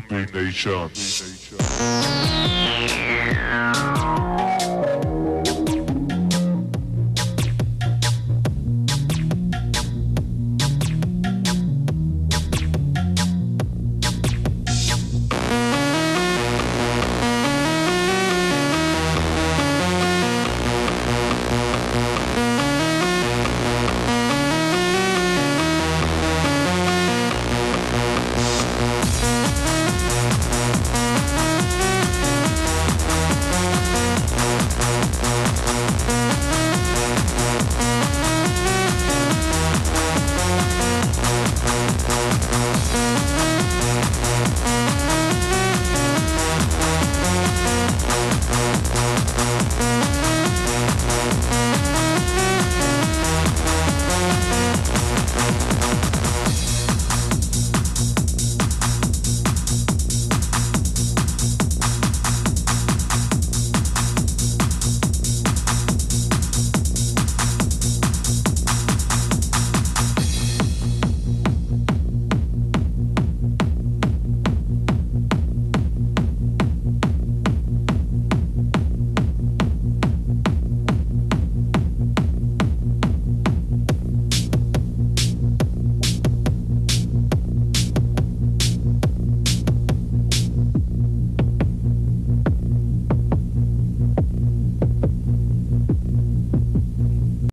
Domination. 0.00 0.90